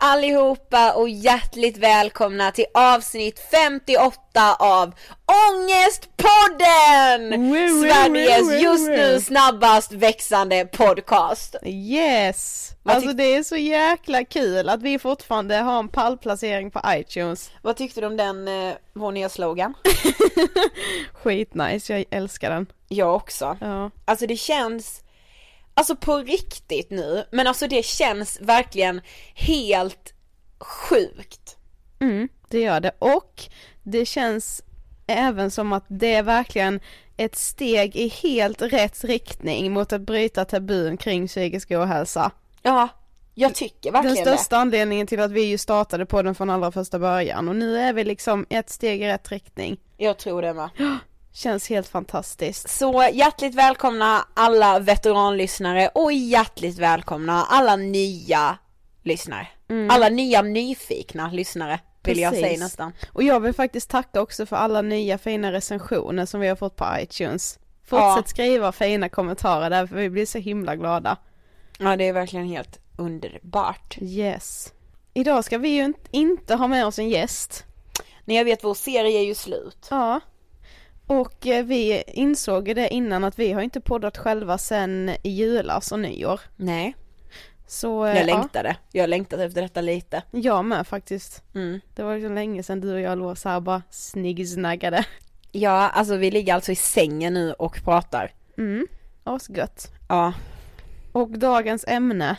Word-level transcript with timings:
allihopa 0.00 0.92
och 0.92 1.08
hjärtligt 1.08 1.78
välkomna 1.78 2.50
till 2.50 2.64
avsnitt 2.74 3.38
58 3.50 4.54
av 4.58 4.94
Ångestpodden! 5.50 7.52
Sveriges 7.82 8.62
just 8.62 8.88
nu 8.88 9.20
snabbast 9.20 9.92
växande 9.92 10.64
podcast. 10.64 11.56
Yes! 11.64 12.72
Alltså 12.84 13.12
det 13.12 13.34
är 13.34 13.42
så 13.42 13.56
jäkla 13.56 14.24
kul 14.24 14.68
att 14.68 14.82
vi 14.82 14.98
fortfarande 14.98 15.56
har 15.56 15.78
en 15.78 15.88
pallplacering 15.88 16.70
på 16.70 16.80
iTunes. 16.86 17.50
Vad 17.62 17.76
tyckte 17.76 18.00
du 18.00 18.06
om 18.06 18.16
den, 18.16 18.48
eh, 18.48 18.74
vår 18.92 19.12
nya 19.12 19.28
slogan? 19.28 19.74
Skitnice, 21.12 21.92
jag 21.92 22.04
älskar 22.10 22.50
den. 22.50 22.66
Jag 22.88 23.14
också. 23.14 23.56
Ja. 23.60 23.90
Alltså 24.04 24.26
det 24.26 24.36
känns, 24.36 25.00
alltså 25.76 25.96
på 25.96 26.18
riktigt 26.18 26.90
nu, 26.90 27.24
men 27.30 27.46
alltså 27.46 27.66
det 27.66 27.84
känns 27.84 28.40
verkligen 28.40 29.00
helt 29.34 30.14
sjukt. 30.58 31.56
Mm, 32.00 32.28
det 32.48 32.60
gör 32.60 32.80
det. 32.80 32.92
Och 32.98 33.42
det 33.82 34.06
känns 34.06 34.62
även 35.06 35.50
som 35.50 35.72
att 35.72 35.84
det 35.88 36.14
är 36.14 36.22
verkligen 36.22 36.80
ett 37.16 37.36
steg 37.36 37.96
i 37.96 38.08
helt 38.08 38.62
rätt 38.62 39.04
riktning 39.04 39.72
mot 39.72 39.92
att 39.92 40.00
bryta 40.00 40.44
tabun 40.44 40.96
kring 40.96 41.26
psykisk 41.26 41.70
ohälsa. 41.70 42.30
Ja, 42.62 42.88
jag 43.34 43.54
tycker 43.54 43.92
Den 43.92 44.02
verkligen 44.02 44.26
största 44.26 44.56
anledningen 44.56 45.06
till 45.06 45.20
att 45.20 45.30
vi 45.30 45.42
ju 45.42 45.58
startade 45.58 46.06
på 46.06 46.22
den 46.22 46.34
från 46.34 46.50
allra 46.50 46.72
första 46.72 46.98
början 46.98 47.48
och 47.48 47.56
nu 47.56 47.78
är 47.78 47.92
vi 47.92 48.04
liksom 48.04 48.46
ett 48.48 48.70
steg 48.70 49.02
i 49.02 49.06
rätt 49.08 49.32
riktning. 49.32 49.76
det. 49.96 50.04
Jag 50.04 50.18
tror 50.18 50.42
det 50.42 50.54
med. 50.54 50.70
Känns 51.36 51.68
helt 51.68 51.88
fantastiskt. 51.88 52.70
Så 52.70 53.08
hjärtligt 53.12 53.54
välkomna 53.54 54.24
alla 54.34 54.78
veteranlyssnare 54.78 55.88
och 55.94 56.12
hjärtligt 56.12 56.78
välkomna 56.78 57.44
alla 57.44 57.76
nya 57.76 58.58
lyssnare. 59.02 59.48
Alla 59.90 60.08
nya 60.08 60.42
nyfikna 60.42 61.30
lyssnare 61.30 61.80
vill 62.02 62.18
jag 62.18 62.28
Mm. 62.32 62.42
Precis. 62.42 62.56
säga 62.58 62.64
nästan. 62.64 62.92
Och 63.12 63.22
jag 63.22 63.40
vill 63.40 63.52
faktiskt 63.52 63.90
tacka 63.90 64.20
också 64.20 64.46
för 64.46 64.56
alla 64.56 64.82
nya 64.82 65.18
fina 65.18 65.52
recensioner 65.52 66.26
som 66.26 66.40
vi 66.40 66.48
har 66.48 66.56
fått 66.56 66.76
på 66.76 66.86
iTunes. 67.00 67.58
Fortsätt 67.84 68.00
Ja. 68.16 68.22
skriva 68.26 68.72
fina 68.72 69.08
kommentarer 69.08 69.70
där 69.70 69.86
för 69.86 69.96
vi 69.96 70.10
blir 70.10 70.26
så 70.26 70.38
himla 70.38 70.76
glada. 70.76 71.16
Ja 71.78 71.96
det 71.96 72.04
är 72.08 72.12
verkligen 72.12 72.46
helt 72.46 72.78
underbart. 72.96 73.96
Yes. 74.00 74.72
idag 75.14 75.44
ska 75.44 75.58
vi 75.58 75.68
ju 75.68 75.84
inte- 75.84 76.00
inte 76.10 76.54
ha 76.54 76.66
med 76.66 76.86
oss 76.86 76.98
en 76.98 77.08
gäst. 77.08 77.64
Nej 78.24 78.36
jag 78.36 78.44
vet 78.44 78.64
vår 78.64 78.74
serie 78.74 79.18
är 79.20 79.24
ju 79.24 79.34
slut. 79.34 79.86
Ja. 79.90 80.20
Och 81.06 81.46
eh, 81.46 81.64
vi 81.64 82.02
insåg 82.06 82.68
ju 82.68 82.74
det 82.74 82.88
innan 82.94 83.24
att 83.24 83.38
vi 83.38 83.52
har 83.52 83.62
inte 83.62 83.80
poddat 83.80 84.18
själva 84.18 84.58
sen 84.58 85.10
i 85.22 85.30
julas 85.30 85.92
och 85.92 86.00
nyår. 86.00 86.40
Nej. 86.56 86.96
Så 87.66 88.04
eh, 88.06 88.16
Jag 88.16 88.26
längtade. 88.26 88.76
Jag 88.92 89.02
har 89.02 89.08
längtat 89.08 89.40
efter 89.40 89.62
detta 89.62 89.80
lite. 89.80 90.22
ja, 90.30 90.38
jag 90.40 90.64
med 90.64 90.86
faktiskt. 90.86 91.42
Mm. 91.54 91.80
Det 91.94 92.02
var 92.02 92.14
liksom 92.14 92.34
länge 92.34 92.62
sedan 92.62 92.80
du 92.80 92.92
och 92.94 93.00
jag 93.00 93.18
låg 93.18 93.38
så 93.38 93.48
här 93.48 93.60
bara 93.60 93.82
sniggsnaggade. 93.90 95.04
Ja, 95.52 95.88
alltså 95.88 96.16
vi 96.16 96.30
ligger 96.30 96.54
alltså 96.54 96.72
i 96.72 96.76
sängen 96.76 97.34
nu 97.34 97.52
och 97.52 97.76
pratar. 97.84 98.32
Mm, 98.58 98.86
asgött. 99.24 99.90
Ja. 100.08 100.32
Och 101.12 101.28
dagens 101.38 101.84
ämne. 101.88 102.36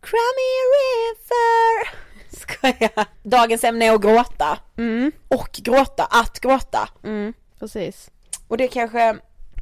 Crummy 0.00 0.54
River. 0.74 1.88
Skojar. 2.38 3.06
Dagens 3.22 3.64
ämne 3.64 3.84
är 3.84 3.92
att 3.94 4.02
gråta. 4.02 4.58
Mm, 4.76 5.12
Och 5.28 5.50
gråta, 5.62 6.04
att 6.04 6.40
gråta. 6.40 6.88
mm, 7.04 7.32
precis. 7.58 8.10
Och 8.48 8.56
det 8.56 8.68
kanske 8.68 9.18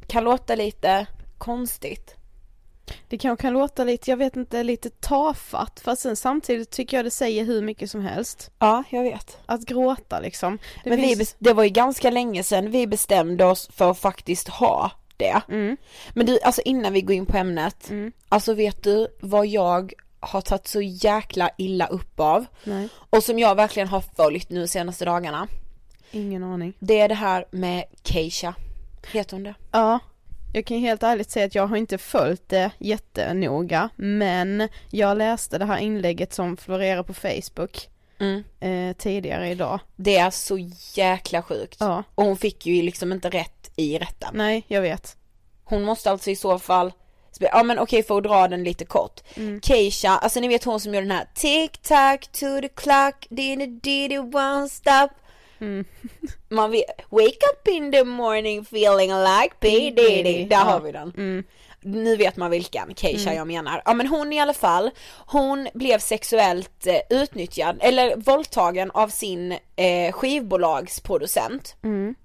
kan 0.07 0.23
låta 0.23 0.55
lite 0.55 1.05
konstigt. 1.37 2.13
Det 3.09 3.17
kanske 3.17 3.41
kan 3.41 3.53
låta 3.53 3.83
lite, 3.83 4.09
jag 4.11 4.17
vet 4.17 4.35
inte, 4.35 4.63
lite 4.63 4.89
tafatt. 4.89 5.79
Fast 5.79 6.01
sen 6.01 6.15
samtidigt 6.15 6.69
tycker 6.71 6.97
jag 6.97 7.05
det 7.05 7.11
säger 7.11 7.43
hur 7.45 7.61
mycket 7.61 7.91
som 7.91 8.01
helst. 8.01 8.51
Ja, 8.59 8.83
jag 8.89 9.03
vet. 9.03 9.37
Att 9.45 9.61
gråta 9.61 10.19
liksom. 10.19 10.57
Det 10.83 10.89
Men 10.89 11.01
vi, 11.01 11.07
finns- 11.07 11.19
bes- 11.33 11.35
det 11.39 11.53
var 11.53 11.63
ju 11.63 11.69
ganska 11.69 12.09
länge 12.11 12.43
sedan 12.43 12.71
vi 12.71 12.87
bestämde 12.87 13.45
oss 13.45 13.69
för 13.73 13.91
att 13.91 13.99
faktiskt 13.99 14.47
ha 14.47 14.91
det. 15.17 15.41
Mm, 15.49 15.77
Men 16.13 16.25
du, 16.25 16.39
alltså 16.39 16.61
innan 16.65 16.93
vi 16.93 17.01
går 17.01 17.15
in 17.15 17.25
på 17.25 17.37
ämnet. 17.37 17.89
mm, 17.89 18.11
Alltså 18.29 18.53
vet 18.53 18.83
du 18.83 19.07
vad 19.19 19.47
jag 19.47 19.93
har 20.19 20.41
tagit 20.41 20.67
så 20.67 20.81
jäkla 20.81 21.49
illa 21.57 21.87
upp 21.87 22.19
av? 22.19 22.45
nej, 22.63 22.89
Och 23.09 23.23
som 23.23 23.39
jag 23.39 23.55
verkligen 23.55 23.87
har 23.87 24.01
följt 24.15 24.49
nu 24.49 24.67
senaste 24.67 25.05
dagarna. 25.05 25.47
Ingen 26.11 26.43
aning. 26.43 26.73
Det 26.79 26.99
är 26.99 27.07
det 27.09 27.15
här 27.15 27.45
med 27.51 27.83
Keisha. 28.03 28.53
Heter 29.11 29.35
hon 29.35 29.43
det? 29.43 29.53
Ja, 29.71 29.99
jag 30.53 30.65
kan 30.65 30.77
helt 30.79 31.03
ärligt 31.03 31.31
säga 31.31 31.45
att 31.45 31.55
jag 31.55 31.67
har 31.67 31.77
inte 31.77 31.97
följt 31.97 32.49
det 32.49 32.71
jättenoga, 32.77 33.89
men 33.95 34.69
jag 34.91 35.17
läste 35.17 35.57
det 35.57 35.65
här 35.65 35.77
inlägget 35.77 36.33
som 36.33 36.57
florerar 36.57 37.03
på 37.03 37.13
Facebook 37.13 37.87
Mm. 38.19 38.43
eh, 38.59 38.95
tidigare 38.97 39.49
idag. 39.49 39.79
Det 39.95 40.17
är 40.17 40.29
så 40.29 40.57
jäkla 40.95 41.41
sjukt. 41.41 41.77
Ja, 41.79 42.03
Och 42.15 42.23
hon 42.25 42.37
fick 42.37 42.65
ju 42.65 42.81
liksom 42.81 43.11
inte 43.11 43.29
rätt 43.29 43.71
i 43.75 43.97
rätten. 43.97 44.29
nej, 44.33 44.63
jag 44.67 44.81
vet. 44.81 45.17
Hon 45.63 45.83
måste 45.83 46.11
alltså 46.11 46.29
i 46.31 46.35
så 46.35 46.59
fall 46.59 46.91
Ja 47.39 47.63
men 47.63 47.79
okej 47.79 48.03
för 48.03 48.17
att 48.17 48.23
dra 48.23 48.47
den 48.47 48.63
lite 48.63 48.85
kort. 48.85 49.21
Mm. 49.35 49.61
Keisha, 49.61 50.09
alltså 50.17 50.39
ni 50.39 50.47
vet 50.47 50.63
hon 50.63 50.79
som 50.79 50.93
gör 50.93 51.01
den 51.01 51.11
här 51.11 51.27
Tick 51.35 51.77
tack 51.77 52.27
to 52.27 52.61
the 52.61 52.67
clock, 52.69 53.27
did 53.29 53.61
it 53.61 53.83
did 53.83 54.11
it 54.11 54.19
won't 54.21 54.67
stop. 54.67 55.09
Mm. 55.59 55.85
Man 56.49 56.71
vet, 56.71 57.01
wake 57.09 57.37
up 57.53 57.67
in 57.67 57.91
the 57.91 58.03
morning 58.03 58.65
feeling 58.65 59.09
like 59.09 59.55
P 59.59 59.91
Diddy. 59.91 60.45
Där 60.45 60.55
Ja. 60.55 60.63
har 60.63 60.79
vi 60.79 60.91
den. 60.91 61.13
Mm. 61.17 61.43
Nu 61.81 62.15
vet 62.15 62.37
man 62.37 62.51
vilken 62.51 62.95
Keisha 62.95 63.33
jag 63.33 63.47
menar. 63.47 63.81
Ja 63.85 63.93
men 63.93 64.07
hon 64.07 64.33
i 64.33 64.39
alla 64.39 64.53
fall, 64.53 64.91
hon 65.25 65.67
blev 65.73 65.99
sexuellt 65.99 66.87
eh, 66.87 66.99
utnyttjad, 67.09 67.77
eller 67.81 68.15
våldtagen 68.15 68.91
av 68.91 69.07
sin 69.07 69.51
eh, 69.75 70.11
skivbolagsproducent. 70.11 71.75
Mm. 71.83 72.15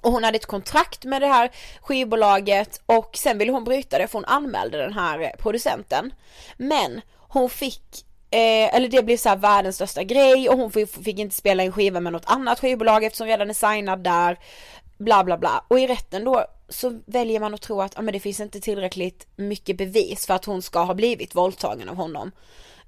Och 0.00 0.12
hon 0.12 0.24
hade 0.24 0.36
ett 0.36 0.46
kontrakt 0.46 1.04
med 1.04 1.22
det 1.22 1.26
här 1.28 1.50
skivbolaget 1.80 2.80
och 2.86 3.10
sen 3.16 3.38
ville 3.38 3.52
hon 3.52 3.64
bryta 3.64 3.98
det 3.98 4.06
för 4.06 4.18
hon 4.18 4.24
anmälde 4.24 4.78
den 4.78 4.92
här 4.92 5.20
eh, 5.20 5.30
producenten. 5.38 6.14
Men 6.56 7.00
hon 7.28 7.50
fick 7.50 7.82
Eh, 8.32 8.74
eller 8.74 8.88
det 8.88 9.02
blev 9.02 9.16
så 9.16 9.36
världens 9.36 9.76
största 9.76 10.02
grej 10.02 10.48
och 10.48 10.58
hon 10.58 10.70
fick, 10.70 11.18
inte 11.18 11.36
spela 11.36 11.62
en 11.62 11.72
skiva 11.72 12.00
med 12.00 12.12
något 12.12 12.26
annat 12.26 12.60
skivbolag 12.60 13.04
eftersom 13.04 13.26
redan 13.26 13.50
är 13.50 13.54
signad 13.54 14.04
där. 14.04 14.38
Bla 14.98 15.24
bla 15.24 15.38
bla. 15.38 15.64
Och 15.68 15.80
i 15.80 15.86
rätten 15.86 16.24
då 16.24 16.44
så 16.68 17.00
väljer 17.06 17.40
man 17.40 17.54
att 17.54 17.60
tro 17.60 17.80
att 17.80 17.98
ah, 17.98 18.02
men 18.02 18.12
det 18.12 18.20
finns 18.20 18.40
inte 18.40 18.60
tillräckligt 18.60 19.26
mycket 19.36 19.76
bevis 19.76 20.26
för 20.26 20.34
att 20.34 20.44
hon 20.44 20.62
ska 20.62 20.82
ha 20.82 20.94
blivit 20.94 21.34
våldtagen 21.34 21.88
av 21.88 21.96
honom. 21.96 22.32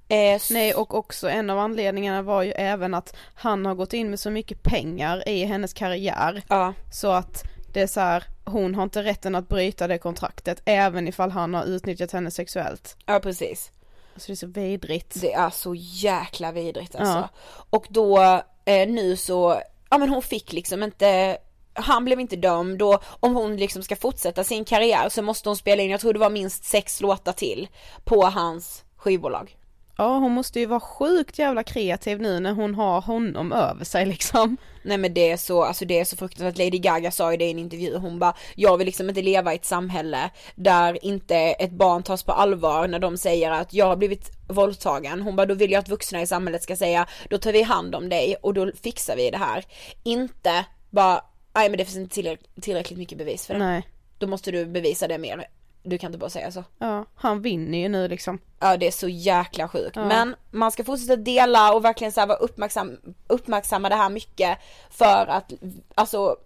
Eh, 0.07 0.41
Nej 0.51 0.73
och 0.73 0.93
också 0.93 1.29
en 1.29 1.49
av 1.49 1.59
anledningarna 1.59 2.21
var 2.21 2.43
ju 2.43 2.51
även 2.51 2.93
att 2.93 3.15
han 3.35 3.65
har 3.65 3.75
gått 3.75 3.93
in 3.93 4.09
med 4.09 4.19
så 4.19 4.29
mycket 4.29 4.63
pengar 4.63 5.29
i 5.29 5.43
hennes 5.45 5.73
karriär 5.73 6.43
Ja, 6.49 6.73
så 6.91 7.11
att 7.11 7.43
det 7.73 7.81
är 7.81 7.87
så 7.87 7.99
här, 7.99 8.23
hon 8.45 8.75
har 8.75 8.83
inte 8.83 9.03
rätten 9.03 9.35
att 9.35 9.49
bryta 9.49 9.87
det 9.87 9.97
kontraktet 9.97 10.61
även 10.65 11.07
ifall 11.07 11.31
han 11.31 11.53
har 11.53 11.65
utnyttjat 11.65 12.11
henne 12.11 12.31
sexuellt. 12.31 12.97
ja 13.05 13.19
precis. 13.19 13.71
Så 14.15 14.27
det 14.27 14.33
är 14.33 14.35
så 14.35 14.47
vidrigt. 14.47 15.21
Det 15.21 15.33
är 15.33 15.49
så 15.49 15.75
jäkla 15.75 16.51
vidrigt 16.51 16.95
alltså. 16.95 17.13
Ja. 17.13 17.29
Och 17.69 17.85
då 17.89 18.19
eh, 18.65 18.89
nu 18.89 19.17
så, 19.17 19.61
ja 19.89 19.97
men 19.97 20.09
hon 20.09 20.21
fick 20.21 20.53
liksom 20.53 20.83
inte 20.83 21.37
han 21.75 22.05
blev 22.05 22.19
inte 22.19 22.35
dömd 22.35 22.81
och 22.81 23.03
om 23.19 23.35
hon 23.35 23.57
liksom 23.57 23.83
ska 23.83 23.95
fortsätta 23.95 24.43
sin 24.43 24.65
karriär 24.65 25.09
så 25.09 25.21
måste 25.21 25.49
hon 25.49 25.55
spela 25.55 25.83
in, 25.83 25.91
jag 25.91 25.99
tror 25.99 26.13
det 26.13 26.19
var 26.19 26.29
minst 26.29 26.65
sex 26.65 27.01
låtar 27.01 27.31
till 27.31 27.67
på 28.03 28.25
hans 28.25 28.83
skivbolag. 28.95 29.57
Ja 29.97 30.17
hon 30.17 30.31
måste 30.31 30.59
ju 30.59 30.65
vara 30.65 30.79
sjukt 30.79 31.39
jävla 31.39 31.63
kreativ 31.63 32.21
nu 32.21 32.39
när 32.39 32.53
hon 32.53 32.75
har 32.75 33.01
honom 33.01 33.51
över 33.53 33.85
sig 33.85 34.05
liksom. 34.05 34.57
Nej 34.83 34.97
men 34.97 35.13
det 35.13 35.31
är 35.31 35.37
så, 35.37 35.63
alltså 35.63 35.85
det 35.85 35.99
är 35.99 36.05
så 36.05 36.17
fruktansvärt, 36.17 36.57
Lady 36.57 36.79
Gaga 36.79 37.11
sa 37.11 37.31
ju 37.31 37.37
det 37.37 37.45
i 37.45 37.51
en 37.51 37.59
intervju, 37.59 37.97
hon 37.97 38.19
bara 38.19 38.35
Jag 38.55 38.77
vill 38.77 38.85
liksom 38.85 39.09
inte 39.09 39.21
leva 39.21 39.53
i 39.53 39.55
ett 39.55 39.65
samhälle 39.65 40.29
där 40.55 41.05
inte 41.05 41.35
ett 41.37 41.71
barn 41.71 42.03
tas 42.03 42.23
på 42.23 42.31
allvar 42.31 42.87
när 42.87 42.99
de 42.99 43.17
säger 43.17 43.51
att 43.51 43.73
jag 43.73 43.85
har 43.85 43.95
blivit 43.95 44.31
våldtagen. 44.47 45.21
Hon 45.21 45.35
bara 45.35 45.45
då 45.45 45.53
vill 45.53 45.71
jag 45.71 45.79
att 45.79 45.89
vuxna 45.89 46.21
i 46.21 46.27
samhället 46.27 46.63
ska 46.63 46.75
säga 46.75 47.07
då 47.29 47.37
tar 47.37 47.51
vi 47.51 47.61
hand 47.63 47.95
om 47.95 48.09
dig 48.09 48.35
och 48.41 48.53
då 48.53 48.71
fixar 48.83 49.15
vi 49.15 49.29
det 49.31 49.37
här. 49.37 49.65
Inte 50.03 50.65
bara, 50.89 51.21
nej 51.55 51.69
men 51.69 51.77
det 51.77 51.85
finns 51.85 51.97
inte 51.97 52.15
tillräck- 52.21 52.61
tillräckligt 52.61 52.99
mycket 52.99 53.17
bevis 53.17 53.45
för 53.47 53.53
det. 53.53 53.59
Nej. 53.59 53.87
Då 54.17 54.27
måste 54.27 54.51
du 54.51 54.65
bevisa 54.65 55.07
det 55.07 55.17
mer, 55.17 55.45
du 55.85 55.97
kan 55.97 56.07
inte 56.07 56.17
bara 56.17 56.29
säga 56.29 56.51
så 56.51 56.63
Ja, 56.77 57.05
han 57.15 57.41
vinner 57.41 57.77
ju 57.77 57.89
nu 57.89 58.07
liksom. 58.07 58.39
Ja 58.59 58.77
det 58.77 58.87
är 58.87 58.91
så 58.91 59.07
jäkla 59.07 59.67
sjukt. 59.67 59.95
Ja. 59.95 60.05
Men 60.05 60.35
man 60.51 60.71
ska 60.71 60.83
fortsätta 60.83 61.15
dela 61.15 61.73
och 61.73 61.85
verkligen 61.85 62.11
så 62.11 62.25
vara 62.25 62.37
uppmärksam, 62.37 62.97
uppmärksamma 63.27 63.89
det 63.89 63.95
här 63.95 64.09
mycket 64.09 64.57
för 64.89 65.27
att 65.27 65.53
alltså 65.95 66.37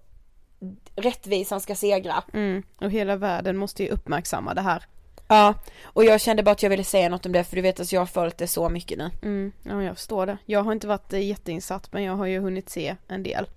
rättvisan 0.96 1.62
ska 1.62 1.76
segra. 1.76 2.24
Mm. 2.34 2.64
Och 2.78 2.92
hela 2.92 3.16
världen 3.16 3.58
måste 3.58 3.84
ju 3.84 3.90
uppmärksamma 3.90 4.54
det 4.54 4.62
här. 4.62 4.84
Ja, 5.28 5.54
och 5.84 6.06
jag 6.06 6.22
kände 6.22 6.44
bara 6.44 6.52
att 6.52 6.64
jag 6.64 6.70
ville 6.70 6.84
säga 6.84 7.10
något 7.10 7.26
om 7.26 7.32
det 7.32 7.44
för 7.44 7.56
du 7.56 7.62
vet 7.62 7.80
att 7.80 7.92
jag 7.92 8.02
har 8.02 8.06
följt 8.06 8.38
det 8.38 8.48
så 8.48 8.70
mycket 8.70 8.98
nu. 8.98 9.12
Mm. 9.22 9.52
Ja 9.64 9.84
jag 9.84 9.96
förstår 9.96 10.26
det. 10.26 10.38
Jag 10.46 10.64
har 10.64 10.72
inte 10.72 10.88
varit 10.88 11.14
jätteinsatt 11.14 11.94
men 11.94 12.04
jag 12.04 12.16
har 12.16 12.26
ju 12.26 12.40
hunnit 12.40 12.70
se 12.70 12.96
en 13.08 13.24
del. 13.24 13.48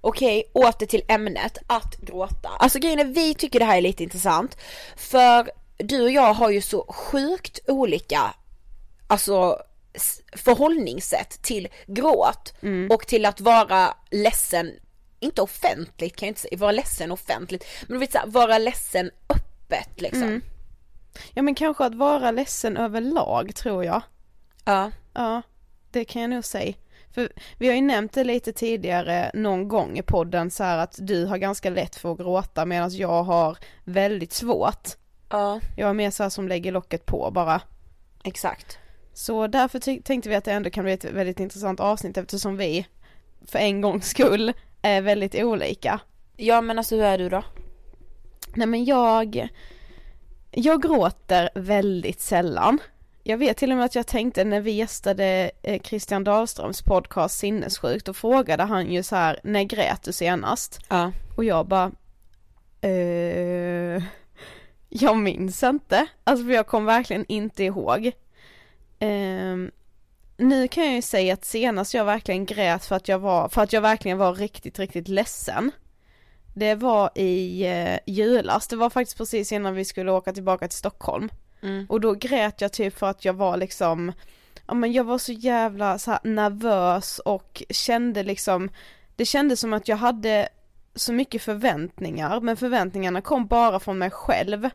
Okej, 0.00 0.50
åter 0.52 0.86
till 0.86 1.02
ämnet, 1.08 1.58
att 1.66 1.96
gråta. 1.96 2.48
Alltså 2.48 2.78
grejen 2.78 2.98
är, 2.98 3.04
vi 3.04 3.34
tycker 3.34 3.58
det 3.58 3.64
här 3.64 3.76
är 3.76 3.82
lite 3.82 4.02
intressant. 4.02 4.56
För 4.96 5.50
du 5.76 6.02
och 6.02 6.10
jag 6.10 6.34
har 6.34 6.50
ju 6.50 6.60
så 6.60 6.92
sjukt 6.92 7.58
olika, 7.66 8.34
alltså 9.06 9.62
förhållningssätt 10.36 11.42
till 11.42 11.68
gråt 11.86 12.54
och 12.90 13.06
till 13.06 13.26
att 13.26 13.40
vara 13.40 13.94
ledsen, 14.10 14.72
inte 15.20 15.42
offentligt 15.42 16.16
kan 16.16 16.26
jag 16.26 16.30
inte 16.30 16.40
säga, 16.40 16.56
vara 16.58 16.72
ledsen 16.72 17.12
offentligt, 17.12 17.64
men 17.82 17.92
du 17.92 17.98
vet 17.98 18.12
såhär, 18.12 18.26
vara 18.26 18.58
ledsen 18.58 19.10
öppet 19.28 20.00
liksom. 20.00 20.40
Ja 21.34 21.42
men 21.42 21.54
kanske 21.54 21.84
att 21.84 21.94
vara 21.94 22.30
ledsen 22.30 22.76
överlag 22.76 23.54
tror 23.54 23.84
jag. 23.84 24.02
Ja. 24.64 24.90
Ja, 25.14 25.42
det 25.90 26.04
kan 26.04 26.22
jag 26.22 26.30
nog 26.30 26.44
säga. 26.44 26.74
För 27.18 27.32
vi 27.58 27.68
har 27.68 27.74
ju 27.74 27.80
nämnt 27.80 28.12
det 28.12 28.24
lite 28.24 28.52
tidigare 28.52 29.30
någon 29.34 29.68
gång 29.68 29.98
i 29.98 30.02
podden 30.02 30.50
så 30.50 30.64
här 30.64 30.78
att 30.78 30.98
du 30.98 31.26
har 31.26 31.38
ganska 31.38 31.70
lätt 31.70 31.96
för 31.96 32.12
att 32.12 32.18
gråta 32.18 32.64
medan 32.64 32.90
jag 32.96 33.22
har 33.22 33.58
väldigt 33.84 34.32
svårt. 34.32 34.88
Ja, 35.30 35.60
Jag 35.76 35.90
är 35.90 35.94
mer 35.94 36.10
så 36.10 36.22
här 36.22 36.30
som 36.30 36.48
lägger 36.48 36.72
locket 36.72 37.06
på 37.06 37.30
bara. 37.30 37.60
exakt. 38.24 38.78
Så 39.12 39.46
därför 39.46 40.02
tänkte 40.02 40.28
vi 40.28 40.34
att 40.34 40.44
det 40.44 40.52
ändå 40.52 40.70
kan 40.70 40.84
bli 40.84 40.92
ett 40.92 41.04
väldigt 41.04 41.40
intressant 41.40 41.80
avsnitt 41.80 42.16
eftersom 42.16 42.56
vi 42.56 42.86
för 43.46 43.58
en 43.58 43.80
gångs 43.80 44.08
skull 44.08 44.52
är 44.82 45.00
väldigt 45.00 45.34
olika. 45.34 46.00
Ja 46.36 46.60
men 46.60 46.78
alltså 46.78 46.96
hur 46.96 47.04
är 47.04 47.18
du 47.18 47.28
då? 47.28 47.44
Nej 48.54 48.66
men 48.66 48.84
jag, 48.84 49.48
jag 50.50 50.82
gråter 50.82 51.50
väldigt 51.54 52.20
sällan. 52.20 52.78
Jag 53.30 53.38
vet 53.38 53.56
till 53.56 53.70
och 53.70 53.76
med 53.76 53.84
att 53.84 53.94
jag 53.94 54.06
tänkte 54.06 54.44
när 54.44 54.60
vi 54.60 54.70
gästade 54.70 55.50
eh, 55.62 55.82
Christian 55.82 56.24
Dahlströms 56.24 56.82
podcast 56.82 57.38
Sinnessjukt, 57.38 58.06
då 58.06 58.14
frågade 58.14 58.62
han 58.62 58.92
ju 58.92 59.02
så 59.02 59.16
här, 59.16 59.40
när 59.44 59.62
grät 59.62 60.02
du 60.02 60.12
senast? 60.12 60.80
Ja. 60.88 61.12
Och 61.36 61.44
jag 61.44 61.66
bara, 61.66 61.92
eh, 62.80 64.02
jag 64.88 65.16
minns 65.16 65.62
inte. 65.62 66.06
Alltså 66.24 66.44
för 66.44 66.52
jag 66.52 66.66
kom 66.66 66.84
verkligen 66.84 67.24
inte 67.28 67.64
ihåg. 67.64 68.12
Ehm, 68.98 69.70
nu 70.36 70.68
kan 70.68 70.84
jag 70.84 70.94
ju 70.94 71.02
säga 71.02 71.34
att 71.34 71.44
senast 71.44 71.94
jag 71.94 72.04
verkligen 72.04 72.46
grät 72.46 72.84
för 72.84 72.96
att 72.96 73.08
jag 73.08 73.18
var, 73.18 73.48
för 73.48 73.62
att 73.62 73.72
jag 73.72 73.80
verkligen 73.80 74.18
var 74.18 74.34
riktigt, 74.34 74.78
riktigt 74.78 75.08
ledsen. 75.08 75.70
Det 76.54 76.74
var 76.74 77.10
i 77.14 77.66
eh, 77.66 77.98
julas, 78.06 78.68
det 78.68 78.76
var 78.76 78.90
faktiskt 78.90 79.18
precis 79.18 79.52
innan 79.52 79.74
vi 79.74 79.84
skulle 79.84 80.12
åka 80.12 80.32
tillbaka 80.32 80.68
till 80.68 80.78
Stockholm. 80.78 81.28
Mm. 81.62 81.86
Och 81.88 82.00
då 82.00 82.14
grät 82.14 82.60
jag 82.60 82.72
typ 82.72 82.98
för 82.98 83.06
att 83.06 83.24
jag 83.24 83.34
var 83.34 83.56
liksom 83.56 84.12
ja 84.68 84.74
men 84.74 84.92
jag 84.92 85.04
var 85.04 85.18
så 85.18 85.32
jävla 85.32 85.98
så 85.98 86.18
nervös 86.24 87.18
och 87.18 87.62
kände 87.70 88.22
liksom, 88.22 88.70
det 89.16 89.24
kändes 89.24 89.60
som 89.60 89.72
att 89.72 89.88
jag 89.88 89.96
hade 89.96 90.48
så 90.94 91.12
mycket 91.12 91.42
förväntningar, 91.42 92.40
men 92.40 92.56
förväntningarna 92.56 93.20
kom 93.20 93.46
bara 93.46 93.80
från 93.80 93.98
mig 93.98 94.10
själv. 94.10 94.68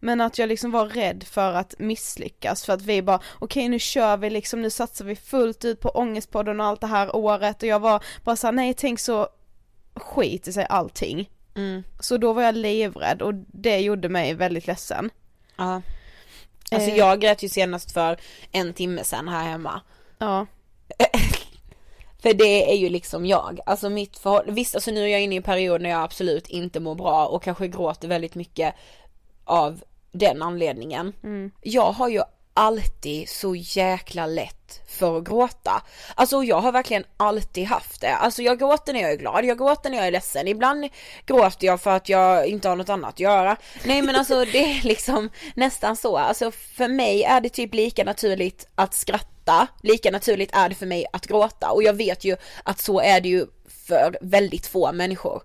Men 0.00 0.20
att 0.20 0.38
jag 0.38 0.48
liksom 0.48 0.70
var 0.70 0.86
rädd 0.86 1.24
för 1.24 1.52
att 1.52 1.74
misslyckas 1.78 2.64
för 2.64 2.72
att 2.72 2.82
vi 2.82 3.02
bara, 3.02 3.16
okej 3.16 3.60
okay, 3.60 3.68
nu 3.68 3.78
kör 3.78 4.16
vi 4.16 4.30
liksom, 4.30 4.62
nu 4.62 4.70
satsar 4.70 5.04
vi 5.04 5.16
fullt 5.16 5.64
ut 5.64 5.80
på 5.80 5.88
Ångestpodden 5.88 6.60
och 6.60 6.66
allt 6.66 6.80
det 6.80 6.86
här 6.86 7.16
året 7.16 7.62
och 7.62 7.68
jag 7.68 7.80
var 7.80 8.04
bara 8.24 8.36
såhär, 8.36 8.52
nej 8.52 8.74
tänk 8.74 9.00
så 9.00 9.28
skit 9.94 10.48
i 10.48 10.52
sig 10.52 10.66
allting. 10.68 11.30
Mm. 11.54 11.82
Så 12.00 12.16
då 12.16 12.32
var 12.32 12.42
jag 12.42 12.54
livrädd 12.54 13.22
och 13.22 13.34
det 13.34 13.78
gjorde 13.78 14.08
mig 14.08 14.34
väldigt 14.34 14.66
ledsen. 14.66 15.10
Ja. 15.56 15.82
Alltså 16.70 16.90
Eh. 16.90 16.96
jag 16.96 17.20
grät 17.20 17.42
ju 17.42 17.48
senast 17.48 17.92
för 17.92 18.16
en 18.52 18.72
timme 18.74 19.04
sedan 19.04 19.28
här 19.28 19.44
hemma. 19.44 19.80
Ja, 20.18 20.46
För 22.18 22.34
det 22.34 22.70
är 22.72 22.76
ju 22.76 22.88
liksom 22.88 23.26
jag, 23.26 23.60
alltså 23.66 23.90
mitt 23.90 24.18
förhållande, 24.18 24.52
visst 24.52 24.74
alltså 24.74 24.90
nu 24.90 25.02
är 25.04 25.06
jag 25.08 25.20
inne 25.20 25.34
i 25.34 25.36
en 25.36 25.42
period 25.42 25.80
när 25.82 25.90
jag 25.90 26.02
absolut 26.02 26.48
inte 26.48 26.80
mår 26.80 26.94
bra 26.94 27.26
och 27.26 27.42
kanske 27.42 27.68
gråter 27.68 28.08
väldigt 28.08 28.34
mycket 28.34 28.74
av 29.44 29.82
den 30.12 30.42
anledningen. 30.42 31.12
Jag 31.62 31.92
har 31.92 32.08
ju 32.08 32.22
alltid 32.56 33.28
så 33.28 33.54
jäkla 33.54 34.26
lätt 34.26 34.80
för 34.86 35.18
att 35.18 35.24
gråta. 35.24 35.82
Alltså 36.14 36.44
jag 36.44 36.60
har 36.60 36.72
verkligen 36.72 37.04
alltid 37.16 37.64
haft 37.64 38.00
det. 38.00 38.16
Alltså 38.16 38.42
jag 38.42 38.58
gråter 38.58 38.92
när 38.92 39.00
jag 39.00 39.10
är 39.10 39.16
glad, 39.16 39.44
jag 39.44 39.58
gråter 39.58 39.90
när 39.90 39.96
jag 39.96 40.06
är 40.06 40.10
ledsen, 40.10 40.48
ibland 40.48 40.88
gråter 41.26 41.66
jag 41.66 41.80
för 41.80 41.90
att 41.90 42.08
jag 42.08 42.46
inte 42.46 42.68
har 42.68 42.76
något 42.76 42.88
annat 42.88 43.10
att 43.10 43.20
göra. 43.20 43.56
Nej 43.84 44.02
men 44.02 44.16
alltså 44.16 44.44
det 44.44 44.78
är 44.78 44.82
liksom 44.82 45.30
nästan 45.54 45.96
så. 45.96 46.16
Alltså 46.16 46.50
för 46.50 46.88
mig 46.88 47.22
är 47.22 47.40
det 47.40 47.48
typ 47.48 47.74
lika 47.74 48.04
naturligt 48.04 48.68
att 48.74 48.94
skratta, 48.94 49.66
lika 49.82 50.10
naturligt 50.10 50.54
är 50.54 50.68
det 50.68 50.74
för 50.74 50.86
mig 50.86 51.06
att 51.12 51.26
gråta 51.26 51.70
och 51.70 51.82
jag 51.82 51.94
vet 51.94 52.24
ju 52.24 52.36
att 52.64 52.80
så 52.80 53.00
är 53.00 53.20
det 53.20 53.28
ju 53.28 53.46
för 53.88 54.18
väldigt 54.20 54.66
få 54.66 54.92
människor. 54.92 55.42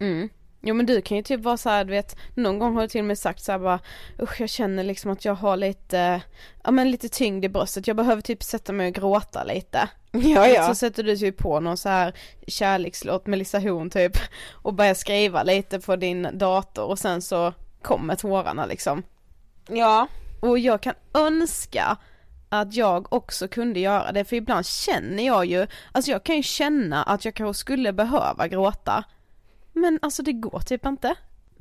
Mm. 0.00 0.28
Jo 0.64 0.74
men 0.74 0.86
du 0.86 1.02
kan 1.02 1.16
ju 1.16 1.22
typ 1.22 1.40
vara 1.40 1.56
så 1.56 1.68
här, 1.70 1.84
du 1.84 1.90
vet, 1.90 2.16
någon 2.34 2.58
gång 2.58 2.74
har 2.74 2.82
du 2.82 2.88
till 2.88 3.00
och 3.00 3.04
med 3.04 3.18
sagt 3.18 3.42
så 3.42 3.52
här 3.52 3.58
bara 3.58 3.80
usch 4.22 4.40
jag 4.40 4.48
känner 4.48 4.84
liksom 4.84 5.10
att 5.10 5.24
jag 5.24 5.34
har 5.34 5.56
lite, 5.56 6.22
ja 6.64 6.70
men 6.70 6.90
lite 6.90 7.08
tyngd 7.08 7.44
i 7.44 7.48
bröstet, 7.48 7.86
jag 7.86 7.96
behöver 7.96 8.22
typ 8.22 8.42
sätta 8.42 8.72
mig 8.72 8.88
och 8.88 8.94
gråta 8.94 9.44
lite. 9.44 9.88
Ja 10.12 10.66
Så 10.68 10.74
sätter 10.74 11.02
du 11.02 11.16
typ 11.16 11.38
på 11.38 11.60
någon 11.60 11.76
så 11.76 11.88
här 11.88 12.14
kärlekslåt 12.46 13.26
med 13.26 13.38
Lisa 13.38 13.58
Horn 13.58 13.90
typ 13.90 14.12
och 14.52 14.74
börjar 14.74 14.94
skriva 14.94 15.42
lite 15.42 15.80
på 15.80 15.96
din 15.96 16.28
dator 16.32 16.84
och 16.84 16.98
sen 16.98 17.22
så 17.22 17.52
kommer 17.82 18.14
tårarna 18.14 18.66
liksom. 18.66 19.02
Ja. 19.68 20.06
Och 20.40 20.58
jag 20.58 20.80
kan 20.80 20.94
önska 21.14 21.96
att 22.48 22.74
jag 22.74 23.12
också 23.12 23.48
kunde 23.48 23.80
göra 23.80 24.12
det 24.12 24.24
för 24.24 24.36
ibland 24.36 24.66
känner 24.66 25.26
jag 25.26 25.46
ju, 25.46 25.66
alltså 25.92 26.10
jag 26.10 26.24
kan 26.24 26.36
ju 26.36 26.42
känna 26.42 27.02
att 27.02 27.24
jag 27.24 27.34
kanske 27.34 27.60
skulle 27.60 27.92
behöva 27.92 28.48
gråta. 28.48 29.04
Men 29.72 29.98
alltså 30.02 30.22
det 30.22 30.32
går 30.32 30.60
typ 30.60 30.86
inte. 30.86 31.14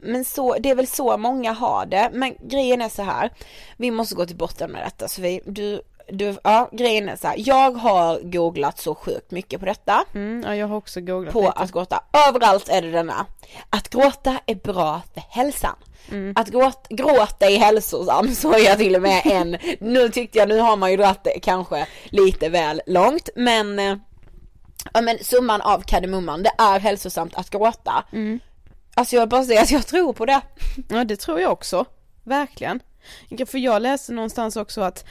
Men 0.03 0.25
så, 0.25 0.55
det 0.59 0.69
är 0.69 0.75
väl 0.75 0.87
så 0.87 1.17
många 1.17 1.51
har 1.53 1.85
det, 1.85 2.09
men 2.13 2.35
grejen 2.39 2.81
är 2.81 2.89
så 2.89 3.03
här. 3.03 3.29
Vi 3.77 3.91
måste 3.91 4.15
gå 4.15 4.25
till 4.25 4.35
botten 4.35 4.71
med 4.71 4.85
detta 4.85 5.07
så 5.07 5.21
vi, 5.21 5.41
du, 5.45 5.81
du, 6.09 6.37
ja 6.43 6.69
grejen 6.71 7.09
är 7.09 7.15
så 7.15 7.27
här. 7.27 7.35
Jag 7.37 7.71
har 7.71 8.19
googlat 8.23 8.79
så 8.79 8.95
sjukt 8.95 9.31
mycket 9.31 9.59
på 9.59 9.65
detta. 9.65 10.05
Mm, 10.13 10.43
ja 10.47 10.55
jag 10.55 10.67
har 10.67 10.77
också 10.77 11.01
googlat 11.01 11.33
På 11.33 11.41
lite. 11.41 11.51
att 11.51 11.71
gråta, 11.71 12.03
överallt 12.27 12.69
är 12.69 12.81
det 12.81 12.91
denna. 12.91 13.25
Att 13.69 13.89
gråta 13.89 14.39
är 14.45 14.55
bra 14.55 15.01
för 15.13 15.23
hälsan. 15.29 15.75
Mm. 16.11 16.33
Att 16.35 16.49
gråta, 16.49 16.95
gråta 16.95 17.49
är 17.49 17.57
hälsosam, 17.57 18.27
så 18.35 18.53
är 18.53 18.65
jag 18.65 18.77
till 18.77 18.95
och 18.95 19.01
med 19.01 19.21
en. 19.25 19.57
Nu 19.79 20.09
tyckte 20.09 20.37
jag, 20.37 20.49
nu 20.49 20.59
har 20.59 20.77
man 20.77 20.91
ju 20.91 20.97
dragit 20.97 21.23
det 21.23 21.39
kanske 21.39 21.87
lite 22.05 22.49
väl 22.49 22.81
långt, 22.85 23.29
men 23.35 23.79
eh, 23.79 23.97
Ja 24.93 25.01
men 25.01 25.17
summan 25.23 25.61
av 25.61 25.81
kardemumman, 25.81 26.43
det 26.43 26.51
är 26.57 26.79
hälsosamt 26.79 27.35
att 27.35 27.49
gråta. 27.49 28.03
Mm. 28.11 28.39
Alltså 28.93 29.15
jag 29.15 29.21
vill 29.21 29.29
bara 29.29 29.43
säga 29.43 29.61
att 29.61 29.71
jag 29.71 29.87
tror 29.87 30.13
på 30.13 30.25
det. 30.25 30.41
Ja 30.89 31.03
det 31.03 31.15
tror 31.15 31.39
jag 31.39 31.51
också, 31.51 31.85
verkligen. 32.23 32.79
För 33.47 33.57
jag 33.57 33.81
läste 33.81 34.13
någonstans 34.13 34.55
också 34.55 34.81
att 34.81 35.05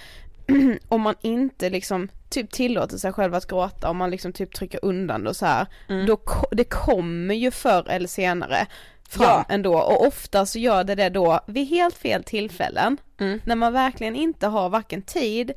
om 0.88 1.00
man 1.00 1.14
inte 1.20 1.70
liksom 1.70 2.08
typ 2.30 2.50
tillåter 2.50 2.98
sig 2.98 3.12
själv 3.12 3.34
att 3.34 3.46
gråta, 3.46 3.90
om 3.90 3.96
man 3.96 4.10
liksom 4.10 4.32
typ 4.32 4.54
trycker 4.54 4.84
undan 4.84 5.24
det 5.24 5.30
och 5.30 5.36
så 5.36 5.46
här, 5.46 5.66
då 6.06 6.16
ko- 6.16 6.46
det 6.52 6.64
kommer 6.64 7.34
ju 7.34 7.50
förr 7.50 7.88
eller 7.90 8.08
senare 8.08 8.66
fram 9.08 9.24
Ja. 9.28 9.44
ändå 9.48 9.78
och 9.78 10.06
ofta 10.06 10.46
så 10.46 10.58
gör 10.58 10.84
det 10.84 10.94
det 10.94 11.08
då 11.08 11.40
vid 11.46 11.68
helt 11.68 11.94
fel 11.96 12.24
tillfällen 12.24 12.96
Mm. 13.20 13.40
när 13.44 13.56
man 13.56 13.72
verkligen 13.72 14.16
inte 14.16 14.46
har 14.46 14.68
varken 14.68 15.02
tid 15.02 15.52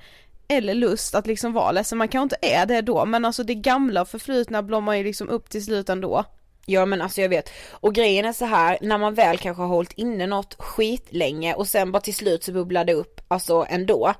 eller 0.57 0.73
lust 0.73 1.15
att 1.15 1.27
liksom 1.27 1.53
vara 1.53 1.71
ledsen, 1.71 1.97
man 1.97 2.07
kanske 2.07 2.35
inte 2.35 2.47
är 2.55 2.65
det 2.65 2.81
då 2.81 3.05
men 3.05 3.25
alltså 3.25 3.43
det 3.43 3.55
gamla 3.55 4.01
och 4.01 4.07
förflutna 4.07 4.63
blommar 4.63 4.95
ju 4.95 5.03
liksom 5.03 5.29
upp 5.29 5.49
till 5.49 5.65
slut 5.65 5.89
ändå. 5.89 6.23
Ja 6.65 6.85
men 6.85 7.01
alltså 7.01 7.21
jag 7.21 7.29
vet, 7.29 7.49
och 7.71 7.95
grejen 7.95 8.25
är 8.25 8.33
så 8.33 8.45
här 8.45 8.77
när 8.81 8.97
man 8.97 9.13
väl 9.13 9.37
kanske 9.37 9.63
har 9.63 9.69
hållit 9.69 9.91
inne 9.91 10.27
något 10.27 10.55
skit 10.59 11.07
länge 11.09 11.53
och 11.53 11.67
sen 11.67 11.91
bara 11.91 12.01
till 12.01 12.15
slut 12.15 12.43
så 12.43 12.51
bubblar 12.51 12.85
det 12.85 12.93
upp, 12.93 13.21
alltså 13.27 13.65
ändå. 13.69 14.13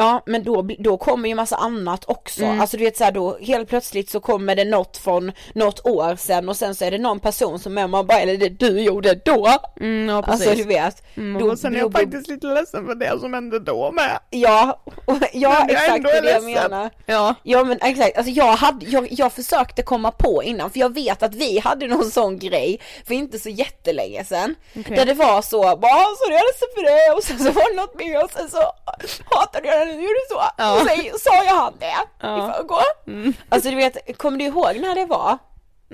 Ja 0.00 0.22
men 0.26 0.42
då, 0.44 0.68
då 0.78 0.96
kommer 0.96 1.28
ju 1.28 1.34
massa 1.34 1.56
annat 1.56 2.04
också, 2.06 2.46
alltså 2.46 2.76
du 2.76 2.84
vet 2.84 2.96
så 2.96 3.04
här, 3.04 3.12
då 3.12 3.38
helt 3.38 3.68
plötsligt 3.68 4.10
så 4.10 4.20
kommer 4.20 4.54
det 4.56 4.64
något 4.64 4.96
från 4.96 5.32
något 5.54 5.86
år 5.86 6.16
sen 6.16 6.48
och 6.48 6.56
sen 6.56 6.74
så 6.74 6.84
är 6.84 6.90
det 6.90 6.98
någon 6.98 7.20
person 7.20 7.58
som 7.58 7.78
är 7.78 7.86
man 7.86 8.06
bara, 8.06 8.20
eller 8.20 8.36
det 8.36 8.48
du 8.48 8.80
gjorde 8.80 9.14
då. 9.24 9.48
Mm, 9.80 10.08
ja 10.08 10.22
precis. 10.22 10.46
Alltså 10.46 10.62
du 10.62 10.68
vet. 10.68 11.02
Mm, 11.16 11.42
då, 11.42 11.50
och 11.50 11.58
sen 11.58 11.74
är 11.74 11.78
jag 11.78 11.90
då- 11.90 11.98
faktiskt 11.98 12.28
lite 12.28 12.46
ledsen 12.46 12.86
för 12.86 12.94
det 12.94 13.20
som 13.20 13.34
hände 13.34 13.58
då 13.58 13.92
med. 13.92 14.18
Ja, 14.30 14.80
och, 15.04 15.16
ja 15.32 15.64
Men 15.66 15.74
jag 15.74 15.84
exakt 15.84 16.04
det 16.04 16.10
är 16.10 16.16
är 16.18 16.22
det 16.22 16.30
jag 16.30 16.44
ledsen. 16.44 16.70
menar. 16.70 16.90
Ja. 17.06 17.34
Ja 17.42 17.64
men 17.64 17.78
exakt, 17.82 18.16
alltså 18.16 18.32
jag 18.32 18.52
hade, 18.56 18.86
jag, 18.86 19.06
jag 19.10 19.32
försökte 19.32 19.82
komma 19.82 20.10
på 20.10 20.42
innan 20.42 20.70
för 20.70 20.80
jag 20.80 20.94
vet 20.94 21.22
att 21.22 21.34
vi 21.34 21.58
hade 21.58 21.86
någon 21.86 22.10
sån 22.10 22.38
grej 22.38 22.80
för 23.06 23.14
inte 23.14 23.38
så 23.38 23.48
jättelänge 23.48 24.24
sedan. 24.24 24.54
Okej. 24.78 24.96
Där 24.96 25.04
det 25.06 25.14
var 25.14 25.42
så, 25.42 25.60
bara 25.62 26.04
så 26.16 26.24
är 26.28 26.32
jag 26.32 26.42
ledsen 26.50 26.68
för 26.74 26.82
det 26.82 27.16
och 27.16 27.22
sen 27.24 27.38
så 27.38 27.50
var 27.52 27.70
det 27.74 27.80
något 27.80 27.94
mer 27.94 28.24
och 28.24 28.30
sen 28.30 28.48
så 28.50 28.58
hatade 29.30 29.68
jag 29.68 29.88
när 29.88 29.89
du 29.96 30.02
gjorde 30.02 30.20
så. 30.28 30.42
Ja. 30.58 30.74
Och 30.74 30.88
sen 30.88 31.18
sa 31.18 31.44
jag 31.44 31.54
han 31.54 31.72
det 31.78 31.94
Ja. 32.20 32.48
i 32.48 32.52
förrgår. 32.52 33.34
Alltså 33.48 33.70
du 33.70 33.76
vet, 33.76 34.18
kommer 34.18 34.38
du 34.38 34.44
ihåg 34.44 34.76
när 34.80 34.94
det 34.94 35.06
var? 35.06 35.38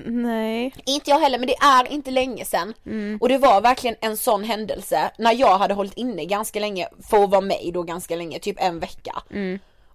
Nej. 0.07 0.75
Inte 0.87 1.11
jag 1.11 1.19
heller 1.19 1.39
men 1.39 1.47
det 1.47 1.57
är 1.57 1.93
inte 1.93 2.11
länge 2.11 2.45
sedan. 2.45 2.75
Och 3.21 3.29
det 3.29 3.39
var 3.39 3.61
verkligen 3.61 3.97
en 4.01 4.17
sån 4.17 4.45
händelse 4.45 5.11
när 5.19 5.33
jag 5.33 5.59
hade 5.59 5.75
hållit 5.75 5.95
inne 5.95 6.25
ganska 6.25 6.61
länge 6.61 6.89
för 7.11 7.25
att 7.25 7.31
vara 7.31 7.41
med 7.41 7.71
då 7.75 7.83
ganska 7.83 8.17
länge, 8.17 8.39
typ 8.39 8.57
en 8.61 8.79
vecka. 8.81 9.23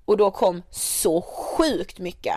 Och 0.05 0.17
då 0.17 0.31
kom 0.31 0.63
så 0.69 1.21
sjukt 1.21 1.99
mycket 1.99 2.35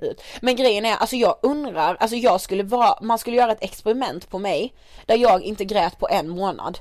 ut. 0.00 0.22
Men 0.40 0.56
grejen 0.56 0.84
är, 0.84 0.96
alltså 0.96 1.16
jag 1.16 1.36
undrar, 1.42 1.94
alltså 1.94 2.16
jag 2.16 2.40
skulle 2.40 2.62
vara, 2.62 2.98
man 3.02 3.18
skulle 3.18 3.36
göra 3.36 3.52
ett 3.52 3.62
experiment 3.64 4.30
på 4.30 4.38
mig 4.38 4.74
där 5.06 5.16
jag 5.16 5.42
inte 5.42 5.64
grät 5.64 5.98
på 5.98 6.08
en 6.08 6.28
månad. 6.28 6.78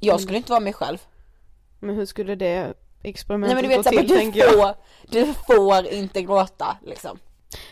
Jag 0.00 0.20
skulle 0.20 0.36
inte 0.36 0.50
vara 0.50 0.60
mig 0.60 0.72
själv. 0.72 0.98
Men 1.80 1.94
hur 1.94 2.06
skulle 2.06 2.34
det 2.34 2.74
Nej 3.02 3.10
experimentet 3.10 3.54
men 3.54 3.62
du 3.64 3.68
vet 3.68 3.76
gå 3.76 3.82
så 3.82 3.90
här, 3.90 3.96
till 3.96 4.08
men 4.08 4.18
tänker 4.18 4.40
du 4.40 4.46
jag? 4.58 4.74
får, 4.74 4.74
du 5.10 5.34
får 5.46 5.86
inte 5.86 6.22
gråta 6.22 6.76
liksom. 6.86 7.18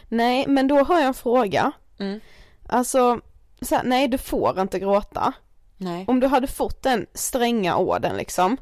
Nej 0.08 0.44
men 0.48 0.68
då 0.68 0.78
har 0.78 0.98
jag 0.98 1.06
en 1.08 1.14
fråga. 1.14 1.72
Mm. 1.98 2.20
Alltså, 2.68 3.20
så 3.62 3.74
här, 3.74 3.82
nej 3.84 4.08
du 4.08 4.18
får 4.18 4.60
inte 4.60 4.78
gråta. 4.78 5.32
Nej. 5.76 6.04
Om 6.08 6.20
du 6.20 6.26
hade 6.26 6.46
fått 6.46 6.82
den 6.82 7.06
stränga 7.14 7.76
orden 7.76 8.16
liksom. 8.16 8.56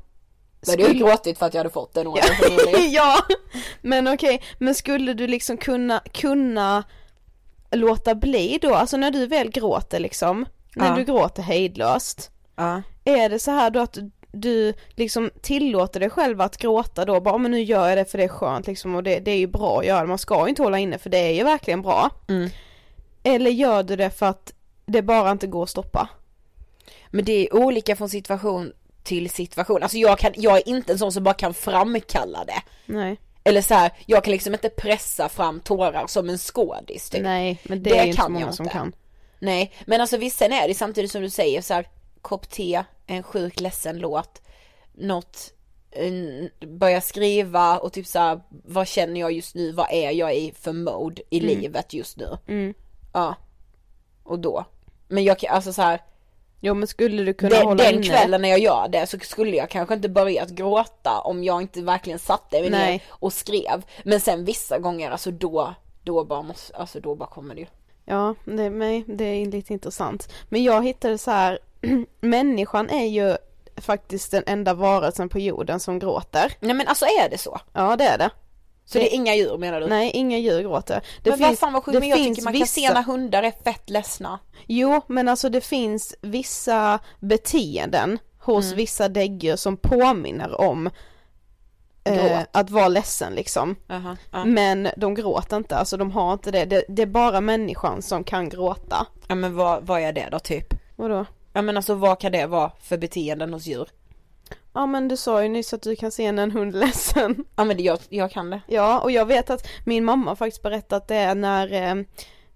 Då 0.61 0.73
hade 0.73 0.83
jag 0.83 0.93
ju 0.93 0.99
gråtit 0.99 1.39
för 1.39 1.47
att 1.47 1.55
jag 1.55 1.59
hade 1.61 1.71
fått 1.71 1.95
den 1.95 2.05
förmodligen. 2.41 2.91
ja, 2.93 3.17
men 3.81 4.09
okej, 4.09 4.43
men 4.59 4.75
skulle 4.75 5.15
du 5.15 5.27
liksom 5.27 5.57
kunna, 5.57 6.01
kunna 6.13 6.85
låta 7.71 8.15
bli 8.15 8.59
då, 8.63 8.75
alltså 8.75 8.97
när 8.97 9.11
du 9.11 9.27
väl 9.27 9.51
gråter 9.51 10.01
liksom, 10.01 10.47
när 10.75 10.89
Ja. 10.89 10.95
du 10.97 11.05
gråter 11.05 11.43
hejdlöst, 11.43 12.31
Ja. 12.57 12.83
är 13.05 13.29
det 13.29 13.39
så 13.39 13.51
här 13.51 13.71
då 13.71 13.81
att 13.81 13.99
du 14.37 14.75
liksom 14.91 15.31
tillåter 15.41 16.01
dig 16.01 16.11
själv 16.11 16.41
att 16.41 16.57
gråta 16.57 17.05
då, 17.05 17.21
bara 17.21 17.39
men 17.39 17.51
nu 17.51 17.63
gör 17.63 17.89
jag 17.89 17.99
det 17.99 18.05
för 18.05 18.19
det 18.19 18.25
är 18.25 18.29
skönt 18.29 18.67
liksom 18.67 18.95
och 18.95 19.03
det, 19.03 19.21
det 19.21 19.31
är 19.31 19.39
ju 19.39 19.47
bra 19.47 19.79
att 19.79 19.87
göra 19.87 20.01
det, 20.01 20.07
man 20.07 20.19
ska 20.19 20.43
ju 20.43 20.49
inte 20.49 20.63
hålla 20.63 20.79
inne 20.79 20.99
för 20.99 21.11
det 21.11 21.19
är 21.19 21.33
ju 21.33 21.45
verkligen 21.45 21.83
bra. 21.83 22.11
Mm. 22.29 22.51
Eller 23.23 23.51
gör 23.51 23.83
du 23.83 23.97
det 23.97 24.11
för 24.11 24.27
att 24.27 24.53
det 24.87 25.03
bara 25.03 25.31
inte 25.31 25.47
går 25.47 25.63
att 25.63 25.71
stoppa? 25.71 26.09
Men 27.09 27.25
det 27.25 27.33
är 27.33 27.57
olika 27.57 27.97
från 27.97 28.09
situation 28.09 28.73
till 29.03 29.31
situation. 29.31 29.83
Alltså 29.83 29.99
jag, 29.99 30.19
kan, 30.19 30.33
jag 30.37 30.57
är 30.57 30.69
inte 30.69 30.93
en 30.93 30.99
sån 30.99 31.13
som 31.13 31.25
bara 31.25 31.35
kan 31.35 31.55
framkalla 31.55 32.45
det. 32.45 32.63
Nej, 32.87 33.21
Eller 33.45 33.63
så 33.63 33.75
här, 33.75 33.91
jag 34.07 34.25
kan 34.25 34.33
liksom 34.33 34.53
inte 34.53 34.69
pressa 34.69 35.29
fram 35.29 35.61
tårar 35.61 36.07
som 36.07 36.29
en 36.29 36.39
skådis 36.39 37.11
typ. 37.11 37.23
nej 37.23 37.59
men 37.63 37.83
det, 37.83 37.91
Det 37.91 37.99
är 37.99 38.05
ju 38.05 38.11
inte 38.11 38.23
så 38.23 38.29
många 38.29 38.53
som 38.53 38.69
kan. 38.69 38.93
Nej, 39.39 39.73
men 39.87 40.01
alltså 40.01 40.17
visst 40.17 40.39
sen 40.39 40.53
är 40.53 40.69
det 40.69 40.75
samtidigt 40.75 41.11
som 41.11 41.23
du 41.23 41.31
säger 41.31 41.63
så 41.63 41.75
här, 41.75 41.89
kopp 42.23 42.51
te, 42.51 42.85
en 43.07 43.23
sjukt 43.23 43.61
ledsen 43.61 43.99
låt, 43.99 44.43
något, 44.93 45.53
en, 45.91 46.51
börja 46.61 47.01
skriva 47.01 47.79
och 47.79 47.93
typ 47.93 48.07
så 48.07 48.19
här, 48.19 48.41
vad 48.49 48.89
känner 48.89 49.21
jag 49.21 49.33
just 49.33 49.55
nu, 49.55 49.73
vad 49.73 49.87
är 49.91 50.11
jag 50.11 50.37
i 50.37 50.53
för 50.61 50.73
mode 50.73 51.23
i 51.31 51.41
livet 51.41 51.93
just 51.93 52.17
nu? 52.17 52.39
Mm. 52.47 52.75
Ja. 53.13 53.35
Och 54.23 54.39
då. 54.39 54.65
Men 55.09 55.25
jag 55.25 55.39
kan, 55.39 55.55
alltså 55.55 55.73
så 55.73 55.83
här, 55.83 56.01
Jo 56.61 56.75
men 56.75 56.87
skulle 56.89 57.23
du 57.25 57.35
kunna 57.35 57.51
Den, 57.51 57.65
hålla 57.67 57.85
den 57.85 57.95
inne? 57.95 58.03
kvällen 58.07 58.43
när 58.43 58.49
jag 58.49 58.59
gör 58.59 58.89
det 58.89 59.07
så 59.07 59.19
skulle 59.19 59.57
jag 59.57 59.71
kanske 59.71 59.95
inte 59.95 60.09
börjat 60.09 60.51
gråta 60.51 61.21
om 61.21 61.45
jag 61.45 61.63
inte 61.63 61.83
verkligen 61.83 62.19
satte 62.19 62.61
mig 62.61 62.71
ner 62.71 63.03
och 63.09 63.33
skrev. 63.33 63.85
Men 64.05 64.21
sen 64.21 64.45
vissa 64.45 64.79
gånger, 64.79 65.11
alltså 65.11 65.31
då, 65.31 65.75
då 66.05 66.25
bara 66.25 66.43
måste, 66.43 66.77
alltså 66.77 67.01
då 67.01 67.15
bara 67.15 67.29
kommer 67.29 67.55
det 67.55 67.61
ju. 67.61 67.67
Ja, 68.05 68.35
det, 68.45 68.71
nej, 68.71 69.05
det 69.07 69.25
är 69.25 69.47
lite 69.47 69.73
intressant. 69.73 70.33
Men 70.49 70.65
jag 70.65 70.85
hittade 70.85 71.19
så 71.19 71.31
här, 71.31 71.59
människan 72.21 72.91
är 72.91 73.07
ju 73.07 73.37
faktiskt 73.81 74.31
den 74.31 74.43
enda 74.47 74.75
varelsen 74.75 75.29
på 75.29 75.39
jorden 75.39 75.81
som 75.81 75.99
gråter. 75.99 76.53
Nej 76.61 76.75
men 76.75 76.89
alltså 76.89 77.05
är 77.05 77.29
det 77.31 77.39
så? 77.39 77.61
Ja 77.73 77.97
det 77.97 78.05
är 78.05 78.19
det. 78.19 78.31
Så 78.85 78.99
det 78.99 79.13
är 79.13 79.15
inga 79.15 79.35
djur 79.35 79.59
menar 79.59 79.81
du? 79.81 79.87
Nej, 79.87 80.11
inga 80.15 80.39
djur 80.39 80.61
gråter. 80.63 81.03
Det 81.23 81.31
men 81.31 81.41
vad 81.41 81.59
fan 81.59 81.73
vad 81.73 81.85
sjukt, 81.85 81.95
det 81.95 82.01
men 82.01 82.09
jag 82.09 82.19
finns 82.19 82.37
tycker 82.37 82.45
man 82.45 82.53
kan 82.59 82.67
se 82.67 82.81
vissa- 82.81 82.95
när 82.95 83.03
hundar 83.03 83.43
är 83.43 83.51
fett 83.65 83.91
ledsna. 83.91 84.39
Jo, 84.67 85.01
men 85.07 85.29
alltså 85.29 85.49
det 85.49 85.61
finns 85.61 86.15
vissa 86.21 86.99
beteenden 87.21 88.19
hos 88.41 88.65
Mm. 88.65 88.77
vissa 88.77 89.09
däggdjur 89.09 89.57
som 89.57 89.77
påminner 89.77 90.61
om 90.61 90.91
eh, 92.05 92.41
att 92.53 92.71
vara 92.71 92.89
ledsen 92.89 93.35
liksom. 93.35 93.77
Jaha, 93.87 94.17
ja. 94.33 94.45
Men 94.45 94.89
de 94.97 95.15
gråter 95.15 95.57
inte, 95.57 95.77
alltså 95.77 95.97
de 95.97 96.11
har 96.11 96.33
inte 96.33 96.51
det. 96.51 96.65
det. 96.65 96.85
Det 96.89 97.03
är 97.03 97.07
bara 97.07 97.41
människan 97.41 98.03
som 98.03 98.25
kan 98.25 98.49
gråta. 98.49 99.07
ja 99.29 99.35
men 99.35 99.57
vad, 99.57 99.87
vad 99.87 100.01
är 100.01 100.13
det 100.13 100.29
då 100.31 100.39
typ? 100.39 100.75
Vadå? 100.97 101.25
Ja 101.57 101.63
men 101.63 101.77
alltså 101.77 101.95
vad 101.95 102.19
kan 102.19 102.33
det 102.33 102.47
vara 102.47 102.73
för 102.81 102.99
beteenden 102.99 103.53
hos 103.53 103.67
djur? 103.67 103.89
Ja 104.73 104.87
men 104.87 105.09
du 105.09 105.17
sa 105.17 105.43
ju 105.43 105.49
nyss 105.49 105.73
att 105.73 105.83
du 105.83 105.97
kan 105.97 106.11
se 106.11 106.33
när 106.33 106.43
en 106.43 106.51
hund 106.51 106.75
är 106.77 106.81
ledsen. 106.81 107.45
Ja 107.57 107.65
men 107.65 107.77
det, 107.77 107.83
jag, 107.83 107.99
jag 108.09 108.31
kan 108.31 108.51
det. 108.51 108.61
Ja, 108.67 109.01
och 109.01 109.11
jag 109.11 109.27
vet 109.27 109.51
att 109.51 109.69
min 109.85 110.05
mamma 110.05 110.37
faktiskt 110.37 110.63
berättat 110.63 111.09
det 111.09 111.35
när, 111.35 111.73
eh, 111.73 112.05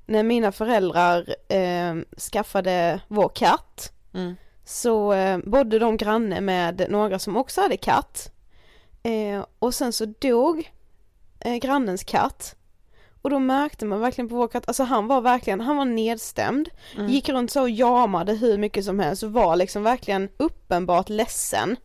när 0.06 0.22
mina 0.22 0.52
föräldrar 0.52 1.34
eh, 1.48 1.94
skaffade 2.32 3.00
vår 3.08 3.28
katt. 3.28 3.92
Mm. 4.14 4.36
Så 4.64 5.12
eh, 5.12 5.38
bodde 5.38 5.78
de 5.78 5.96
granne 5.96 6.40
med 6.40 6.86
några 6.88 7.18
som 7.18 7.36
också 7.36 7.60
hade 7.60 7.76
katt. 7.76 8.32
Eh, 9.02 9.44
och 9.58 9.74
sen 9.74 9.92
så 9.92 10.04
dog 10.04 10.72
eh, 11.40 11.56
grannens 11.56 12.04
katt. 12.04 12.56
Och 13.22 13.30
då 13.30 13.38
märkte 13.38 13.84
man 13.84 14.00
verkligen 14.00 14.28
på 14.28 14.48
katt, 14.48 14.64
alltså 14.68 14.82
han 14.82 15.06
var 15.06 15.20
verkligen, 15.20 15.60
han 15.60 15.76
var 15.76 15.84
nedstämd. 15.84 16.68
Gick 17.08 17.28
runt 17.28 17.50
så 17.50 17.60
och 17.62 17.70
jamade 17.70 18.32
hur 18.32 18.58
mycket 18.58 18.84
som 18.84 18.98
helst 19.00 19.22
och 19.22 19.32
var 19.32 19.56
liksom 19.56 19.82
verkligen 19.82 20.28
uppenbart 20.36 21.08
ledsen. 21.08 21.76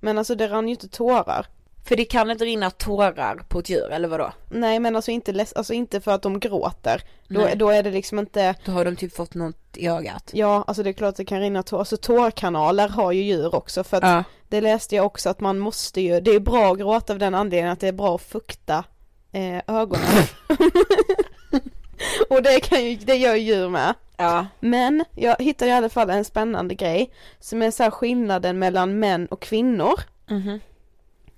Men 0.00 0.18
alltså 0.18 0.34
det 0.34 0.48
rann 0.48 0.68
ju 0.68 0.74
inte 0.74 0.88
tårar. 0.88 1.46
För 1.84 1.96
det 1.96 2.04
kan 2.04 2.30
inte 2.30 2.44
rinna 2.44 2.70
tårar 2.70 3.42
på 3.48 3.58
ett 3.58 3.68
djur 3.70 3.90
eller 3.90 4.08
vadå? 4.08 4.32
Nej 4.50 4.80
men 4.80 4.96
alltså 4.96 5.10
inte, 5.10 5.32
leds- 5.32 5.52
alltså 5.56 5.72
inte 5.74 6.00
för 6.00 6.12
att 6.12 6.22
de 6.22 6.40
gråter. 6.40 7.02
Då, 7.28 7.48
då 7.56 7.68
är 7.70 7.82
det 7.82 7.90
liksom 7.90 8.18
inte, 8.18 8.54
Då 8.64 8.72
har 8.72 8.84
de 8.84 8.96
typ 8.96 9.16
fått 9.16 9.34
något 9.34 9.56
i 9.76 9.86
ögat. 9.88 10.30
ja 10.34 10.64
alltså 10.66 10.82
det 10.82 10.90
är 10.90 10.92
klart 10.92 11.08
att 11.08 11.16
det 11.16 11.24
kan 11.24 11.40
rinna 11.40 11.62
tår, 11.62 11.78
alltså 11.78 11.96
tårkanaler 11.96 12.88
har 12.88 13.12
ju 13.12 13.22
djur 13.22 13.54
också 13.54 13.84
för 13.84 13.96
att 13.96 14.02
Ja. 14.02 14.24
det 14.48 14.60
läste 14.60 14.96
jag 14.96 15.06
också 15.06 15.30
att 15.30 15.40
man 15.40 15.58
måste 15.58 16.00
ju, 16.00 16.20
det 16.20 16.30
är 16.30 16.40
bra 16.40 16.72
att 16.72 16.78
gråta 16.78 17.12
av 17.12 17.18
den 17.18 17.34
anledningen 17.34 17.72
att 17.72 17.80
det 17.80 17.88
är 17.88 17.92
bra 17.92 18.14
att 18.14 18.22
fukta 18.22 18.84
eh, 19.32 19.62
ögonen. 19.66 20.24
Och 22.30 22.42
det 22.42 22.60
kan 22.60 22.84
ju, 22.84 22.96
det 22.96 23.14
gör 23.16 23.34
ju 23.34 23.40
djur 23.42 23.68
med. 23.68 23.94
Ja. 24.16 24.46
Men 24.60 25.04
jag 25.14 25.36
hittade 25.38 25.70
i 25.70 25.74
alla 25.74 25.88
fall 25.88 26.10
en 26.10 26.24
spännande 26.24 26.74
grej 26.74 27.12
som 27.40 27.62
är 27.62 27.70
så 27.70 27.82
här 27.82 27.90
skillnaden 27.90 28.58
mellan 28.58 28.98
män 28.98 29.26
och 29.26 29.42
kvinnor. 29.42 30.00
Mhm. 30.30 30.60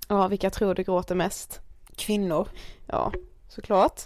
Ja, 0.07 0.27
vilka 0.27 0.49
tror 0.49 0.75
du 0.75 0.83
gråter 0.83 1.15
mest? 1.15 1.59
Kvinnor. 1.95 2.47
Ja, 2.87 3.11
såklart. 3.49 4.01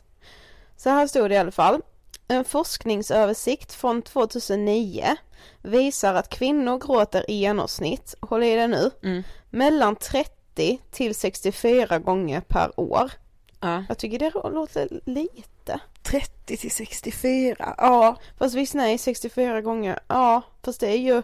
Så 0.78 0.90
här 0.90 1.08
stod 1.08 1.30
det 1.30 1.36
i 1.36 1.38
alla 1.38 1.52
fall. 1.52 1.82
En 2.28 2.44
forskningsöversikt 2.46 3.74
från 3.74 4.02
2009 4.02 5.16
visar 5.62 6.14
att 6.14 6.30
kvinnor 6.30 6.78
gråter 6.78 7.32
i 7.32 7.34
genomsnitt, 7.34 8.16
håll 8.22 8.44
i 8.44 8.56
det 8.56 8.68
nu, 8.68 8.92
Mm. 9.04 9.24
mellan 9.50 9.96
30 9.96 10.80
till 10.92 11.16
64 11.16 12.00
gånger 12.00 12.42
per 12.42 12.80
år. 12.80 13.12
Ja. 13.60 13.84
Jag 13.88 13.98
tycker 13.98 14.20
det 14.20 14.50
låter 14.50 15.00
lite. 15.06 15.80
30 16.04 16.58
till 16.58 16.72
64, 16.72 17.76
ja. 17.78 18.16
Fast 18.38 18.56
visst 18.56 18.74
nej, 18.74 18.98
64 18.98 19.62
gånger, 19.62 20.00
ja, 20.08 20.42
fast 20.64 20.80
det 20.80 20.88
är 20.88 20.98
ju 20.98 21.22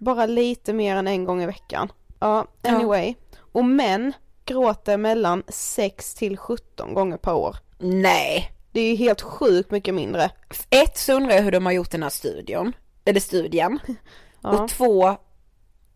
bara 0.00 0.26
lite 0.26 0.72
mer 0.72 0.96
än 0.96 1.06
en 1.08 1.24
gång 1.24 1.42
i 1.42 1.46
veckan. 1.46 1.92
Ja, 2.20 2.46
Ja. 2.62 2.70
anyway. 2.70 3.14
Och 3.52 3.64
män 3.64 4.12
gråter 4.44 4.96
mellan 4.96 5.42
6 5.48 6.14
till 6.14 6.36
17 6.36 6.94
gånger 6.94 7.16
per 7.16 7.32
år. 7.34 7.56
Nej. 7.78 8.52
Det 8.72 8.80
är 8.80 8.90
ju 8.90 8.94
helt 8.96 9.20
sjukt 9.20 9.70
mycket 9.70 9.94
mindre. 9.94 10.30
Ett 10.70 10.98
så 10.98 11.12
undrar 11.12 11.34
jag 11.34 11.42
hur 11.42 11.52
de 11.52 11.66
har 11.66 11.72
gjort 11.72 11.90
den 11.90 12.02
här 12.02 12.10
studion, 12.10 12.72
eller 13.04 13.20
studien. 13.20 13.78
Ja. 14.42 14.50
Och 14.62 14.68
två, 14.68 15.16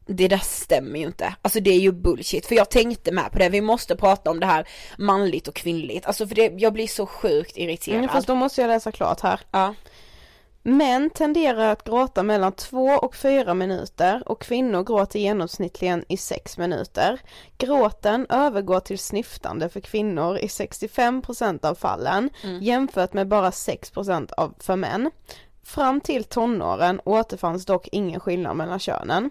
det 0.06 0.28
där 0.28 0.38
stämmer 0.38 0.98
ju 0.98 1.06
inte. 1.06 1.34
Alltså 1.42 1.60
det 1.60 1.70
är 1.70 1.80
ju 1.80 1.92
bullshit. 1.92 2.46
För 2.46 2.54
jag 2.54 2.70
tänkte 2.70 3.12
med 3.12 3.32
på 3.32 3.38
det, 3.38 3.48
vi 3.48 3.60
måste 3.60 3.96
prata 3.96 4.30
om 4.30 4.40
det 4.40 4.46
här 4.46 4.68
manligt 4.98 5.48
och 5.48 5.54
kvinnligt. 5.54 6.06
Alltså 6.06 6.26
för 6.26 6.34
det, 6.34 6.52
jag 6.56 6.72
blir 6.72 6.86
så 6.86 7.06
sjukt 7.06 7.56
irriterad. 7.56 7.98
Mm, 7.98 8.10
fast 8.10 8.26
då 8.26 8.34
måste 8.34 8.60
jag 8.60 8.68
läsa 8.68 8.92
klart 8.92 9.20
här. 9.20 9.40
Ja. 9.50 9.74
Män 10.66 11.10
tenderar 11.10 11.72
att 11.72 11.84
gråta 11.84 12.22
mellan 12.22 12.52
2 12.52 12.86
och 12.86 13.16
4 13.16 13.54
minuter 13.54 14.22
och 14.26 14.40
kvinnor 14.42 14.84
gråter 14.84 15.18
genomsnittligen 15.18 16.04
i 16.08 16.16
6 16.16 16.58
minuter. 16.58 17.20
Gråten 17.58 18.26
övergår 18.28 18.80
till 18.80 18.98
snyftande 18.98 19.68
för 19.68 19.80
kvinnor 19.80 20.38
i 20.38 20.46
65% 20.46 21.66
av 21.66 21.74
fallen 21.74 22.30
jämfört 22.60 23.12
med 23.12 23.28
bara 23.28 23.50
6% 23.50 24.32
av 24.32 24.54
för 24.58 24.76
män. 24.76 25.10
Fram 25.62 26.00
till 26.00 26.24
tonåren 26.24 27.00
återfanns 27.04 27.66
dock 27.66 27.88
ingen 27.92 28.20
skillnad 28.20 28.56
mellan 28.56 28.78
könen. 28.78 29.30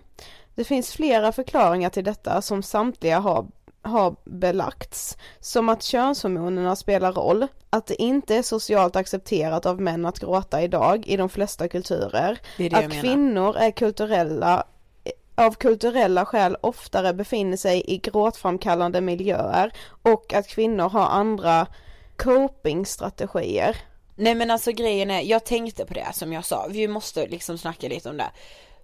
Det 0.55 0.63
finns 0.63 0.91
flera 0.91 1.31
förklaringar 1.31 1.89
till 1.89 2.03
detta 2.03 2.41
som 2.41 2.63
samtliga 2.63 3.19
har 3.19 3.47
har 3.85 4.15
belagts, 4.23 5.17
som 5.39 5.69
att 5.69 5.83
könshormonerna 5.83 6.75
spelar 6.75 7.11
roll, 7.11 7.47
att 7.69 7.87
det 7.87 8.01
inte 8.01 8.35
är 8.35 8.41
socialt 8.41 8.95
accepterat 8.95 9.65
av 9.65 9.81
män 9.81 10.05
att 10.05 10.19
gråta 10.19 10.61
idag 10.61 11.07
i 11.07 11.17
de 11.17 11.29
flesta 11.29 11.67
kulturer, 11.67 12.39
Det 12.57 12.69
det 12.69 12.77
att 12.77 12.91
kvinnor 12.91 13.57
är 13.57 13.71
kulturella 13.71 14.63
av 15.35 15.53
kulturella 15.53 16.25
skäl 16.25 16.57
oftare 16.61 17.13
befinner 17.13 17.57
sig 17.57 17.83
i 17.87 17.97
gråtframkallande 17.97 19.01
miljöer 19.01 19.73
och 20.01 20.33
att 20.33 20.47
kvinnor 20.47 20.89
har 20.89 21.05
andra 21.05 21.67
copingstrategier. 22.15 23.77
Nej 24.15 24.35
men 24.35 24.51
alltså 24.51 24.71
grejen 24.71 25.11
är, 25.11 25.21
jag 25.21 25.45
tänkte 25.45 25.85
på 25.85 25.93
det 25.93 26.13
som 26.13 26.33
jag 26.33 26.45
sa, 26.45 26.67
vi 26.69 26.87
måste 26.87 27.27
liksom 27.27 27.57
snacka 27.57 27.87
lite 27.87 28.09
om 28.09 28.17
det. 28.17 28.31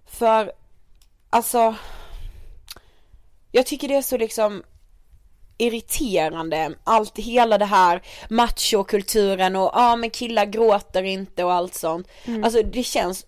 För, 0.06 0.52
alltså, 1.30 1.74
jag 3.52 3.66
tycker 3.66 3.88
det 3.88 3.94
är 3.94 4.02
så 4.02 4.16
liksom 4.16 4.62
irriterande, 5.60 6.74
allt, 6.84 7.18
hela 7.18 7.58
det 7.58 7.64
här 7.64 8.02
machokulturen 8.30 9.56
och 9.56 9.62
ja 9.62 9.70
ah, 9.74 9.96
men 9.96 10.10
killar 10.10 10.46
gråter 10.46 11.02
inte 11.02 11.44
och 11.44 11.52
allt 11.52 11.74
sånt. 11.74 12.08
Alltså 12.44 12.62
det 12.62 12.82
känns, 12.82 13.26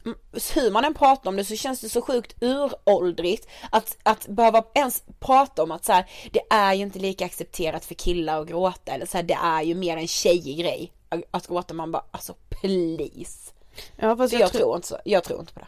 hur 0.54 0.70
man 0.70 0.84
än 0.84 0.94
pratar 0.94 1.30
om 1.30 1.36
det 1.36 1.44
så 1.44 1.56
känns 1.56 1.80
det 1.80 1.88
så 1.88 2.02
sjukt 2.02 2.36
uråldrigt 2.40 3.48
att, 3.70 3.96
att 4.02 4.26
behöva 4.26 4.64
ens 4.74 5.02
prata 5.20 5.62
om 5.62 5.70
att 5.70 5.84
så 5.84 5.92
här, 5.92 6.10
det 6.32 6.42
är 6.50 6.74
ju 6.74 6.82
inte 6.82 6.98
lika 6.98 7.24
accepterat 7.24 7.84
för 7.84 7.94
killar 7.94 8.40
att 8.40 8.48
gråta 8.48 8.92
eller 8.92 9.06
så 9.06 9.16
här, 9.16 9.24
det 9.24 9.38
är 9.42 9.62
ju 9.62 9.74
mer 9.74 9.96
en 9.96 10.08
tjejig 10.08 10.58
grej 10.58 10.92
att 11.30 11.46
gråta, 11.46 11.74
man 11.74 11.92
bara 11.92 12.04
alltså 12.10 12.34
please. 12.48 13.52
Ja, 13.96 14.16
fast 14.16 14.34
Så 14.34 14.40
jag, 14.40 14.52
tror 14.52 14.76
inte 14.76 14.88
så, 14.88 14.98
jag 15.04 15.24
tror 15.24 15.40
inte 15.40 15.52
på 15.52 15.60
det. 15.60 15.66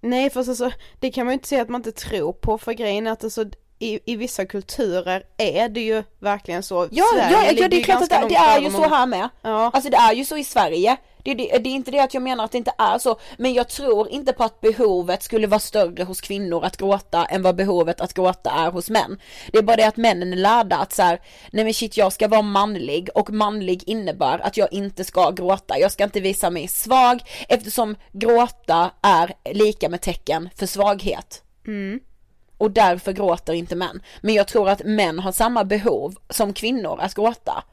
Nej 0.00 0.30
fast 0.30 0.48
alltså 0.48 0.70
det 1.00 1.10
kan 1.10 1.26
man 1.26 1.32
ju 1.32 1.34
inte 1.34 1.48
säga 1.48 1.62
att 1.62 1.68
man 1.68 1.78
inte 1.78 1.92
tror 1.92 2.32
på 2.32 2.58
för 2.58 2.72
grejen 2.72 3.06
är 3.06 3.10
att 3.10 3.24
alltså 3.24 3.44
i, 3.78 4.12
i 4.12 4.16
vissa 4.16 4.46
kulturer 4.46 5.22
är 5.36 5.68
det 5.68 5.80
ju 5.80 6.02
verkligen 6.18 6.62
så. 6.62 6.88
Ja, 6.90 7.04
Sverige 7.14 7.32
ja, 7.32 7.52
ja 7.52 7.68
det 7.68 7.80
är 7.80 7.84
klart 7.84 8.02
att 8.02 8.10
det, 8.10 8.26
det 8.28 8.34
är 8.34 8.60
ju 8.60 8.70
så 8.70 8.88
här 8.88 9.06
med. 9.06 9.28
Ja. 9.42 9.70
Alltså 9.74 9.90
det 9.90 9.96
är 9.96 10.12
ju 10.12 10.24
så 10.24 10.36
i 10.36 10.44
Sverige. 10.44 10.96
Det, 11.22 11.34
det, 11.34 11.58
det 11.58 11.70
är 11.70 11.74
inte 11.74 11.90
det 11.90 12.00
att 12.00 12.14
jag 12.14 12.22
menar 12.22 12.44
att 12.44 12.52
det 12.52 12.58
inte 12.58 12.72
är 12.78 12.98
så, 12.98 13.18
men 13.38 13.54
jag 13.54 13.68
tror 13.68 14.08
inte 14.08 14.32
på 14.32 14.44
att 14.44 14.60
behovet 14.60 15.22
skulle 15.22 15.46
vara 15.46 15.60
större 15.60 16.04
hos 16.04 16.20
kvinnor 16.20 16.64
att 16.64 16.76
gråta 16.76 17.24
än 17.24 17.42
vad 17.42 17.56
behovet 17.56 18.00
att 18.00 18.14
gråta 18.14 18.50
är 18.50 18.70
hos 18.70 18.90
män. 18.90 19.20
Det 19.52 19.58
är 19.58 19.62
bara 19.62 19.76
det 19.76 19.88
att 19.88 19.96
männen 19.96 20.32
är 20.32 20.36
lärda 20.36 20.76
att 20.76 20.92
så 20.92 21.02
här, 21.02 21.20
nej 21.52 21.64
men 21.64 21.74
shit 21.74 21.96
jag 21.96 22.12
ska 22.12 22.28
vara 22.28 22.42
manlig 22.42 23.08
och 23.14 23.30
manlig 23.30 23.82
innebär 23.86 24.38
att 24.38 24.56
jag 24.56 24.72
inte 24.72 25.04
ska 25.04 25.30
gråta. 25.30 25.78
Jag 25.78 25.92
ska 25.92 26.04
inte 26.04 26.20
visa 26.20 26.50
mig 26.50 26.68
svag 26.68 27.22
eftersom 27.48 27.96
gråta 28.12 28.90
är 29.02 29.32
lika 29.52 29.88
med 29.88 30.00
tecken 30.00 30.48
för 30.56 30.66
svaghet. 30.66 31.42
Och 32.58 32.70
därför 32.70 33.12
gråter 33.12 33.52
inte 33.52 33.76
män. 33.76 34.02
Men 34.20 34.34
jag 34.34 34.48
tror 34.48 34.68
att 34.68 34.84
män 34.84 35.18
har 35.18 35.32
samma 35.32 35.64
behov 35.64 36.14
som 36.30 36.52
kvinnor 36.52 37.00
att 37.00 37.14
gråta. 37.14 37.64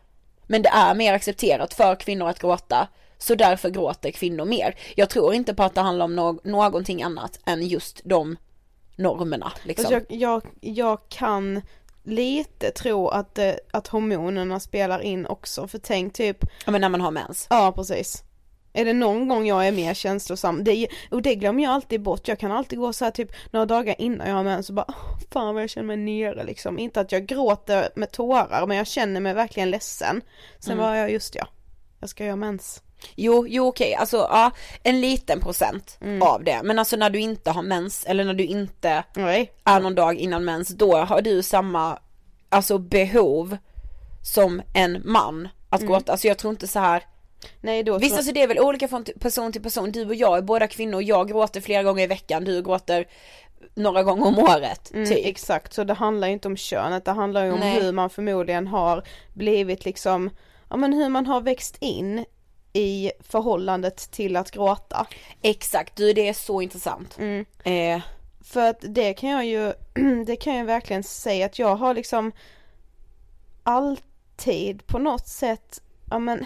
Men 0.47 0.61
det 0.61 0.69
är 0.69 0.95
mer 0.95 1.13
accepterat 1.13 1.73
för 1.73 1.95
kvinnor 1.95 2.27
att 2.29 2.39
gråta. 2.39 2.87
Så 3.17 3.35
därför 3.35 3.69
gråter 3.69 4.11
kvinnor 4.11 4.45
mer. 4.45 4.75
Jag 4.95 5.09
tror 5.09 5.33
inte 5.33 5.53
på 5.53 5.63
att 5.63 5.75
det 5.75 5.81
handlar 5.81 6.05
om 6.05 6.15
nå- 6.15 6.39
någonting 6.43 7.03
annat 7.03 7.39
än 7.45 7.67
just 7.67 8.01
de 8.03 8.37
normerna 8.95 9.51
liksom. 9.63 9.91
Jag, 9.93 10.03
jag, 10.09 10.41
jag 10.61 10.99
kan 11.09 11.61
lite 12.03 12.71
tro 12.71 13.07
att, 13.07 13.37
eh, 13.37 13.53
att 13.71 13.87
hormonerna 13.87 14.59
spelar 14.59 14.99
in 14.99 15.25
också 15.25 15.67
för 15.67 15.77
tänk 15.79 16.13
typ, 16.13 16.37
Ja 16.65 16.71
men 16.71 16.81
när 16.81 16.89
man 16.89 17.01
har 17.01 17.11
mens. 17.11 17.47
ja 17.49 17.71
precis. 17.75 18.23
Är 18.73 18.85
det 18.85 18.93
någon 18.93 19.27
gång 19.27 19.47
jag 19.47 19.67
är 19.67 19.71
mer 19.71 19.93
känslosam, 19.93 20.63
det, 20.63 20.87
och 21.11 21.21
det 21.21 21.35
glömmer 21.35 21.63
jag 21.63 21.71
alltid 21.73 22.01
bort, 22.01 22.27
jag 22.27 22.39
kan 22.39 22.51
alltid 22.51 22.79
gå 22.79 22.93
så 22.93 23.05
här 23.05 23.11
typ 23.11 23.31
några 23.51 23.65
dagar 23.65 23.95
innan 24.01 24.27
jag 24.29 24.35
har 24.35 24.43
mens 24.43 24.69
och 24.69 24.75
bara 24.75 24.93
fan 25.31 25.53
vad 25.53 25.63
jag 25.63 25.69
känner 25.69 25.87
mig 25.87 25.97
nere 25.97 26.43
liksom, 26.43 26.79
inte 26.79 26.99
att 27.01 27.11
jag 27.11 27.25
gråter 27.25 27.89
med 27.95 28.11
tårar 28.11 28.67
men 28.67 28.77
jag 28.77 28.87
känner 28.87 29.19
mig 29.21 29.33
verkligen 29.33 29.69
ledsen. 29.71 30.21
Sen 30.59 30.73
Mm. 30.73 30.85
var 30.85 30.95
jag 30.95 31.11
just 31.11 31.35
ja, 31.35 31.47
jag 31.99 32.09
ska 32.09 32.25
göra 32.25 32.35
mens. 32.35 32.81
Jo, 33.15 33.45
jo 33.47 33.67
okej, 33.67 33.95
alltså 33.95 34.17
ja, 34.17 34.51
en 34.83 35.01
liten 35.01 35.39
procent 35.39 35.97
av 36.21 36.43
det. 36.43 36.61
Men 36.63 36.79
alltså 36.79 36.95
när 36.95 37.09
du 37.09 37.19
inte 37.19 37.51
har 37.51 37.61
mens 37.63 38.05
eller 38.05 38.23
när 38.25 38.33
du 38.33 38.43
inte 38.45 39.03
Nej. 39.15 39.51
är 39.63 39.79
någon 39.79 39.95
dag 39.95 40.15
innan 40.15 40.45
mens, 40.45 40.67
då 40.67 40.97
har 40.97 41.21
du 41.21 41.43
samma, 41.43 41.99
alltså 42.49 42.77
behov 42.77 43.57
som 44.23 44.61
en 44.73 45.01
man 45.05 45.47
att 45.69 45.81
gråta. 45.81 46.11
Alltså 46.11 46.27
jag 46.27 46.37
tror 46.37 46.51
inte 46.51 46.67
så 46.67 46.79
här 46.79 47.03
Nej 47.61 47.83
då 47.83 47.97
Visst 47.97 48.09
tror- 48.11 48.17
alltså 48.17 48.33
det 48.33 48.41
är 48.43 48.47
väl 48.47 48.59
olika 48.59 48.87
från 48.87 49.03
person 49.19 49.51
till 49.51 49.63
person, 49.63 49.91
du 49.91 50.05
och 50.05 50.15
jag 50.15 50.37
är 50.37 50.41
båda 50.41 50.67
kvinnor, 50.67 51.01
jag 51.01 51.27
gråter 51.27 51.61
flera 51.61 51.83
gånger 51.83 52.03
i 52.03 52.07
veckan, 52.07 52.43
du 52.43 52.61
gråter 52.63 53.05
några 53.75 54.03
gånger 54.03 54.27
om 54.27 54.39
året, 54.39 54.91
Mm, 54.93 55.09
typ. 55.09 55.25
exakt, 55.25 55.73
så 55.73 55.83
det 55.83 55.93
handlar 55.93 56.27
ju 56.27 56.33
inte 56.33 56.47
om 56.47 56.57
könet, 56.57 57.05
det 57.05 57.11
handlar 57.11 57.45
ju 57.45 57.51
om 57.51 57.59
Nej. 57.59 57.81
hur 57.81 57.91
man 57.91 58.09
förmodligen 58.09 58.67
har 58.67 59.03
blivit 59.33 59.85
liksom, 59.85 60.29
ja 60.69 60.77
men 60.77 60.93
hur 60.93 61.09
man 61.09 61.25
har 61.25 61.41
växt 61.41 61.77
in 61.79 62.25
i 62.77 63.11
förhållandet 63.19 64.11
till 64.11 64.35
att 64.35 64.51
gråta. 64.51 65.07
Exakt, 65.41 65.95
du 65.95 66.13
det 66.13 66.29
är 66.29 66.33
så 66.33 66.61
intressant. 66.61 67.17
Mm. 67.17 67.45
Eh, 67.63 68.01
För 68.41 68.69
att 68.69 68.77
det 68.81 69.13
kan 69.13 69.29
jag 69.29 69.45
ju, 69.45 69.73
det 70.25 70.35
kan 70.35 70.55
jag 70.55 70.65
verkligen 70.65 71.03
säga 71.03 71.45
att 71.45 71.59
jag 71.59 71.75
har 71.75 71.93
liksom 71.93 72.31
alltid 73.63 74.87
på 74.87 74.99
något 74.99 75.27
sätt, 75.27 75.81
ja 76.09 76.19
men 76.19 76.45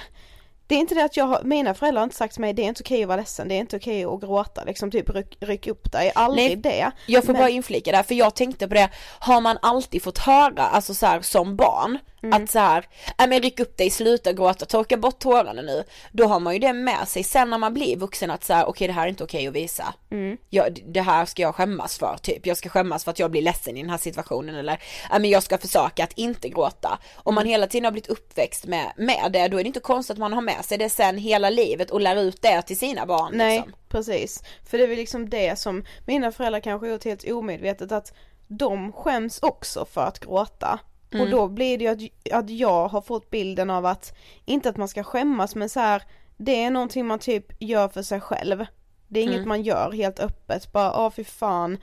det 0.67 0.75
är 0.75 0.79
inte 0.79 0.95
det 0.95 1.03
att 1.05 1.17
jag 1.17 1.25
har, 1.25 1.43
mina 1.43 1.73
föräldrar 1.73 1.99
har 1.99 2.03
inte 2.03 2.15
sagt 2.15 2.33
till 2.33 2.41
mig 2.41 2.53
det 2.53 2.61
är 2.63 2.67
inte 2.67 2.83
okej 2.83 3.01
att 3.01 3.07
vara 3.07 3.17
ledsen, 3.17 3.47
det 3.47 3.55
är 3.55 3.59
inte 3.59 3.77
okej 3.77 4.05
att 4.05 4.21
gråta 4.21 4.63
liksom 4.63 4.91
typ 4.91 5.09
ryck, 5.09 5.37
ryck 5.39 5.67
upp 5.67 5.91
dig, 5.91 6.11
aldrig 6.15 6.45
Nej, 6.47 6.55
det. 6.55 6.91
Jag 7.05 7.25
får 7.25 7.33
Men- 7.33 7.41
bara 7.41 7.49
inflika 7.49 7.91
där, 7.91 8.03
för 8.03 8.15
jag 8.15 8.35
tänkte 8.35 8.67
på 8.67 8.73
det, 8.73 8.89
har 9.19 9.41
man 9.41 9.57
alltid 9.61 10.03
fått 10.03 10.17
höra, 10.17 10.63
alltså 10.63 10.93
så 10.93 11.05
här, 11.05 11.21
som 11.21 11.55
barn, 11.55 11.97
Mm. 12.23 12.43
att 12.43 12.51
så 12.51 12.59
här, 12.59 12.87
nej 13.17 13.27
men 13.27 13.41
ryck 13.41 13.59
upp 13.59 13.77
dig, 13.77 13.89
sluta 13.89 14.33
gråta, 14.33 14.65
torka 14.65 14.97
bort 14.97 15.19
tårarna 15.19 15.61
nu. 15.61 15.83
Då 16.11 16.25
har 16.25 16.39
man 16.39 16.53
ju 16.53 16.59
det 16.59 16.73
med 16.73 17.07
sig 17.07 17.23
sen 17.23 17.49
när 17.49 17.57
man 17.57 17.73
blir 17.73 17.97
vuxen 17.97 18.31
att 18.31 18.43
så 18.43 18.53
här, 18.53 18.65
okej 18.65 18.87
det 18.87 18.93
här 18.93 19.03
är 19.03 19.07
inte 19.09 19.23
okej 19.23 19.47
att 19.47 19.53
visa. 19.53 19.93
Mm. 20.11 20.37
Jag, 20.49 20.79
det 20.85 21.01
här 21.01 21.25
ska 21.25 21.41
jag 21.41 21.55
skämmas 21.55 21.97
för, 21.97 22.17
typ. 22.21 22.45
Jag 22.45 22.57
ska 22.57 22.69
skämmas 22.69 23.03
för 23.03 23.11
att 23.11 23.19
jag 23.19 23.31
blir 23.31 23.41
ledsen 23.41 23.77
i 23.77 23.81
den 23.81 23.89
här 23.89 23.97
situationen 23.97 24.55
eller, 24.55 24.81
nej 25.11 25.19
men 25.19 25.29
jag 25.29 25.43
ska 25.43 25.57
försöka 25.57 26.03
att 26.03 26.13
inte 26.13 26.49
gråta. 26.49 26.99
Om 27.15 27.35
man 27.35 27.45
hela 27.45 27.67
tiden 27.67 27.85
har 27.85 27.91
blivit 27.91 28.09
uppväxt 28.09 28.65
med, 28.65 28.91
med 28.97 29.29
det, 29.33 29.47
då 29.47 29.59
är 29.59 29.63
det 29.63 29.67
inte 29.67 29.79
konstigt 29.79 30.13
att 30.13 30.19
man 30.19 30.33
har 30.33 30.41
med 30.41 30.65
sig 30.65 30.77
det 30.77 30.89
sen 30.89 31.17
hela 31.17 31.49
livet 31.49 31.91
och 31.91 32.01
lär 32.01 32.15
ut 32.15 32.41
det 32.41 32.61
till 32.61 32.77
sina 32.77 33.05
barn. 33.05 33.31
Nej, 33.33 33.55
Liksom. 33.57 33.73
precis. 33.89 34.43
För 34.69 34.77
det 34.77 34.83
är 34.83 34.87
väl 34.87 34.97
liksom 34.97 35.29
det 35.29 35.59
som 35.59 35.85
mina 36.05 36.31
föräldrar 36.31 36.59
kanske 36.59 36.87
gjort 36.87 37.05
helt 37.05 37.31
omedvetet 37.31 37.91
att 37.91 38.13
de 38.47 38.91
skäms 38.91 39.39
också 39.41 39.85
för 39.85 40.01
att 40.01 40.19
gråta. 40.19 40.79
Och 41.19 41.29
då 41.29 41.47
blir 41.47 41.77
det 41.77 41.83
ju 41.83 41.89
att, 41.89 42.33
att 42.33 42.49
jag 42.49 42.87
har 42.87 43.01
fått 43.01 43.29
bilden 43.29 43.69
av 43.69 43.85
att, 43.85 44.17
inte 44.45 44.69
att 44.69 44.77
man 44.77 44.87
ska 44.87 45.03
skämmas 45.03 45.55
men 45.55 45.69
så 45.69 45.79
här, 45.79 46.03
det 46.37 46.63
är 46.63 46.71
någonting 46.71 47.05
man 47.05 47.19
typ 47.19 47.45
gör 47.59 47.87
för 47.87 48.03
sig 48.03 48.21
själv. 48.21 48.65
Det 49.07 49.19
är 49.19 49.23
inget 49.23 49.47
man 49.47 49.61
gör 49.61 49.91
helt 49.91 50.19
öppet, 50.19 50.71
bara 50.71 51.05
åh 51.05 51.11
fy 51.11 51.23
fan. 51.23 51.77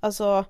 Alltså, 0.00 0.44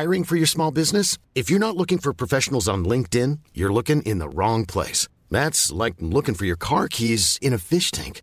Hiring 0.00 0.24
for 0.24 0.36
your 0.36 0.46
small 0.46 0.72
business? 0.72 1.18
If 1.34 1.50
you're 1.50 1.58
not 1.58 1.76
looking 1.76 1.98
for 1.98 2.14
professionals 2.14 2.68
on 2.68 2.88
LinkedIn, 2.88 3.40
you're 3.52 3.72
looking 3.72 4.02
in 4.02 4.20
the 4.20 4.28
wrong 4.28 4.64
place. 4.64 5.08
That's 5.30 5.70
like 5.84 5.96
looking 6.00 6.34
for 6.34 6.46
your 6.46 6.56
car 6.56 6.88
keys 6.88 7.38
in 7.42 7.52
a 7.52 7.58
fish 7.58 7.90
tank. 7.90 8.22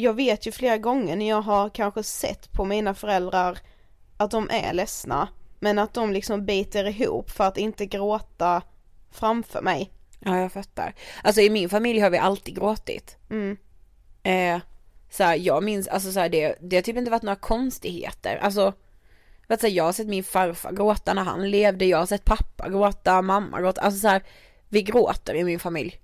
jag 0.00 0.14
vet 0.14 0.46
ju 0.46 0.52
flera 0.52 0.78
gånger 0.78 1.16
när 1.16 1.28
jag 1.28 1.42
har 1.42 1.68
kanske 1.68 2.02
sett 2.02 2.52
på 2.52 2.64
mina 2.64 2.94
föräldrar 2.94 3.58
att 4.16 4.30
de 4.30 4.48
är 4.50 4.72
ledsna, 4.72 5.28
men 5.58 5.78
att 5.78 5.94
de 5.94 6.12
liksom 6.12 6.46
biter 6.46 6.88
ihop 6.88 7.30
för 7.30 7.44
att 7.44 7.58
inte 7.58 7.86
gråta 7.86 8.62
framför 9.10 9.62
mig. 9.62 9.90
Ja 10.18 10.38
jag 10.38 10.52
fattar. 10.52 10.94
Alltså 11.22 11.40
i 11.40 11.50
min 11.50 11.68
familj 11.68 12.00
har 12.00 12.10
vi 12.10 12.18
alltid 12.18 12.56
gråtit. 12.56 13.16
Mm. 13.30 13.56
Eh, 14.22 14.62
så 15.10 15.24
här, 15.24 15.36
jag 15.36 15.64
minns, 15.64 15.88
alltså 15.88 16.12
så 16.12 16.20
här, 16.20 16.28
det, 16.28 16.56
det 16.60 16.76
har 16.76 16.82
typ 16.82 16.96
inte 16.96 17.10
varit 17.10 17.22
några 17.22 17.36
konstigheter. 17.36 18.36
Alltså, 18.36 18.72
vet 19.46 19.62
jag 19.62 19.84
har 19.84 19.92
sett 19.92 20.06
min 20.06 20.24
farfar 20.24 20.72
gråta 20.72 21.14
när 21.14 21.24
han 21.24 21.50
levde, 21.50 21.84
jag 21.84 21.98
har 21.98 22.06
sett 22.06 22.24
pappa 22.24 22.68
gråta, 22.68 23.22
mamma 23.22 23.60
gråta, 23.60 23.80
alltså 23.80 24.00
så 24.00 24.08
här, 24.08 24.22
vi 24.68 24.82
gråter 24.82 25.34
i 25.34 25.44
min 25.44 25.58
familj. 25.58 26.00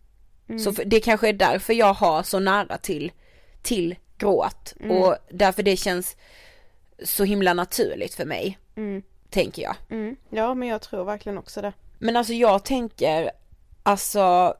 Så 0.64 0.72
för, 0.72 0.84
det 0.84 1.00
kanske 1.00 1.28
är 1.28 1.32
därför 1.32 1.72
jag 1.72 1.94
har 1.94 2.22
så 2.22 2.38
nära 2.38 2.78
till, 2.78 3.12
till 3.66 3.96
gråt 4.18 4.74
och 4.90 5.16
därför 5.30 5.62
det 5.62 5.76
känns 5.76 6.16
så 7.04 7.24
himla 7.24 7.54
naturligt 7.54 8.14
för 8.14 8.24
mig. 8.24 8.58
Tänker 9.30 9.62
jag. 9.62 9.76
Mm. 9.90 10.16
Ja 10.30 10.54
men 10.54 10.68
jag 10.68 10.82
tror 10.82 11.04
verkligen 11.04 11.38
också 11.38 11.62
det. 11.62 11.72
Men 11.98 12.16
alltså 12.16 12.32
jag 12.32 12.64
tänker, 12.64 13.30
alltså 13.82 14.54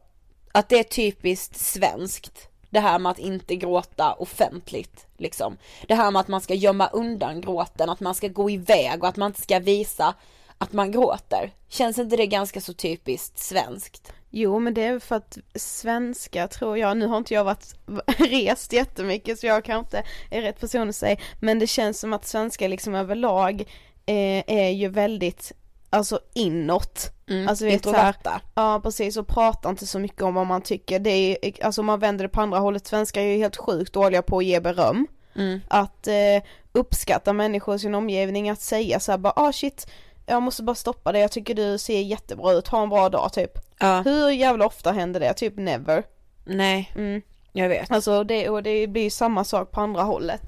att 0.53 0.69
det 0.69 0.79
är 0.79 0.85
typiskt 0.85 1.57
svenskt. 1.57 2.49
Det 2.71 2.81
här 2.81 2.99
med 2.99 3.13
att 3.13 3.19
inte 3.19 3.57
gråta 3.57 4.13
offentligt 4.13 5.07
liksom. 5.17 5.57
Det 5.89 5.95
här 5.95 6.11
med 6.11 6.21
att 6.21 6.29
man 6.29 6.41
ska 6.41 6.55
gömma 6.55 6.87
undan 6.87 7.41
gråten, 7.41 7.91
att 7.91 8.01
man 8.01 8.15
ska 8.15 8.29
gå 8.29 8.51
iväg 8.51 9.03
och 9.03 9.09
att 9.09 9.17
man 9.17 9.31
inte 9.31 9.43
ska 9.43 9.59
visa 9.59 10.15
att 10.59 10.73
man 10.73 10.93
gråter. 10.93 11.53
Känns 11.69 11.99
inte 11.99 12.17
det 12.17 12.27
ganska 12.27 12.61
så 12.61 12.73
typiskt 12.73 13.39
svenskt? 13.39 14.13
Jo 14.31 14.59
men 14.59 14.75
det 14.75 14.83
är 14.83 14.99
för 14.99 15.17
att 15.17 15.39
svenska 15.55 16.49
tror 16.49 16.79
jag, 16.79 16.97
nu 16.97 17.07
har 17.07 17.17
inte 17.17 17.35
jag 17.35 17.45
varit 17.45 17.75
rest 18.19 18.73
jättemycket 18.73 19.39
så 19.39 19.47
jag 19.47 19.65
kanske 19.65 19.99
inte 19.99 20.11
är 20.31 20.43
rätt 20.43 20.61
person 20.61 20.89
att 20.89 20.97
säga, 20.97 21.17
men 21.41 21.59
det 21.59 21.67
känns 21.67 22.01
som 22.01 22.13
att 22.13 22.27
svenska 22.27 22.69
liksom 22.69 22.95
överlag 22.95 23.61
eh, 24.07 24.45
är 24.47 24.71
ju 24.71 24.89
väldigt, 24.89 25.53
alltså 25.91 26.21
inåt. 26.35 27.11
Mm, 27.29 27.49
alltså 27.49 27.65
vet 27.65 27.85
så 27.85 27.93
här, 27.93 28.09
introverta. 28.09 28.41
Ja 28.55 28.81
precis 28.83 29.17
och 29.17 29.29
pratar 29.29 29.71
inte 29.71 29.87
så 29.87 29.99
mycket 29.99 30.23
om 30.23 30.35
vad 30.35 30.47
man 30.47 30.63
tycker, 30.63 30.99
det 30.99 31.11
är 31.11 31.65
alltså 31.65 31.81
om 31.81 31.87
man 31.87 32.01
vänder 32.01 32.25
det 32.25 32.29
på 32.29 32.41
andra 32.41 32.59
hållet, 32.59 32.87
svenskar 32.87 33.21
är 33.21 33.27
ju 33.27 33.39
helt 33.39 33.57
sjukt 33.57 33.93
dåliga 33.93 34.23
på 34.23 34.39
att 34.39 34.45
ge 34.45 34.61
beröm. 34.61 35.07
Mm. 35.35 35.61
Att 35.69 36.07
eh, 36.07 36.43
uppskatta 36.73 37.33
människor 37.33 37.75
i 37.75 37.79
sin 37.79 37.95
omgivning, 37.95 38.51
att 38.51 38.61
säga 38.61 39.01
så 39.01 39.13
här 39.13 39.19
bara 39.19 39.33
ah 39.37 39.53
shit, 39.53 39.87
jag 40.27 40.43
måste 40.43 40.63
bara 40.63 40.75
stoppa 40.75 41.13
det, 41.13 41.19
jag 41.19 41.31
tycker 41.33 41.55
du 41.55 41.79
ser 41.79 42.01
jättebra 42.01 42.53
ut, 42.53 42.69
ha 42.69 42.83
en 42.83 42.89
bra 42.89 43.09
dag 43.09 43.33
typ. 43.33 43.51
Ja, 43.79 44.03
Hur 44.05 44.31
jävla 44.31 44.67
ofta 44.67 44.93
händer 44.93 45.21
det? 45.21 45.35
Typ 45.35 45.57
never. 45.57 46.05
nej, 46.45 46.93
Mm. 46.97 47.23
jag 47.53 47.69
vet. 47.69 47.91
Alltså 47.91 48.25
det, 48.25 48.49
och 48.49 48.63
det 48.63 48.87
blir 48.87 49.03
ju 49.03 49.11
samma 49.11 49.45
sak 49.45 49.71
på 49.71 49.81
andra 49.81 50.03
hållet. 50.03 50.41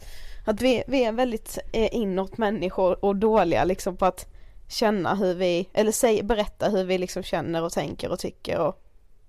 Att 0.46 0.60
vi, 0.62 0.82
vi 0.86 1.04
är 1.04 1.12
väldigt 1.12 1.58
eh, 1.72 1.94
inåt 1.94 2.38
människor 2.38 3.04
och 3.04 3.16
dåliga 3.16 3.64
liksom 3.64 3.96
på 3.96 4.04
att 4.06 4.26
känna 4.68 5.14
hur 5.14 5.34
vi, 5.34 5.68
eller 5.72 5.92
säg, 5.92 6.22
berätta 6.22 6.68
hur 6.68 6.84
vi 6.84 6.98
liksom 6.98 7.22
känner 7.22 7.62
och 7.62 7.72
tänker 7.72 8.10
och 8.10 8.18
tycker 8.18 8.58
och 8.58 8.84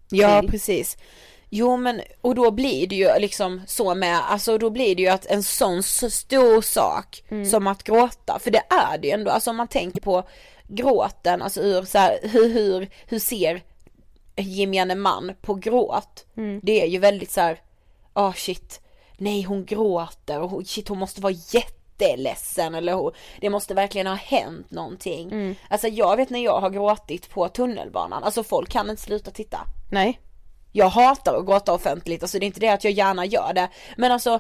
Ja 0.10 0.42
Vill. 0.42 0.50
precis. 0.52 0.98
Jo 1.50 1.78
men 1.78 2.02
och 2.22 2.36
då 2.36 2.52
blir 2.52 2.88
det 2.88 2.96
ju 2.96 3.20
liksom 3.20 3.62
så 3.68 3.96
med, 3.96 4.32
alltså 4.32 4.58
då 4.58 4.70
blir 4.70 4.96
det 4.96 5.02
ju 5.02 5.08
att 5.08 5.26
en 5.26 5.44
sån 5.44 5.84
så 5.84 6.10
stor 6.10 6.62
sak 6.62 7.24
som 7.46 7.68
att 7.68 7.84
gråta, 7.84 8.40
för 8.40 8.52
det 8.52 8.64
är 8.70 8.98
det 8.98 9.08
ju 9.08 9.14
ändå, 9.14 9.32
alltså 9.32 9.50
om 9.50 9.56
man 9.58 9.68
tänker 9.68 10.02
på 10.02 10.24
gråten, 10.68 11.42
alltså 11.42 11.62
ur 11.62 11.84
så 11.84 11.98
här, 11.98 12.20
hur, 12.24 12.50
hur, 12.54 12.90
hur 13.06 13.20
ser 13.20 13.62
gemene 14.36 14.96
man 14.96 15.32
på 15.42 15.54
gråt? 15.54 16.26
Det 16.62 16.82
är 16.82 16.88
ju 16.88 17.00
väldigt 17.00 17.32
så 17.32 17.42
här, 17.42 17.62
ah 18.14 18.34
shit, 18.34 18.82
nej 19.18 19.42
hon 19.44 19.66
gråter 19.66 20.40
och 20.40 20.68
shit 20.68 20.88
hon 20.88 20.98
måste 20.98 21.22
vara 21.22 21.34
jätteledsen 21.54 22.76
eller 22.76 22.94
hon, 22.94 23.12
det 23.42 23.50
måste 23.50 23.74
verkligen 23.74 24.08
ha 24.08 24.16
hänt 24.16 24.72
någonting. 24.72 25.30
Alltså 25.70 25.88
jag 25.88 26.18
vet 26.18 26.30
när 26.30 26.44
jag 26.44 26.60
har 26.60 26.70
gråtit 26.70 27.30
på 27.30 27.48
tunnelbanan, 27.48 28.24
alltså 28.24 28.44
folk 28.44 28.70
kan 28.70 28.90
inte 28.90 29.02
sluta 29.02 29.32
titta. 29.32 29.60
nej. 29.92 30.20
Jag 30.72 30.90
hatar 30.90 31.36
att 31.36 31.46
gråta 31.46 31.74
offentligt, 31.74 32.24
alltså 32.24 32.40
det 32.40 32.46
är 32.46 32.48
inte 32.48 32.60
det 32.60 32.70
att 32.70 32.84
jag 32.84 32.94
gärna 32.94 33.26
gör 33.26 33.54
det, 33.54 33.70
men 33.98 34.12
alltså 34.12 34.40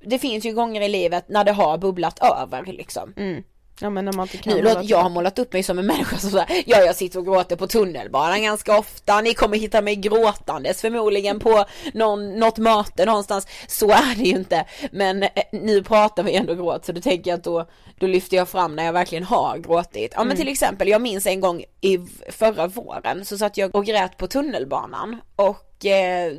det 0.00 0.18
finns 0.18 0.44
ju 0.44 0.52
gånger 0.52 0.80
i 0.80 0.88
livet 0.88 1.28
när 1.28 1.44
det 1.44 1.52
har 1.52 1.78
bubblat 1.78 2.18
över 2.18 2.64
liksom. 2.64 3.12
Mm. 3.16 3.42
Ja 3.80 3.90
men 3.90 4.04
när 4.04 4.12
man 4.12 4.22
inte 4.22 4.36
kan 4.36 4.52
Nu 4.52 4.62
låter, 4.62 4.82
jag 4.84 5.02
har 5.02 5.10
målat 5.10 5.38
upp 5.38 5.52
mig 5.52 5.62
som 5.62 5.78
en 5.78 5.86
människa 5.86 6.18
som 6.18 6.30
säger, 6.30 6.46
ja 6.66 6.78
jag 6.80 6.96
sitter 6.96 7.18
och 7.18 7.24
gråter 7.24 7.56
på 7.56 7.66
tunnelbanan 7.66 8.42
ganska 8.42 8.78
ofta, 8.78 9.20
ni 9.20 9.34
kommer 9.34 9.58
hitta 9.58 9.82
mig 9.82 9.96
gråtandes 9.96 10.80
förmodligen 10.80 11.40
på 11.40 11.64
någon, 11.94 12.38
något 12.38 12.58
möte 12.58 13.04
någonstans. 13.04 13.46
Så 13.68 13.90
är 13.90 14.14
det 14.16 14.22
ju 14.22 14.36
inte, 14.36 14.64
men 14.92 15.22
eh, 15.22 15.28
nu 15.52 15.82
pratar 15.82 16.22
vi 16.22 16.34
ändå 16.34 16.54
gråt 16.54 16.84
så 16.84 16.92
då 16.92 17.00
tänker 17.00 17.30
jag 17.30 17.38
att 17.38 17.44
då, 17.44 17.66
då 17.98 18.06
lyfter 18.06 18.36
jag 18.36 18.48
fram 18.48 18.76
när 18.76 18.84
jag 18.84 18.92
verkligen 18.92 19.24
har 19.24 19.58
gråtit. 19.58 20.12
Ja 20.16 20.24
men 20.24 20.36
till 20.36 20.48
exempel, 20.48 20.88
jag 20.88 21.02
minns 21.02 21.26
en 21.26 21.40
gång 21.40 21.64
i 21.80 21.98
förra 22.28 22.66
våren 22.66 23.24
så 23.24 23.38
satt 23.38 23.56
jag 23.56 23.74
och 23.74 23.86
grät 23.86 24.16
på 24.16 24.26
tunnelbanan 24.26 25.20
och 25.36 25.73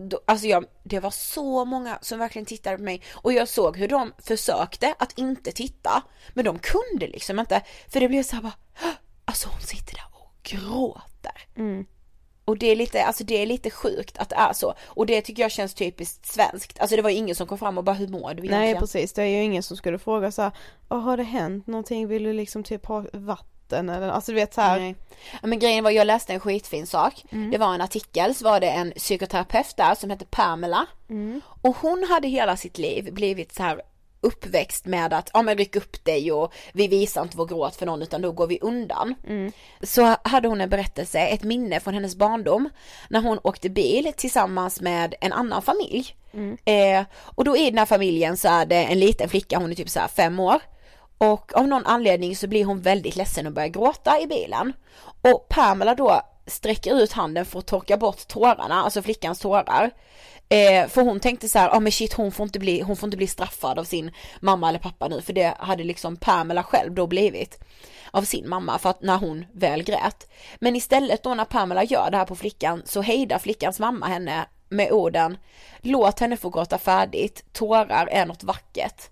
då, 0.10 0.20
alltså 0.26 0.48
jag, 0.48 0.66
det 0.84 1.00
var 1.00 1.12
så 1.12 1.66
många 1.66 2.00
som 2.02 2.20
verkligen 2.20 2.46
tittade 2.46 2.78
på 2.78 2.84
mig 2.84 3.02
och 3.14 3.34
jag 3.34 3.48
såg 3.48 3.78
hur 3.78 3.88
de 3.88 4.14
försökte 4.18 4.96
att 5.00 5.18
inte 5.18 5.52
titta 5.52 6.04
men 6.34 6.46
de 6.46 6.60
kunde 6.60 7.08
liksom 7.08 7.40
inte 7.40 7.62
för 7.88 8.00
det 8.00 8.08
blev 8.08 8.24
så 8.24 8.36
här 8.36 8.44
bara, 8.44 8.54
"Hå! 8.82 8.90
alltså 9.26 9.50
hon 9.50 9.62
sitter 9.62 9.94
där 9.96 10.06
och 10.14 10.32
gråter. 10.44 11.48
Och 12.46 12.58
det 12.58 12.68
är 12.68 12.76
lite, 12.76 13.04
alltså 13.06 13.24
det 13.24 13.42
är 13.42 13.46
lite 13.46 13.70
sjukt 13.70 14.18
att 14.18 14.30
det 14.30 14.36
är 14.36 14.54
så 14.54 14.74
och 14.86 15.06
det 15.06 15.22
tycker 15.22 15.42
jag 15.44 15.52
känns 15.52 15.74
typiskt 15.74 16.26
svenskt. 16.26 16.80
Alltså 16.80 16.96
det 16.96 17.02
var 17.02 17.10
ingen 17.10 17.36
som 17.36 17.48
kom 17.48 17.58
fram 17.58 17.78
och 17.78 17.84
bara 17.84 17.96
hur 17.96 18.08
mår 18.08 18.20
du 18.20 18.24
egentligen? 18.26 18.52
Nej 18.62 18.76
precis, 18.76 19.14
det 19.14 19.22
är 19.22 19.28
ju 19.28 19.42
ingen 19.44 19.64
som 19.64 19.78
skulle 19.78 20.00
fråga 20.00 20.32
så 20.32 20.42
här, 20.42 20.52
"Åh, 20.90 21.00
har 21.00 21.18
det 21.18 21.24
hänt 21.24 21.68
någonting, 21.68 22.08
vill 22.08 22.24
du 22.24 22.34
liksom 22.34 22.64
typ 22.64 22.86
ha 22.86 23.06
vatten 23.14 23.55
eller, 23.74 24.10
alltså 24.10 24.32
du 24.32 24.36
vet 24.36 24.54
så 24.54 24.62
här. 24.62 24.80
Nej. 24.80 24.96
Men 25.44 25.60
grejen 25.60 25.84
var, 25.84 25.92
jag 25.92 26.08
läste 26.08 26.34
en 26.34 26.40
skitfin 26.40 26.88
sak. 26.88 27.26
Det 27.52 27.58
var 27.58 27.74
en 27.74 27.82
artikel, 27.82 28.36
så 28.36 28.44
var 28.46 28.60
det 28.60 28.70
en 28.70 28.92
psykoterapeut 28.92 29.78
där 29.78 29.96
som 29.96 30.10
hette 30.10 30.26
Pamela. 30.26 30.86
Och 31.62 31.78
hon 31.78 32.06
hade 32.10 32.28
hela 32.28 32.58
sitt 32.58 32.78
liv 32.78 33.14
blivit 33.14 33.56
så 33.56 33.64
här 33.64 33.82
uppväxt 34.22 34.86
med 34.86 35.14
att, 35.14 35.30
ja 35.34 35.42
men 35.42 35.58
ryck 35.58 35.76
upp 35.76 36.06
dig 36.06 36.32
och 36.32 36.54
vi 36.74 36.88
visar 36.88 37.22
inte 37.22 37.38
vår 37.38 37.46
gråt 37.46 37.76
för 37.76 37.86
någon 37.86 38.02
utan 38.02 38.22
då 38.22 38.32
går 38.32 38.48
vi 38.48 38.60
undan. 38.62 39.16
Så 39.84 40.16
hade 40.24 40.48
hon 40.48 40.62
en 40.62 40.70
berättelse, 40.70 41.20
ett 41.20 41.44
minne 41.44 41.80
från 41.80 41.94
hennes 41.94 42.16
barndom 42.16 42.70
när 43.10 43.22
hon 43.22 43.40
åkte 43.44 43.70
bil 43.70 44.14
tillsammans 44.18 44.82
med 44.82 45.16
en 45.22 45.34
annan 45.34 45.62
familj. 45.62 46.16
Eh, 46.66 47.04
och 47.22 47.44
då 47.44 47.58
i 47.58 47.70
den 47.70 47.78
här 47.78 47.86
familjen 47.86 48.38
så 48.38 48.48
är 48.48 48.66
det 48.66 48.84
en 48.84 49.00
liten 49.00 49.30
flicka, 49.30 49.58
hon 49.58 49.72
är 49.72 49.76
typ 49.76 49.90
så 49.90 50.00
här 50.00 50.08
fem 50.08 50.40
år. 50.40 50.62
Och 51.18 51.58
av 51.58 51.68
någon 51.68 51.86
anledning 51.86 52.36
så 52.36 52.48
blir 52.48 52.66
hon 52.66 52.82
väldigt 52.82 53.16
ledsen 53.16 53.48
och 53.48 53.54
börjar 53.54 53.70
gråta 53.70 54.22
i 54.22 54.28
bilen. 54.28 54.74
Och 55.22 55.48
Pamela 55.50 55.96
då 55.96 56.22
sträcker 56.48 56.96
ut 56.96 57.12
handen 57.12 57.46
för 57.46 57.60
att 57.60 57.68
torka 57.68 57.98
bort 57.98 58.28
tårarna, 58.28 58.84
alltså 58.84 59.02
flickans 59.02 59.40
tårar. 59.40 59.92
Eh, 60.50 60.88
för 60.88 61.02
hon 61.02 61.20
tänkte 61.20 61.50
så 61.50 61.60
här, 61.60 61.68
ja 61.68 61.76
ah, 61.76 61.80
men 61.80 61.92
shit 61.92 62.14
hon 62.14 62.32
får, 62.32 62.44
inte 62.44 62.60
bli, 62.60 62.82
hon 62.82 62.96
får 62.98 63.08
inte 63.08 63.18
bli 63.18 63.28
straffad 63.28 63.80
av 63.80 63.84
sin 63.84 64.12
mamma 64.40 64.70
eller 64.70 64.80
pappa 64.80 65.08
nu 65.08 65.22
för 65.22 65.34
det 65.34 65.56
hade 65.60 65.84
liksom 65.84 66.18
Pamela 66.18 66.64
själv 66.64 66.94
då 66.94 67.08
blivit 67.08 67.60
av 68.12 68.22
sin 68.22 68.50
mamma 68.50 68.80
för 68.80 68.90
att 68.90 69.02
när 69.02 69.18
hon 69.18 69.46
väl 69.54 69.84
grät. 69.84 70.32
Men 70.60 70.76
istället 70.76 71.24
då 71.24 71.34
när 71.34 71.46
Pamela 71.46 71.84
gör 71.84 72.12
det 72.12 72.18
här 72.18 72.26
på 72.26 72.36
flickan 72.36 72.82
så 72.86 73.02
hejdar 73.02 73.40
flickans 73.40 73.80
mamma 73.80 74.06
henne 74.06 74.46
med 74.70 74.92
orden 74.92 75.38
Låt 75.82 76.20
henne 76.20 76.38
få 76.38 76.50
gråta 76.50 76.78
färdigt, 76.78 77.46
tårar 77.54 78.08
är 78.12 78.26
något 78.26 78.44
vackert. 78.44 79.10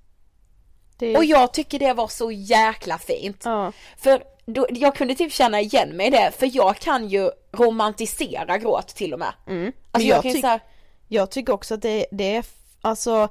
Det 0.98 1.18
Och 1.18 1.26
jag 1.26 1.54
tycker 1.54 1.80
det 1.80 1.94
var 1.94 2.08
så 2.08 2.32
jäkla 2.32 2.98
fint. 2.98 3.42
ja, 3.46 3.72
För 3.98 4.24
då, 4.46 4.68
jag 4.70 4.96
kunde 4.96 5.16
typ 5.16 5.34
känna 5.34 5.62
igen 5.62 5.90
mig 5.90 6.08
i 6.08 6.10
det, 6.10 6.32
för 6.38 6.50
jag 6.56 6.76
kan 6.78 7.08
ju 7.10 7.32
romantisera 7.52 8.58
gråt 8.58 8.88
till 8.88 9.14
och 9.14 9.20
med. 9.20 9.34
mm. 9.48 9.72
Alltså 9.92 10.10
jag, 10.10 10.26
ju 10.26 10.32
tyck- 10.32 10.44
här, 10.44 10.60
Jag 11.08 11.32
tycker 11.32 11.54
också 11.54 11.74
att 11.74 11.82
det, 11.82 12.06
det 12.12 12.36
är, 12.36 12.46
alltså, 12.82 13.30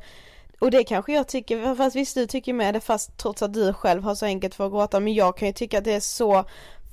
och 0.59 0.71
det 0.71 0.85
kanske 0.85 1.13
jag 1.13 1.29
tycker, 1.29 1.75
fast 1.75 1.97
visst 1.97 2.15
du 2.15 2.27
tycker 2.27 2.53
med 2.53 2.75
det 2.75 2.81
fast 2.81 3.19
trots 3.19 3.43
att 3.43 3.55
du 3.55 3.73
själv 3.75 4.03
har 4.03 4.15
så 4.15 4.27
enkelt 4.27 4.55
för 4.55 4.67
att 4.67 4.73
gråta, 4.73 5.01
men 5.01 5.15
jag 5.15 5.37
kan 5.37 5.49
ju 5.49 5.55
tycka 5.55 5.79
att 5.79 5.85
det 5.85 5.93
är 5.93 6.01
så 6.01 6.45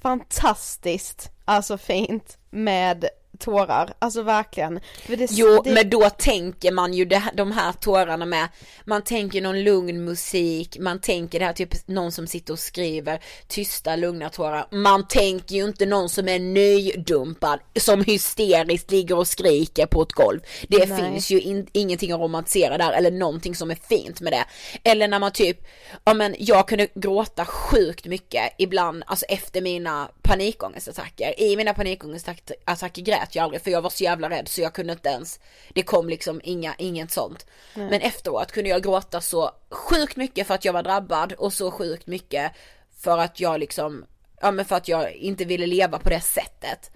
fantastiskt, 0.01 1.31
alltså 1.45 1.77
fint 1.77 2.37
med 2.49 3.05
tårar, 3.39 3.93
alltså 3.99 4.21
verkligen. 4.21 4.79
Det, 5.07 5.31
Jo, 5.31 5.61
det, 5.63 5.71
men 5.71 5.89
då 5.89 6.09
tänker 6.09 6.71
man 6.71 6.93
ju 6.93 7.05
det, 7.05 7.23
de 7.33 7.51
här 7.51 7.73
tårarna 7.73 8.25
med, 8.25 8.47
man 8.85 9.01
tänker 9.01 9.41
någon 9.41 9.63
lugn 9.63 10.05
musik, 10.05 10.77
man 10.79 11.01
tänker 11.01 11.39
det 11.39 11.45
här 11.45 11.53
typ 11.53 11.87
någon 11.87 12.11
som 12.11 12.27
sitter 12.27 12.53
och 12.53 12.59
skriver 12.59 13.23
tysta 13.47 13.95
lugna 13.95 14.29
tårar. 14.29 14.67
Man 14.71 15.07
tänker 15.07 15.55
ju 15.55 15.63
inte 15.63 15.85
någon 15.85 16.09
som 16.09 16.27
är 16.27 16.39
nydumpad, 16.39 17.59
som 17.79 18.03
hysteriskt 18.03 18.91
ligger 18.91 19.17
och 19.17 19.27
skriker 19.27 19.85
på 19.85 20.01
ett 20.01 20.11
golv. 20.11 20.39
Det 20.67 20.89
Nej. 20.89 20.97
finns 21.01 21.29
ju 21.29 21.41
in, 21.41 21.67
ingenting 21.71 22.11
att 22.11 22.19
romantisera 22.19 22.77
där, 22.77 22.91
eller 22.91 23.11
någonting 23.11 23.55
som 23.55 23.71
är 23.71 23.79
fint 23.89 24.21
med 24.21 24.33
det. 24.33 24.45
Eller 24.83 25.07
när 25.07 25.19
man 25.19 25.31
typ, 25.31 25.67
ja 26.03 26.13
men 26.13 26.35
jag 26.39 26.67
kunde 26.67 26.87
gråta 26.95 27.45
sjukt 27.45 28.05
mycket 28.05 28.53
ibland, 28.57 29.03
alltså 29.07 29.25
efter 29.25 29.61
mina 29.61 30.09
panikångestattacker. 30.29 31.39
I 31.41 31.57
mina 31.57 31.73
panikångestattacker 31.73 33.01
grät 33.01 33.35
jag 33.35 33.43
aldrig 33.43 33.61
för 33.61 33.71
jag 33.71 33.81
var 33.81 33.89
så 33.89 34.03
jävla 34.03 34.29
rädd 34.29 34.47
så 34.47 34.61
jag 34.61 34.73
kunde 34.73 34.93
inte 34.93 35.09
ens, 35.09 35.39
det 35.73 35.81
kom 35.83 36.09
liksom 36.09 36.41
inga, 36.43 36.75
inget 36.77 37.11
sånt. 37.11 37.45
Men 37.89 38.01
efteråt 38.01 38.51
kunde 38.51 38.69
jag 38.69 38.83
gråta 38.83 39.21
så 39.21 39.51
sjukt 39.69 40.15
mycket 40.15 40.47
för 40.47 40.53
att 40.53 40.65
jag 40.65 40.73
var 40.73 40.83
drabbad 40.83 41.33
och 41.33 41.53
så 41.53 41.71
sjukt 41.71 42.07
mycket 42.07 42.51
för 42.99 43.17
att 43.17 43.39
jag 43.39 43.59
liksom, 43.59 44.05
ja 44.41 44.51
men 44.51 44.65
för 44.65 44.75
att 44.75 44.87
jag 44.87 45.13
inte 45.13 45.45
ville 45.45 45.67
leva 45.67 45.99
på 45.99 46.09
det 46.09 46.21
sättet. 46.21 46.91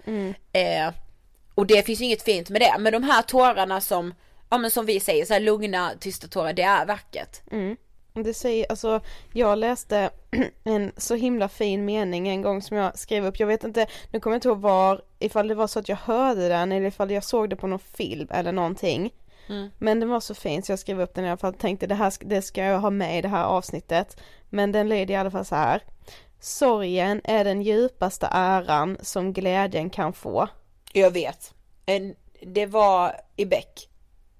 Eh, 0.52 0.90
och 1.54 1.66
det 1.66 1.86
finns 1.86 2.00
ju 2.00 2.04
inget 2.04 2.22
fint 2.22 2.50
med 2.50 2.60
det, 2.60 2.76
men 2.78 2.92
de 2.92 3.02
här 3.02 3.22
tårarna 3.22 3.80
som, 3.80 4.14
ja 4.50 4.58
men 4.58 4.70
som 4.70 4.86
vi 4.86 5.00
säger, 5.00 5.24
så 5.24 5.32
här 5.32 5.40
lugna, 5.40 5.92
tysta 6.00 6.28
tårar, 6.28 6.52
det 6.52 6.62
är 6.62 6.86
vackert. 6.86 7.40
Det 8.22 8.34
säger, 8.34 8.66
alltså 8.68 9.00
jag 9.32 9.58
läste 9.58 10.10
en 10.64 10.92
så 10.96 11.14
himla 11.14 11.48
fin 11.48 11.84
mening 11.84 12.28
en 12.28 12.42
gång 12.42 12.62
som 12.62 12.76
jag 12.76 12.98
skrev 12.98 13.26
upp, 13.26 13.40
jag 13.40 13.46
vet 13.46 13.64
inte, 13.64 13.86
nu 14.10 14.20
kommer 14.20 14.34
jag 14.34 14.36
inte 14.36 14.48
ihåg 14.48 14.60
var, 14.60 15.02
ifall 15.18 15.48
det 15.48 15.54
var 15.54 15.66
så 15.66 15.78
att 15.78 15.88
jag 15.88 15.96
hörde 15.96 16.48
den 16.48 16.72
eller 16.72 16.86
ifall 16.86 17.10
jag 17.10 17.24
såg 17.24 17.50
det 17.50 17.56
på 17.56 17.66
någon 17.66 17.78
film 17.78 18.28
eller 18.30 18.52
någonting. 18.52 19.12
Men 19.78 20.00
den 20.00 20.08
var 20.08 20.20
så 20.20 20.34
fin 20.34 20.62
så 20.62 20.72
jag 20.72 20.78
skrev 20.78 21.00
upp 21.00 21.14
den 21.14 21.24
i 21.24 21.28
alla 21.28 21.36
fall, 21.36 21.54
tänkte 21.54 21.86
det 21.86 21.94
här 21.94 22.12
det 22.20 22.42
ska 22.42 22.64
jag 22.64 22.80
ha 22.80 22.90
med 22.90 23.18
i 23.18 23.22
det 23.22 23.28
här 23.28 23.44
avsnittet. 23.44 24.20
Men 24.50 24.72
den 24.72 24.88
lyder 24.88 25.14
i 25.14 25.16
alla 25.16 25.30
fall 25.30 25.44
så 25.44 25.54
här. 25.54 25.82
Sorgen 26.40 27.20
är 27.24 27.44
den 27.44 27.62
djupaste 27.62 28.28
äran 28.30 28.98
som 29.00 29.32
glädjen 29.32 29.90
kan 29.90 30.12
få. 30.12 30.48
Jag 30.92 31.10
vet. 31.10 31.54
Det 32.40 32.66
var 32.66 33.12
i 33.36 33.44
Beck. 33.46 33.88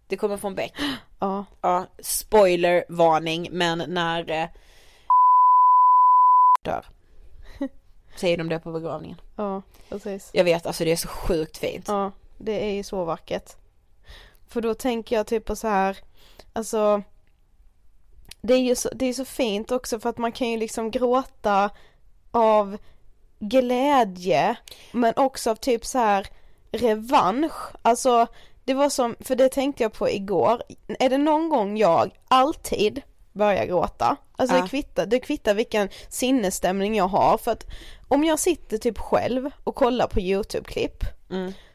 Det 0.06 0.16
kommer 0.16 0.36
från 0.36 0.54
Beck. 0.54 0.72
Ja, 1.24 1.44
Ja, 1.60 1.86
spoiler 1.98 2.84
varning, 2.88 3.48
men 3.52 3.84
när 3.88 4.30
eh, 4.30 4.48
dör. 6.64 6.86
Säger 8.16 8.38
de 8.38 8.48
det 8.48 8.58
på 8.58 8.72
begravningen? 8.72 9.20
ja, 9.36 9.62
precis. 9.88 10.30
Jag 10.32 10.44
vet, 10.44 10.66
alltså 10.66 10.84
det 10.84 10.92
är 10.92 10.96
så 10.96 11.08
sjukt 11.08 11.56
fint. 11.56 11.84
Ja, 11.88 12.12
det 12.38 12.64
är 12.64 12.74
ju 12.74 12.82
så 12.82 13.04
vackert. 13.04 13.52
För 14.48 14.60
då 14.60 14.74
tänker 14.74 15.16
jag 15.16 15.26
typ 15.26 15.44
på 15.44 15.56
så 15.56 15.68
här, 15.68 15.98
alltså 16.52 17.02
det 18.42 18.54
är 18.54 18.62
ju 18.62 18.76
så, 18.76 18.88
det 18.94 19.06
är 19.06 19.12
så 19.12 19.24
fint 19.24 19.72
också 19.72 20.00
för 20.00 20.10
att 20.10 20.18
man 20.18 20.32
kan 20.32 20.48
ju 20.50 20.56
liksom 20.56 20.90
gråta 20.90 21.70
av 22.30 22.78
glädje 23.38 24.56
men 24.92 25.12
också 25.16 25.50
av 25.50 25.56
typ 25.56 25.84
så 25.84 25.98
här 25.98 26.26
revansch. 26.72 27.72
Alltså 27.82 28.26
det 28.64 28.74
var 28.74 28.88
som, 28.88 29.16
för 29.20 29.34
det 29.36 29.48
tänkte 29.48 29.82
jag 29.82 29.92
på 29.92 30.10
igår, 30.10 30.62
är 30.98 31.08
det 31.10 31.18
någon 31.18 31.48
gång 31.48 31.76
jag 31.76 32.10
alltid 32.28 33.02
börjar 33.32 33.64
gråta, 33.64 34.16
alltså 34.36 34.56
Ja. 34.56 34.62
det 34.62 34.68
kvittar, 34.68 35.06
det 35.06 35.18
kvittar 35.20 35.54
vilken 35.54 35.88
sinnesstämning 36.08 36.94
jag 36.96 37.08
har 37.08 37.38
för 37.38 37.50
att 37.52 37.66
om 38.08 38.24
jag 38.24 38.38
sitter 38.38 38.78
typ 38.78 38.98
själv 38.98 39.50
och 39.64 39.74
kollar 39.74 40.06
på 40.06 40.20
YouTube-klipp 40.20 41.04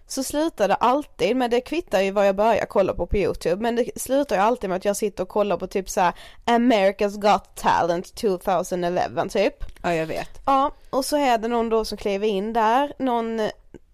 så 0.08 0.24
slutar 0.24 0.68
det 0.68 0.76
alltid, 0.76 1.36
men 1.36 1.50
det 1.50 1.62
kvittar 1.62 2.02
ju 2.02 2.12
vad 2.12 2.28
jag 2.28 2.36
börjar 2.36 2.66
kolla 2.66 2.94
på 2.94 3.06
på 3.08 3.18
youtube, 3.18 3.62
men 3.62 3.76
det 3.76 4.02
slutar 4.02 4.36
ju 4.36 4.42
alltid 4.42 4.70
med 4.70 4.78
att 4.78 4.86
jag 4.86 4.98
sitter 4.98 5.24
och 5.24 5.30
kollar 5.30 5.58
på 5.58 5.68
typ 5.68 5.90
så 5.90 6.02
här 6.02 6.14
America's 6.46 7.22
Got 7.32 7.56
Talent 7.56 8.16
2011 8.16 9.28
typ. 9.30 9.54
Ja 9.84 9.94
jag 9.94 10.06
vet. 10.06 10.30
Ja, 10.46 10.72
och 10.90 11.06
så 11.06 11.18
är 11.18 11.38
det 11.38 11.48
någon 11.48 11.70
då 11.70 11.86
som 11.86 11.98
kliver 11.98 12.28
in 12.28 12.54
där, 12.54 12.94
någon 13.00 13.50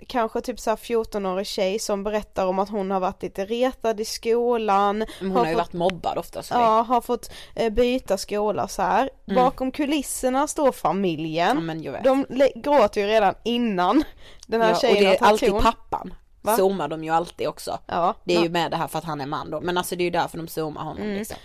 kanske 0.08 0.41
typ 0.41 0.60
så 0.60 0.70
här 0.70 0.78
14-årig 0.78 1.48
tjej 1.48 1.80
som 1.80 2.04
berättar 2.04 2.46
om 2.46 2.60
att 2.60 2.70
hon 2.70 2.91
har 2.91 3.00
varit 3.00 3.24
lite 3.24 3.46
retad 3.46 4.00
i 4.00 4.06
skolan. 4.06 5.06
Hon 5.20 5.32
har, 5.32 5.46
ju 5.46 5.52
fått, 5.52 5.58
varit 5.58 5.74
mobbad 5.74 6.18
ofta 6.18 6.44
så 6.44 6.54
Ja, 6.54 6.82
har 6.82 7.02
fått 7.02 7.32
eh, 7.56 7.70
byta 7.74 8.18
skola 8.18 8.68
så 8.68 8.82
här. 8.82 9.10
Bakom 9.36 9.72
kulisserna 9.72 10.48
står 10.48 10.72
familjen. 10.72 11.52
Mm. 11.52 11.58
Ja, 11.58 11.74
men 11.74 11.84
jag 11.84 11.91
vet. 11.91 12.04
De 12.04 12.26
gråter 12.56 13.02
ju 13.02 13.08
redan 13.08 13.34
innan 13.44 14.04
den 14.48 14.62
här 14.62 14.70
ja, 14.70 14.76
och 14.76 14.82
tjejen 14.82 15.04
det 15.04 15.06
har 15.20 15.28
är 15.28 15.32
alltid 15.32 15.50
ton. 15.50 15.62
pappan. 15.62 16.13
Va? 16.41 16.56
Zoomar 16.58 16.88
de 16.88 17.04
ju 17.04 17.10
alltid 17.10 17.48
också. 17.48 17.80
Ja, 17.88 18.13
Det 18.24 18.34
är 18.34 18.38
ja. 18.38 18.44
ju 18.44 18.50
med 18.50 18.72
det 18.72 18.78
här 18.78 18.88
för 18.88 18.98
att 19.00 19.06
han 19.06 19.22
är 19.22 19.26
man 19.26 19.52
då. 19.52 19.62
Men 19.62 19.78
alltså 19.78 19.96
det 19.96 20.02
är 20.02 20.06
ju 20.06 20.12
därför 20.12 20.38
de 20.38 20.48
zoomar 20.48 20.84
honom 20.84 21.04
Mm. 21.04 21.15
liksom. 21.18 21.38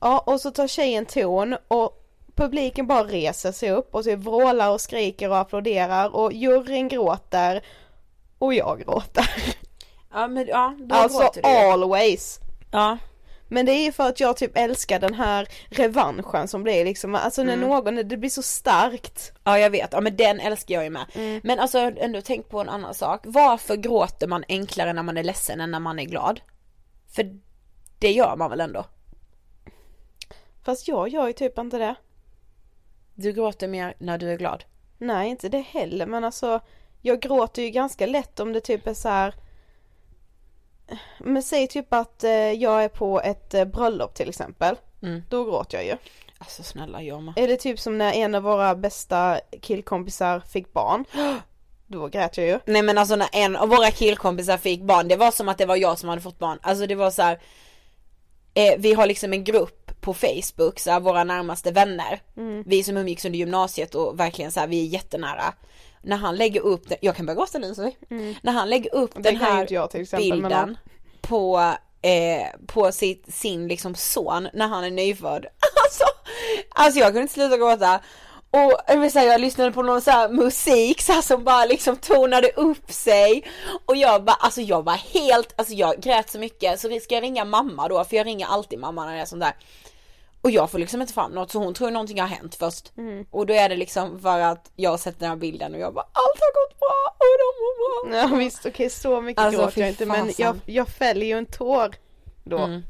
Ja, 0.00 0.18
och 0.18 0.40
så 0.40 0.50
tar 0.50 0.68
tjejen 0.68 1.06
ton 1.06 1.56
och 1.68 1.98
publiken 2.34 2.86
bara 2.86 3.04
reser 3.04 3.52
sig 3.52 3.70
upp 3.70 3.94
och 3.94 4.04
så 4.04 4.16
vrålar 4.16 4.70
och 4.70 4.80
skriker 4.80 5.30
och 5.30 5.38
applåderar 5.38 6.16
och 6.16 6.32
juryn 6.32 6.88
gråter 6.88 7.62
och 8.42 8.54
jag 8.54 8.80
gråter. 8.80 9.30
Ja 10.12 10.28
men 10.28 10.46
ja, 10.46 10.74
då 10.78 10.94
Alltså 10.94 11.18
gråter 11.18 11.42
du 11.42 11.48
always. 11.48 12.40
Ja. 12.72 12.98
Men 13.48 13.66
det 13.66 13.72
är 13.72 13.84
ju 13.84 13.92
för 13.92 14.08
att 14.08 14.20
jag 14.20 14.36
typ 14.36 14.50
älskar 14.54 15.00
den 15.00 15.14
här 15.14 15.48
revanschen 15.70 16.48
som 16.48 16.62
blir 16.62 16.84
liksom, 16.84 17.14
alltså 17.14 17.42
Mm. 17.42 17.60
när 17.60 17.66
någon, 17.68 18.08
det 18.08 18.16
blir 18.16 18.30
så 18.30 18.42
starkt. 18.42 19.32
Ja 19.44 19.58
jag 19.58 19.70
vet, 19.70 19.92
ja 19.92 20.00
men 20.00 20.16
den 20.16 20.40
älskar 20.40 20.74
jag 20.74 20.84
ju 20.84 20.90
med. 20.90 21.06
Mm. 21.14 21.40
Men 21.44 21.58
alltså 21.58 21.78
ändå 21.78 22.20
tänkt 22.20 22.48
på 22.48 22.60
en 22.60 22.68
annan 22.68 22.94
sak. 22.94 23.20
Varför 23.24 23.76
gråter 23.76 24.26
man 24.26 24.44
enklare 24.48 24.92
när 24.92 25.02
man 25.02 25.16
är 25.16 25.24
ledsen 25.24 25.60
än 25.60 25.70
när 25.70 25.80
man 25.80 25.98
är 25.98 26.04
glad? 26.04 26.40
För 27.14 27.38
det 27.98 28.12
gör 28.12 28.36
man 28.36 28.50
väl 28.50 28.60
ändå? 28.60 28.84
Fast 30.64 30.88
jag 30.88 31.08
gör 31.08 31.26
ju 31.26 31.32
typ 31.32 31.58
inte 31.58 31.78
det. 31.78 31.94
Du 33.14 33.32
gråter 33.32 33.68
mer 33.68 33.94
när 33.98 34.18
du 34.18 34.30
är 34.30 34.36
glad. 34.36 34.64
Nej 34.98 35.28
inte 35.30 35.48
det 35.48 35.60
heller 35.60 36.06
men 36.06 36.24
alltså 36.24 36.60
jag 37.02 37.20
gråter 37.20 37.62
ju 37.62 37.70
ganska 37.70 38.06
lätt 38.06 38.40
om 38.40 38.52
det 38.52 38.60
typ 38.60 38.86
är 38.86 38.94
så 38.94 39.08
här. 39.08 39.34
Men 41.18 41.42
säg 41.42 41.68
typ 41.68 41.92
att 41.92 42.24
eh, 42.24 42.30
jag 42.32 42.84
är 42.84 42.88
på 42.88 43.20
ett 43.20 43.54
eh, 43.54 43.64
bröllop 43.64 44.14
till 44.14 44.28
exempel. 44.28 44.76
Mm. 45.02 45.22
Då 45.28 45.44
gråter 45.44 45.78
jag 45.78 45.86
ju. 45.86 45.96
Alltså 46.38 46.62
snälla 46.62 47.02
jag 47.02 47.22
med. 47.22 47.38
Är 47.38 47.48
det 47.48 47.56
typ 47.56 47.80
som 47.80 47.98
när 47.98 48.12
en 48.12 48.34
av 48.34 48.42
våra 48.42 48.74
bästa 48.74 49.40
killkompisar 49.60 50.40
fick 50.40 50.72
barn. 50.72 51.04
Då 51.86 52.06
grät 52.08 52.36
jag 52.36 52.46
ju. 52.46 52.58
Nej 52.64 52.82
men 52.82 52.98
alltså 52.98 53.16
när 53.16 53.28
en 53.32 53.56
av 53.56 53.68
våra 53.68 53.90
killkompisar 53.90 54.56
fick 54.56 54.82
barn, 54.82 55.08
det 55.08 55.16
var 55.16 55.30
som 55.30 55.48
att 55.48 55.58
det 55.58 55.66
var 55.66 55.76
jag 55.76 55.98
som 55.98 56.08
hade 56.08 56.22
fått 56.22 56.38
barn. 56.38 56.58
Alltså 56.62 56.86
det 56.86 56.94
var 56.94 57.10
så 57.10 57.22
här. 57.22 57.40
Eh, 58.54 58.74
vi 58.78 58.94
har 58.94 59.06
liksom 59.06 59.32
en 59.32 59.44
grupp 59.44 59.82
på 60.00 60.14
Facebook, 60.14 60.78
så 60.78 60.90
här, 60.90 61.00
våra 61.00 61.24
närmaste 61.24 61.70
vänner. 61.70 62.20
Mm. 62.36 62.62
Vi 62.66 62.82
som 62.82 62.96
umgicks 62.96 63.24
under 63.24 63.38
gymnasiet 63.38 63.94
och 63.94 64.20
verkligen 64.20 64.52
så 64.52 64.60
här, 64.60 64.66
vi 64.66 64.86
är 64.86 64.88
jättenära. 64.88 65.54
När 66.02 66.16
han 66.16 66.36
lägger 66.36 66.60
upp, 66.60 66.88
den, 66.88 66.98
jag 67.00 67.16
kan 67.16 67.26
börja 67.26 67.36
gråta 67.36 67.58
nu 67.58 67.74
så. 67.74 67.90
När 68.42 68.52
han 68.52 68.70
lägger 68.70 68.94
upp 68.94 69.10
Det 69.14 69.22
den 69.22 69.34
ju 69.34 69.38
här 69.38 69.66
jag 69.70 69.90
till 69.90 70.00
exempel, 70.00 70.28
men 70.28 70.42
bilden 70.42 70.76
på, 71.20 71.74
eh, 72.02 72.46
på 72.66 72.92
sitt, 72.92 73.34
sin 73.34 73.68
liksom 73.68 73.94
son 73.94 74.48
när 74.52 74.68
han 74.68 74.84
är 74.84 74.90
nyfödd. 74.90 75.46
Alltså, 75.84 76.04
alltså 76.68 77.00
jag 77.00 77.06
kunde 77.06 77.20
inte 77.20 77.34
sluta 77.34 77.56
gråta. 77.56 78.00
Och 78.50 78.72
jag 78.86 79.00
vill 79.00 79.12
säga, 79.12 79.32
jag 79.32 79.40
lyssnade 79.40 79.72
på 79.72 79.82
någon 79.82 80.02
så 80.02 80.10
här 80.10 80.28
musik 80.28 81.02
så 81.02 81.12
här, 81.12 81.22
som 81.22 81.44
bara 81.44 81.64
liksom 81.64 81.96
tonade 81.96 82.48
upp 82.48 82.92
sig 82.92 83.44
och 83.86 83.96
jag 83.96 84.24
bara, 84.24 84.36
alltså 84.40 84.60
jag 84.60 84.84
var 84.84 84.94
helt, 84.94 85.54
alltså 85.56 85.74
jag 85.74 86.00
grät 86.00 86.30
så 86.30 86.38
mycket 86.38 86.80
så 86.80 87.00
ska 87.00 87.14
jag 87.14 87.22
ringa 87.22 87.44
mamma 87.44 87.88
då 87.88 88.04
för 88.04 88.16
jag 88.16 88.26
ringer 88.26 88.46
alltid 88.46 88.78
mamma 88.78 89.06
när 89.06 89.14
det 89.14 89.20
är 89.20 89.24
sånt 89.24 89.42
där. 89.42 89.54
Och 90.42 90.50
jag 90.50 90.70
får 90.70 90.78
liksom 90.78 91.00
inte 91.00 91.12
fram 91.14 91.32
något 91.32 91.50
så 91.50 91.58
hon 91.58 91.74
tror 91.74 91.90
någonting 91.90 92.20
har 92.20 92.28
hänt 92.28 92.54
först. 92.54 92.92
Och 93.30 93.46
då 93.46 93.54
är 93.54 93.68
det 93.68 93.76
liksom 93.76 94.20
för 94.20 94.40
att 94.40 94.70
jag 94.76 94.90
har 94.90 94.98
sett 94.98 95.18
den 95.18 95.28
här 95.28 95.36
bilden 95.36 95.74
och 95.74 95.80
jag 95.80 95.94
bara 95.94 96.06
allt 96.12 96.40
har 96.40 96.52
gått 96.66 96.78
bra 96.78 97.16
och 97.18 97.38
de 97.38 97.48
mår 97.62 98.10
bra. 98.10 98.18
Ja 98.18 98.36
visst 98.36 98.66
okej 98.66 98.90
så 98.90 99.20
mycket 99.20 99.42
Alltså, 99.42 99.60
gråter 99.62 99.80
jag 99.80 99.88
inte 99.90 100.06
men 100.06 100.32
jag, 100.38 100.56
jag 100.66 100.88
fäller 100.88 101.26
ju 101.26 101.38
en 101.38 101.46
tår 101.46 101.94
då. 102.44 102.58
Mm. 102.58 102.82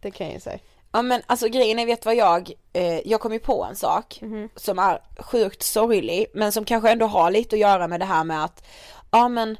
Det 0.00 0.10
kan 0.10 0.26
jag 0.26 0.34
ju 0.34 0.40
säga. 0.40 0.58
Ja 0.92 1.02
men 1.02 1.22
alltså 1.26 1.48
grejen 1.48 1.78
är, 1.78 1.86
vet 1.86 2.06
vad 2.06 2.14
jag, 2.14 2.50
eh, 2.72 3.08
jag 3.08 3.20
kom 3.20 3.32
ju 3.32 3.38
på 3.38 3.64
en 3.64 3.76
sak 3.76 4.20
som 4.56 4.78
är 4.78 5.02
sjukt 5.18 5.62
sorglig 5.62 6.26
men 6.34 6.52
som 6.52 6.64
kanske 6.64 6.90
ändå 6.90 7.06
har 7.06 7.30
lite 7.30 7.56
att 7.56 7.60
göra 7.60 7.88
med 7.88 8.00
det 8.00 8.06
här 8.06 8.24
med 8.24 8.44
att, 8.44 8.66
ja 9.10 9.28
men 9.28 9.56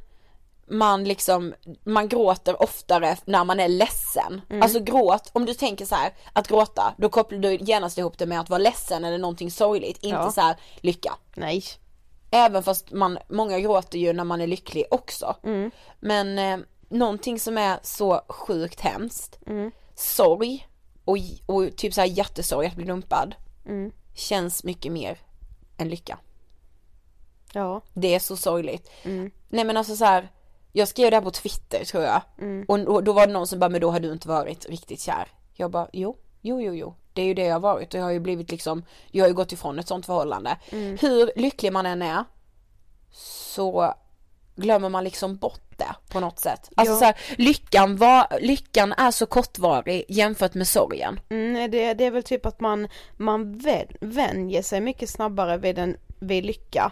man 0.69 1.03
liksom, 1.03 1.53
man 1.83 2.07
gråter 2.07 2.61
oftare 2.63 3.17
när 3.25 3.43
man 3.43 3.59
är 3.59 3.67
ledsen. 3.67 4.41
Alltså 4.61 4.79
gråt, 4.79 5.29
om 5.33 5.45
du 5.45 5.53
tänker 5.53 5.85
så 5.85 5.95
här 5.95 6.13
att 6.33 6.47
gråta, 6.47 6.93
då 6.97 7.09
kopplar 7.09 7.39
du 7.39 7.55
genast 7.55 7.97
ihop 7.97 8.17
det 8.17 8.25
med 8.25 8.39
att 8.39 8.49
vara 8.49 8.57
ledsen 8.59 9.05
eller 9.05 9.17
någonting 9.17 9.51
sorgligt, 9.51 9.97
inte 10.03 10.17
Ja. 10.17 10.31
så 10.31 10.41
här 10.41 10.55
lycka. 10.81 11.13
Nej. 11.35 11.63
Även 12.31 12.63
fast 12.63 12.91
man, 12.91 13.17
många 13.29 13.59
gråter 13.59 13.97
ju 13.99 14.13
när 14.13 14.23
man 14.23 14.41
är 14.41 14.47
lycklig 14.47 14.85
också. 14.91 15.35
Men 15.99 16.39
eh, 16.39 16.57
någonting 16.89 17.39
som 17.39 17.57
är 17.57 17.79
så 17.83 18.21
sjukt 18.29 18.79
hemskt, 18.79 19.39
sorg 19.95 20.67
och, 21.05 21.17
och 21.45 21.75
typ 21.77 21.93
så 21.93 22.01
här 22.01 22.07
hjärtesorg 22.07 22.67
att 22.67 22.75
bli 22.75 22.85
dumpad, 22.85 23.35
känns 24.15 24.63
mycket 24.63 24.91
mer 24.91 25.17
än 25.77 25.89
lycka. 25.89 26.19
Ja. 27.53 27.81
Det 27.93 28.15
är 28.15 28.19
så 28.19 28.37
sorgligt. 28.37 28.91
Nej 29.49 29.65
men 29.65 29.77
alltså 29.77 29.95
så 29.95 30.05
här, 30.05 30.31
jag 30.77 30.87
skrev 30.87 31.09
det 31.11 31.17
här 31.17 31.23
på 31.23 31.31
Twitter 31.31 31.85
tror 31.85 32.03
jag. 32.03 32.21
Och, 32.67 32.79
och 32.79 33.03
då 33.03 33.13
var 33.13 33.27
det 33.27 33.33
någon 33.33 33.47
som 33.47 33.59
bara, 33.59 33.69
men 33.69 33.81
då 33.81 33.91
har 33.91 33.99
du 33.99 34.11
inte 34.11 34.27
varit 34.27 34.65
riktigt 34.69 35.01
kär. 35.01 35.27
Jag 35.53 35.71
bara, 35.71 35.87
jo, 35.93 36.17
jo, 36.41 36.61
jo, 36.61 36.73
jo. 36.75 36.95
Det 37.13 37.21
är 37.21 37.25
ju 37.25 37.33
det 37.33 37.43
jag 37.45 37.55
har 37.55 37.59
varit 37.59 37.93
och 37.93 37.99
jag 37.99 38.03
har 38.05 38.11
ju 38.11 38.19
blivit 38.19 38.51
liksom, 38.51 38.83
jag 39.11 39.23
har 39.23 39.27
ju 39.29 39.33
gått 39.33 39.51
ifrån 39.51 39.79
ett 39.79 39.87
sånt 39.87 40.05
förhållande. 40.05 40.57
Hur 40.71 41.31
lycklig 41.39 41.73
man 41.73 41.85
än 41.85 42.01
är, 42.01 42.23
så 43.11 43.93
glömmer 44.55 44.89
man 44.89 45.03
liksom 45.03 45.37
bort 45.37 45.77
det 45.77 45.95
på 46.09 46.19
något 46.19 46.39
sätt. 46.39 46.69
Alltså 46.75 46.93
Ja. 46.93 46.99
så 46.99 47.05
här, 47.05 47.15
lyckan, 47.37 47.95
var, 47.97 48.27
lyckan 48.41 48.93
är 48.93 49.11
så 49.11 49.25
kortvarig 49.25 50.05
jämfört 50.09 50.53
med 50.53 50.67
sorgen. 50.67 51.19
Mm, 51.29 51.71
det, 51.71 51.93
det 51.93 52.05
är 52.05 52.11
väl 52.11 52.23
typ 52.23 52.45
att 52.45 52.59
man, 52.59 52.87
man 53.17 53.57
vän, 53.57 53.87
vänjer 54.01 54.61
sig 54.61 54.81
mycket 54.81 55.09
snabbare 55.09 55.57
vid, 55.57 55.77
en, 55.79 55.97
vid 56.19 56.45
lycka 56.45 56.91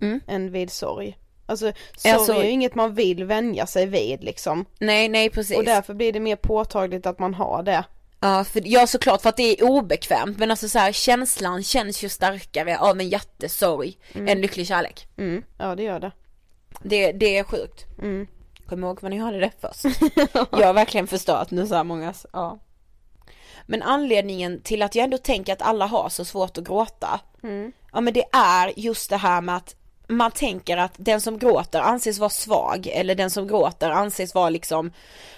Mm. 0.00 0.20
än 0.26 0.52
vid 0.52 0.70
sorg. 0.70 1.16
Alltså 1.46 1.72
sorg 1.96 2.14
är 2.14 2.18
sorg. 2.18 2.46
ju 2.46 2.50
inget 2.50 2.74
man 2.74 2.94
vill 2.94 3.24
vänja 3.24 3.66
sig 3.66 3.86
vid 3.86 4.24
liksom. 4.24 4.64
Nej, 4.78 5.08
nej 5.08 5.30
precis. 5.30 5.56
Och 5.56 5.64
därför 5.64 5.94
blir 5.94 6.12
det 6.12 6.20
mer 6.20 6.36
påtagligt 6.36 7.06
att 7.06 7.18
man 7.18 7.34
har 7.34 7.62
det. 7.62 7.84
Ja, 8.20 8.44
för, 8.44 8.62
ja 8.64 8.86
såklart 8.86 9.22
för 9.22 9.28
att 9.28 9.36
det 9.36 9.60
är 9.60 9.64
obekvämt 9.64 10.38
men 10.38 10.50
alltså 10.50 10.68
så 10.68 10.78
här, 10.78 10.92
känslan 10.92 11.62
känns 11.62 12.04
ju 12.04 12.08
starkare 12.08 12.78
av 12.78 13.00
en 13.00 13.08
jättesorg 13.08 13.98
än 14.14 14.40
lycklig 14.40 14.66
kärlek. 14.66 15.08
Mm, 15.18 15.42
ja 15.58 15.74
det 15.74 15.82
gör 15.82 16.00
det. 16.00 16.12
Det, 16.82 17.12
det 17.12 17.38
är 17.38 17.44
sjukt. 17.44 17.84
Mm. 17.98 18.26
Kom 18.66 18.84
ihåg 18.84 19.02
vad 19.02 19.10
ni 19.10 19.18
hörde 19.18 19.40
det 19.40 19.50
först. 19.60 20.00
jag 20.52 20.66
har 20.66 20.74
verkligen 20.74 21.06
förstört 21.06 21.50
nu 21.50 21.66
så 21.66 21.74
här 21.74 21.84
många, 21.84 22.14
ja. 22.32 22.58
Men 23.66 23.82
anledningen 23.82 24.60
till 24.62 24.82
att 24.82 24.94
jag 24.94 25.04
ändå 25.04 25.18
tänker 25.18 25.52
att 25.52 25.62
alla 25.62 25.86
har 25.86 26.08
så 26.08 26.24
svårt 26.24 26.58
att 26.58 26.64
gråta, 26.64 27.20
ja 27.92 28.00
men 28.00 28.14
det 28.14 28.24
är 28.32 28.72
just 28.76 29.10
det 29.10 29.16
här 29.16 29.40
med 29.40 29.56
att 29.56 29.74
man 30.06 30.30
tänker 30.30 30.76
att 30.76 30.92
den 30.96 31.20
som 31.20 31.38
gråter 31.38 31.80
anses 31.80 32.18
vara 32.18 32.30
svag 32.30 32.86
eller 32.86 33.14
den 33.14 33.30
som 33.30 33.46
gråter 33.46 33.90
anses 33.90 34.34
vara 34.34 34.50
liksom, 34.50 34.92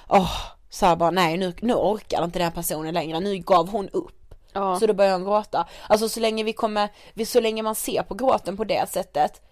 åh, 0.08 0.32
så 0.70 0.86
här 0.86 0.96
bara 0.96 1.10
nej 1.10 1.36
nu, 1.36 1.54
nu 1.60 1.74
orkar 1.74 2.24
inte 2.24 2.38
den 2.38 2.46
här 2.48 2.54
personen 2.54 2.94
längre, 2.94 3.20
nu 3.20 3.38
gav 3.38 3.68
hon 3.68 3.88
upp. 3.88 4.34
Ja. 4.52 4.80
Så 4.80 4.86
då 4.86 4.92
börjar 4.92 5.12
hon 5.12 5.24
gråta. 5.24 5.68
Alltså 5.88 6.08
så 6.08 6.20
länge 6.20 6.44
vi 6.44 6.52
kommer, 6.52 6.88
så 7.24 7.40
länge 7.40 7.62
man 7.62 7.74
ser 7.74 8.02
på 8.02 8.14
gråten 8.14 8.56
på 8.56 8.64
det 8.64 8.90
sättet 8.90 9.42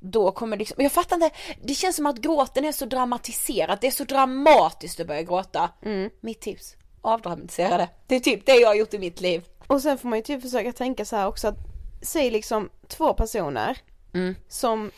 då 0.00 0.32
kommer 0.32 0.56
liksom, 0.56 0.82
jag 0.82 0.92
fattar 0.92 1.16
inte, 1.16 1.30
det 1.62 1.74
känns 1.74 1.96
som 1.96 2.06
att 2.06 2.18
gråten 2.18 2.64
är 2.64 2.72
så 2.72 2.84
dramatiserad, 2.84 3.78
det 3.80 3.86
är 3.86 3.90
så 3.90 4.04
dramatiskt 4.04 5.00
att 5.00 5.06
börja 5.06 5.22
gråta. 5.22 5.70
Mitt 6.20 6.40
tips, 6.40 6.74
avdramatisera 7.00 7.76
det. 7.76 7.88
Det 8.06 8.14
är 8.16 8.20
typ 8.20 8.46
det 8.46 8.54
jag 8.54 8.68
har 8.68 8.74
gjort 8.74 8.94
i 8.94 8.98
mitt 8.98 9.20
liv. 9.20 9.44
Och 9.66 9.80
sen 9.80 9.98
får 9.98 10.08
man 10.08 10.18
ju 10.18 10.22
typ 10.22 10.42
försöka 10.42 10.72
tänka 10.72 11.04
så 11.04 11.16
här 11.16 11.26
också 11.26 11.48
att, 11.48 11.56
säg 12.02 12.30
liksom 12.30 12.70
två 12.88 13.14
personer 13.14 13.78
Mm. 14.14 14.34
som 14.48 14.90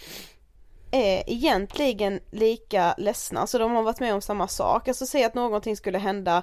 är 0.90 1.22
egentligen 1.26 2.20
lika 2.30 2.94
ledsna, 2.98 3.46
så 3.46 3.58
de 3.58 3.72
har 3.72 3.82
varit 3.82 4.00
med 4.00 4.14
om 4.14 4.20
samma 4.20 4.48
sak. 4.48 4.88
Alltså 4.88 5.06
säg 5.06 5.24
att 5.24 5.34
någonting 5.34 5.76
skulle 5.76 5.98
hända 5.98 6.42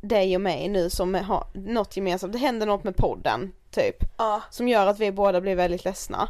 dig 0.00 0.36
och 0.36 0.40
mig 0.40 0.68
nu 0.68 0.90
som 0.90 1.14
har 1.14 1.46
något 1.54 1.96
gemensamt, 1.96 2.32
det 2.32 2.38
händer 2.38 2.66
något 2.66 2.84
med 2.84 2.96
podden 2.96 3.52
typ. 3.70 3.96
Ja. 4.18 4.42
Som 4.50 4.68
gör 4.68 4.86
att 4.86 4.98
vi 4.98 5.12
båda 5.12 5.40
blir 5.40 5.54
väldigt 5.54 5.84
ledsna. 5.84 6.28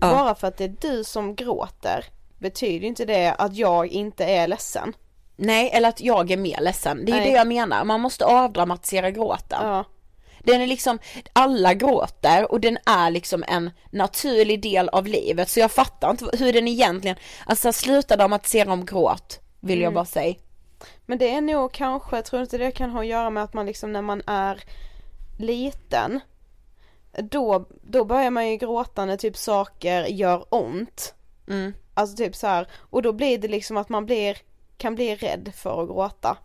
Ja. 0.00 0.10
Bara 0.10 0.34
för 0.34 0.48
att 0.48 0.56
det 0.56 0.64
är 0.64 0.76
du 0.80 1.04
som 1.04 1.34
gråter 1.34 2.04
betyder 2.38 2.86
inte 2.86 3.04
det 3.04 3.34
att 3.38 3.54
jag 3.54 3.86
inte 3.86 4.24
är 4.24 4.48
ledsen. 4.48 4.92
Nej, 5.36 5.70
eller 5.72 5.88
att 5.88 6.00
jag 6.00 6.30
är 6.30 6.36
mer 6.36 6.60
ledsen. 6.60 7.04
Det 7.04 7.12
är 7.12 7.16
Nej. 7.16 7.30
det 7.30 7.36
jag 7.36 7.46
menar, 7.46 7.84
man 7.84 8.00
måste 8.00 8.24
avdramatisera 8.24 9.10
gråten. 9.10 9.58
Ja. 9.62 9.84
Den 10.46 10.60
är 10.60 10.66
liksom, 10.66 10.98
alla 11.32 11.74
gråter 11.74 12.52
och 12.52 12.60
den 12.60 12.78
är 12.86 13.10
liksom 13.10 13.44
en 13.48 13.70
naturlig 13.90 14.62
del 14.62 14.88
av 14.88 15.06
livet 15.06 15.48
så 15.48 15.60
jag 15.60 15.72
fattar 15.72 16.10
inte 16.10 16.36
hur 16.38 16.52
den 16.52 16.68
egentligen, 16.68 17.16
alltså 17.46 17.72
sluta 17.72 18.16
dramatisera 18.16 18.72
om 18.72 18.84
gråt, 18.84 19.40
vill 19.60 19.80
jag 19.80 19.94
bara 19.94 20.04
säga. 20.04 20.34
Men 21.06 21.18
det 21.18 21.30
är 21.30 21.40
nog 21.40 21.72
kanske, 21.72 22.22
tror 22.22 22.42
inte 22.42 22.58
det 22.58 22.70
kan 22.70 22.90
ha 22.90 23.00
att 23.00 23.06
göra 23.06 23.30
med 23.30 23.42
att 23.42 23.54
man 23.54 23.66
liksom 23.66 23.92
när 23.92 24.02
man 24.02 24.22
är 24.26 24.64
liten 25.38 26.20
då, 27.18 27.68
då 27.82 28.04
börjar 28.04 28.30
man 28.30 28.50
ju 28.50 28.56
gråta 28.56 29.04
när 29.04 29.16
typ 29.16 29.36
saker 29.36 30.04
gör 30.06 30.44
ont. 30.50 31.14
Mm. 31.48 31.74
Alltså 31.94 32.16
typ 32.16 32.36
så 32.36 32.46
här, 32.46 32.68
och 32.72 33.02
då 33.02 33.12
blir 33.12 33.38
det 33.38 33.48
liksom 33.48 33.76
att 33.76 33.88
man 33.88 34.06
blir, 34.06 34.38
kan 34.76 34.94
bli 34.94 35.14
rädd 35.14 35.52
för 35.56 35.82
att 35.82 35.88
gråta. 35.88 36.36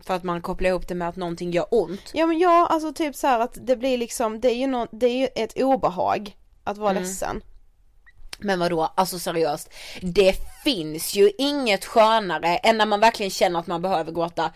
För 0.00 0.14
att 0.14 0.22
man 0.24 0.42
kopplar 0.42 0.70
ihop 0.70 0.88
det 0.88 0.94
med 0.94 1.08
att 1.08 1.16
någonting 1.16 1.50
gör 1.52 1.66
ont. 1.70 2.10
Ja 2.12 2.26
men 2.26 2.38
ja, 2.38 2.66
alltså 2.70 2.92
typ 2.92 3.16
så 3.16 3.26
här 3.26 3.40
att 3.40 3.58
det 3.60 3.76
blir 3.76 3.98
liksom, 3.98 4.40
det 4.40 4.48
är 4.50 4.56
ju, 4.56 4.66
nå 4.66 4.86
det 4.90 5.06
är 5.06 5.16
ju 5.18 5.28
ett 5.34 5.52
obehag 5.62 6.36
att 6.64 6.78
vara 6.78 6.90
Mm. 6.90 7.02
ledsen. 7.02 7.40
Men 8.40 8.58
vadå, 8.58 8.92
alltså 8.94 9.18
seriöst. 9.18 9.70
Det 10.02 10.34
finns 10.64 11.14
ju 11.14 11.30
inget 11.38 11.84
skönare 11.84 12.56
än 12.56 12.78
när 12.78 12.86
man 12.86 13.00
verkligen 13.00 13.30
känner 13.30 13.60
att 13.60 13.66
man 13.66 13.82
behöver 13.82 14.12
gråta. 14.12 14.50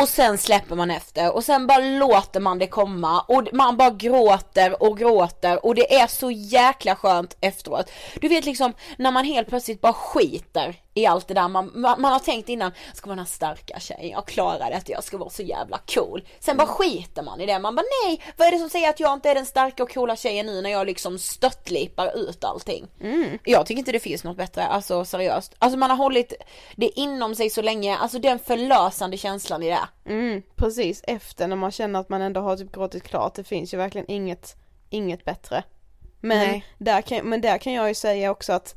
Och 0.00 0.08
sen 0.08 0.38
släpper 0.38 0.74
man 0.76 0.90
efter 0.90 1.34
och 1.34 1.44
sen 1.44 1.66
bara 1.66 1.78
låter 1.78 2.40
man 2.40 2.58
det 2.58 2.66
komma 2.66 3.20
och 3.20 3.48
man 3.52 3.76
bara 3.76 3.90
gråter 3.90 4.82
och 4.82 4.98
gråter 4.98 5.66
och 5.66 5.74
det 5.74 5.94
är 5.94 6.06
så 6.06 6.30
jäkla 6.30 6.96
skönt 6.96 7.36
efteråt. 7.40 7.90
Du 8.20 8.28
vet 8.28 8.44
liksom 8.44 8.72
när 8.98 9.10
man 9.10 9.24
helt 9.24 9.48
plötsligt 9.48 9.80
bara 9.80 9.92
skiter 9.92 10.80
i 10.94 11.06
allt 11.06 11.28
det 11.28 11.34
där 11.34 11.48
man, 11.48 11.70
man, 11.74 12.00
man 12.00 12.12
har 12.12 12.18
tänkt 12.18 12.48
innan, 12.48 12.72
ska 12.94 13.08
den 13.08 13.18
här 13.18 13.26
starka 13.26 13.80
tjejen, 13.80 14.10
jag 14.10 14.26
klarar 14.26 14.70
det, 14.70 14.82
jag 14.86 15.04
ska 15.04 15.18
vara 15.18 15.30
så 15.30 15.42
jävla 15.42 15.78
cool. 15.94 16.24
Sen 16.40 16.56
bara 16.56 16.66
skiter 16.66 17.22
man 17.22 17.40
i 17.40 17.46
det, 17.46 17.58
man 17.58 17.74
bara 17.74 17.84
nej, 18.04 18.22
vad 18.36 18.48
är 18.48 18.52
det 18.52 18.58
som 18.58 18.70
säger 18.70 18.90
att 18.90 19.00
jag 19.00 19.12
inte 19.12 19.30
är 19.30 19.34
den 19.34 19.46
starka 19.46 19.82
och 19.82 19.94
coola 19.94 20.16
tjejen 20.16 20.46
nu 20.46 20.60
när 20.60 20.70
jag 20.70 20.86
liksom 20.86 21.18
störtlipar 21.18 22.16
ut 22.16 22.44
allting. 22.44 22.86
Jag 23.44 23.66
tycker 23.66 23.78
inte 23.78 23.92
det 23.92 24.00
finns 24.00 24.24
något 24.24 24.36
bättre, 24.36 24.66
alltså 24.66 25.04
seriöst. 25.04 25.43
Alltså 25.58 25.78
man 25.78 25.90
har 25.90 25.96
hållit 25.96 26.32
det 26.76 27.00
inom 27.00 27.34
sig 27.34 27.50
så 27.50 27.62
länge, 27.62 27.96
alltså 27.96 28.18
den 28.18 28.38
förlösande 28.38 29.16
känslan 29.16 29.62
i 29.62 29.70
det. 29.70 29.88
Mm, 30.10 30.42
precis 30.56 31.02
efter 31.06 31.48
när 31.48 31.56
man 31.56 31.70
känner 31.70 32.00
att 32.00 32.08
man 32.08 32.22
ändå 32.22 32.40
har 32.40 32.56
typ 32.56 32.72
gråtit 32.72 33.02
klart, 33.02 33.34
det 33.34 33.44
finns 33.44 33.74
ju 33.74 33.78
verkligen 33.78 34.10
inget, 34.10 34.56
inget 34.90 35.24
bättre. 35.24 35.64
Men 36.20 36.38
Nej. 36.38 36.64
där, 36.78 37.02
kan, 37.02 37.28
men 37.28 37.40
där 37.40 37.58
kan 37.58 37.72
jag 37.72 37.88
ju 37.88 37.94
säga 37.94 38.30
också 38.30 38.52
att 38.52 38.74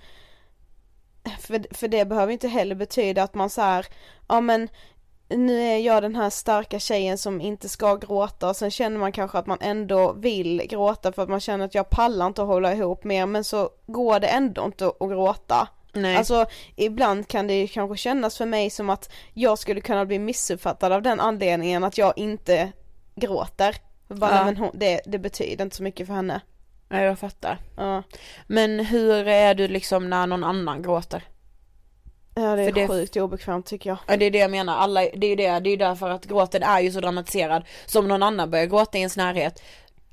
för, 1.40 1.76
för 1.76 1.88
det 1.88 2.06
behöver 2.06 2.34
inte 2.34 2.48
heller 2.48 2.76
betyda 2.76 3.24
att 3.24 3.34
man 3.34 3.50
så 3.50 3.62
här, 3.62 3.86
ja 4.28 4.42
men 4.42 4.70
nu 5.30 5.62
är 5.62 5.78
jag 5.78 6.04
den 6.04 6.16
här 6.16 6.30
starka 6.30 6.80
tjejen 6.80 7.18
som 7.18 7.42
inte 7.42 7.70
ska 7.70 7.96
gråta 7.96 8.50
och 8.50 8.56
sen 8.56 8.72
känner 8.72 9.00
man 9.00 9.12
kanske 9.12 9.38
att 9.38 9.48
man 9.48 9.58
ändå 9.62 10.14
vill 10.14 10.62
gråta 10.70 11.12
för 11.12 11.24
att 11.24 11.30
man 11.30 11.40
känner 11.40 11.66
att 11.66 11.76
jag 11.76 11.90
pallar 11.90 12.28
inte 12.28 12.42
att 12.42 12.48
hålla 12.48 12.74
ihop 12.74 13.04
mer 13.04 13.26
men 13.26 13.44
så 13.44 13.70
går 13.88 14.20
det 14.20 14.28
ändå 14.28 14.66
inte 14.66 14.88
att 14.88 15.10
gråta. 15.10 15.68
Nej. 15.94 16.16
Alltså 16.16 16.46
ibland 16.76 17.28
kan 17.28 17.48
det 17.48 17.54
ju 17.62 17.68
kanske 17.68 17.98
kännas 17.98 18.38
för 18.38 18.46
mig 18.46 18.70
som 18.70 18.90
att 18.90 19.10
jag 19.34 19.60
skulle 19.60 19.82
kunna 19.82 20.06
bli 20.06 20.20
missuppfattad 20.20 20.92
av 20.92 21.02
den 21.02 21.20
anledningen 21.20 21.84
att 21.84 21.98
jag 21.98 22.14
inte 22.18 22.72
gråter. 23.16 23.76
Bara, 24.08 24.32
Ja. 24.32 24.36
nej, 24.36 24.46
men 24.46 24.58
hon, 24.58 24.72
det, 24.74 25.02
det 25.06 25.20
betyder 25.20 25.64
inte 25.64 25.76
så 25.76 25.84
mycket 25.84 26.08
för 26.08 26.14
henne. 26.14 26.42
Ja, 26.90 27.02
jag 27.02 27.20
fattar. 27.20 27.58
Ja, 27.78 28.04
Men 28.48 28.80
hur 28.80 29.28
är 29.28 29.56
du 29.56 29.68
liksom 29.68 30.10
när 30.10 30.28
någon 30.28 30.44
annan 30.44 30.82
gråter? 30.82 31.24
ja 32.36 32.56
det 32.56 32.62
är 32.62 32.66
För 32.66 32.72
det- 32.82 32.88
sjukt 32.88 33.18
obekvämt 33.18 33.66
tycker 33.66 33.90
jag. 33.90 33.98
Ja 34.08 34.18
det 34.18 34.26
är 34.26 34.32
det 34.32 34.38
jag 34.38 34.52
menar, 34.52 34.76
alla, 34.78 35.02
det 35.02 35.26
är 35.28 35.30
ju 35.30 35.36
det, 35.36 35.60
det 35.60 35.70
är 35.70 35.72
ju 35.72 35.78
därför 35.78 36.10
att 36.10 36.26
gråten 36.26 36.64
är 36.64 36.80
ju 36.80 36.92
så 36.92 37.00
dramatiserad. 37.02 37.64
Så 37.86 38.00
om 38.00 38.08
någon 38.08 38.24
annan 38.24 38.52
börjar 38.52 38.66
gråta 38.66 38.98
i 38.98 39.02
ens 39.02 39.18
närhet, 39.18 39.62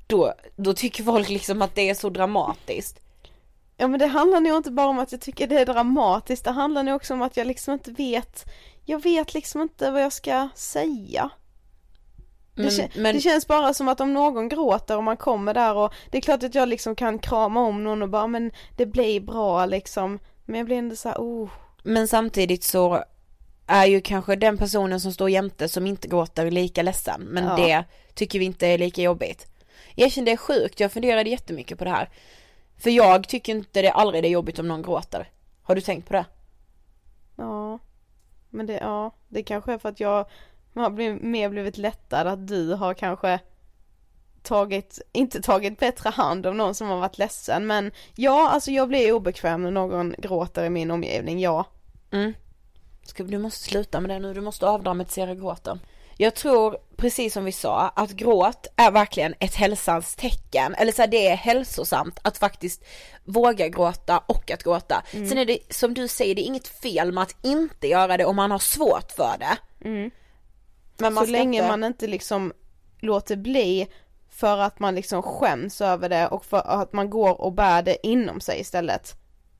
då, 0.07 0.33
då 0.55 0.73
tycker 0.73 1.03
folk 1.03 1.29
liksom 1.29 1.61
att 1.61 1.75
det 1.75 1.89
är 1.89 1.93
så 1.93 2.09
dramatiskt. 2.09 2.99
Ja 3.77 3.87
men 3.87 3.99
det 3.99 4.07
handlar 4.07 4.39
nog 4.41 4.57
inte 4.57 4.71
bara 4.71 4.87
om 4.87 4.99
att 4.99 5.11
jag 5.11 5.21
tycker 5.21 5.47
det 5.47 5.59
är 5.59 5.65
dramatiskt, 5.65 6.43
det 6.45 6.51
handlar 6.51 6.83
nog 6.83 6.95
också 6.95 7.13
om 7.13 7.21
att 7.21 7.37
jag 7.37 7.47
liksom 7.47 7.73
inte 7.73 7.91
vet, 7.91 8.45
jag 8.85 9.03
vet 9.03 9.33
liksom 9.33 9.61
inte 9.61 9.91
vad 9.91 10.01
jag 10.01 10.13
ska 10.13 10.49
säga. 10.55 11.29
Det, 12.55 12.61
Men, 12.61 12.71
kä- 12.71 12.89
men 12.99 13.15
det 13.15 13.21
känns 13.21 13.47
bara 13.47 13.73
som 13.73 13.87
att 13.87 14.01
om 14.01 14.13
någon 14.13 14.49
gråter 14.49 14.97
och 14.97 15.03
man 15.03 15.17
kommer 15.17 15.53
där 15.53 15.75
och 15.75 15.93
det 16.11 16.17
är 16.17 16.21
klart 16.21 16.43
att 16.43 16.55
jag 16.55 16.69
liksom 16.69 16.95
kan 16.95 17.19
krama 17.19 17.59
om 17.61 17.83
någon 17.83 18.01
och 18.01 18.09
bara 18.09 18.27
men 18.27 18.51
det 18.77 18.85
blir 18.85 19.19
bra 19.19 19.65
liksom. 19.65 20.19
Men 20.45 20.57
jag 20.57 20.65
blir 20.65 20.77
ändå 20.77 20.95
såhär, 20.95 21.17
oh. 21.17 21.49
Men 21.83 22.07
samtidigt 22.07 22.63
så 22.63 23.03
är 23.67 23.85
ju 23.85 24.01
kanske 24.01 24.35
den 24.35 24.57
personen 24.57 24.99
som 24.99 25.13
står 25.13 25.29
jämte 25.29 25.69
som 25.69 25.87
inte 25.87 26.07
gråter 26.07 26.51
lika 26.51 26.81
ledsen. 26.81 27.21
Men 27.21 27.43
Ja. 27.45 27.55
det 27.55 27.83
tycker 28.13 28.39
vi 28.39 28.45
inte 28.45 28.67
är 28.67 28.77
lika 28.77 29.01
jobbigt. 29.01 29.47
Jag 29.95 30.11
känner 30.11 30.25
det 30.25 30.31
är 30.31 30.37
sjukt, 30.37 30.79
jag 30.79 30.91
funderade 30.91 31.29
jättemycket 31.29 31.77
på 31.77 31.83
det 31.83 31.89
här. 31.91 32.09
För 32.77 32.89
jag 32.89 33.27
tycker 33.27 33.55
inte 33.55 33.81
det 33.81 33.91
aldrig 33.91 34.23
det 34.23 34.27
är 34.27 34.31
jobbigt 34.31 34.59
om 34.59 34.67
någon 34.67 34.81
gråter. 34.81 35.29
Har 35.63 35.75
du 35.75 35.81
tänkt 35.81 36.07
på 36.07 36.13
det? 36.13 36.25
Ja. 37.35 37.79
Men 38.49 38.65
det, 38.65 38.73
ja, 38.73 39.11
det 39.27 39.43
kanske 39.43 39.73
är 39.73 39.77
för 39.77 39.89
att 39.89 39.99
jag 39.99 40.25
har 40.75 40.89
blivit, 40.89 41.21
mer 41.21 41.49
blivit 41.49 41.77
lättad 41.77 42.27
att 42.27 42.47
du 42.47 42.73
har 42.73 42.93
kanske 42.93 43.39
tagit, 44.41 45.01
inte 45.11 45.41
tagit 45.41 45.79
bättre 45.79 46.09
hand 46.09 46.45
om 46.45 46.57
någon 46.57 46.75
som 46.75 46.87
har 46.87 46.97
varit 46.97 47.17
ledsen 47.17 47.67
men 47.67 47.91
ja, 48.15 48.49
alltså 48.49 48.71
jag 48.71 48.87
blir 48.87 49.11
obekväm 49.11 49.63
när 49.63 49.71
någon 49.71 50.15
gråter 50.17 50.63
i 50.63 50.69
min 50.69 50.91
omgivning, 50.91 51.39
ja. 51.39 51.65
Mm. 52.11 52.33
Ska, 53.03 53.23
du 53.23 53.37
måste 53.37 53.69
sluta 53.69 53.99
med 53.99 54.09
det 54.09 54.19
nu, 54.19 54.33
du 54.33 54.41
måste 54.41 54.67
avdramatisera 54.67 55.35
gråten. 55.35 55.79
Jag 56.17 56.35
tror, 56.35 56.77
precis 56.97 57.33
som 57.33 57.45
vi 57.45 57.51
sa, 57.51 57.87
att 57.95 58.11
gråt 58.11 58.67
är 58.75 58.91
verkligen 58.91 59.33
ett 59.39 59.55
hälsans 59.55 60.15
tecken. 60.15 60.75
Eller 60.75 60.91
så 60.91 61.01
här, 61.01 61.07
det 61.07 61.27
är 61.27 61.35
hälsosamt 61.35 62.19
att 62.21 62.37
faktiskt 62.37 62.83
våga 63.23 63.67
gråta 63.67 64.17
och 64.17 64.51
att 64.51 64.63
gråta. 64.63 65.03
Sen 65.11 65.37
är 65.37 65.45
det, 65.45 65.59
som 65.69 65.93
du 65.93 66.07
säger, 66.07 66.35
det 66.35 66.41
är 66.41 66.47
inget 66.47 66.67
fel 66.67 67.11
med 67.11 67.21
att 67.21 67.35
inte 67.41 67.87
göra 67.87 68.17
det 68.17 68.25
om 68.25 68.35
man 68.35 68.51
har 68.51 68.59
svårt 68.59 69.11
för 69.11 69.35
det. 69.39 69.57
Men 70.97 71.13
man 71.13 71.25
så 71.25 71.31
länge 71.31 71.57
inte... 71.57 71.69
man 71.69 71.83
inte 71.83 72.07
liksom 72.07 72.53
låter 72.99 73.35
bli 73.35 73.87
för 74.29 74.57
att 74.57 74.79
man 74.79 74.95
liksom 74.95 75.21
skäms 75.21 75.81
över 75.81 76.09
det 76.09 76.27
och 76.27 76.45
för 76.45 76.81
att 76.81 76.93
man 76.93 77.09
går 77.09 77.41
och 77.41 77.53
bär 77.53 77.81
det 77.81 78.07
inom 78.07 78.41
sig 78.41 78.59
istället. 78.59 79.13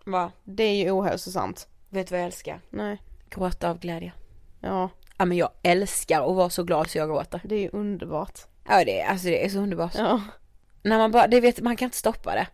Va? 0.05 0.31
Det 0.43 0.63
är 0.63 0.75
ju 0.75 0.91
ohälsosamt. 0.91 1.67
Vet 1.89 2.07
du 2.07 2.11
vad 2.11 2.19
jag 2.19 2.25
älskar? 2.25 2.61
Nej, 2.69 3.01
Gråta 3.29 3.69
av 3.69 3.79
glädje. 3.79 4.13
ja, 4.59 4.89
Ja 5.17 5.25
men 5.25 5.37
jag 5.37 5.49
älskar 5.63 6.29
att 6.29 6.35
vara 6.35 6.49
så 6.49 6.63
glad 6.63 6.89
så 6.89 6.97
jag 6.97 7.09
gråter. 7.09 7.41
det 7.43 7.55
är 7.55 7.59
ju 7.59 7.69
underbart. 7.73 8.39
Ja 8.67 8.85
det 8.85 8.99
är, 8.99 9.09
alltså 9.09 9.27
det 9.27 9.45
är 9.45 9.49
så 9.49 9.57
underbart. 9.57 9.95
Ja. 9.95 10.21
När 10.83 10.97
man 10.97 11.11
bara, 11.11 11.27
det 11.27 11.41
vet, 11.41 11.61
man 11.61 11.75
kan 11.75 11.85
inte 11.85 11.97
stoppa 11.97 12.35
det. 12.35 12.47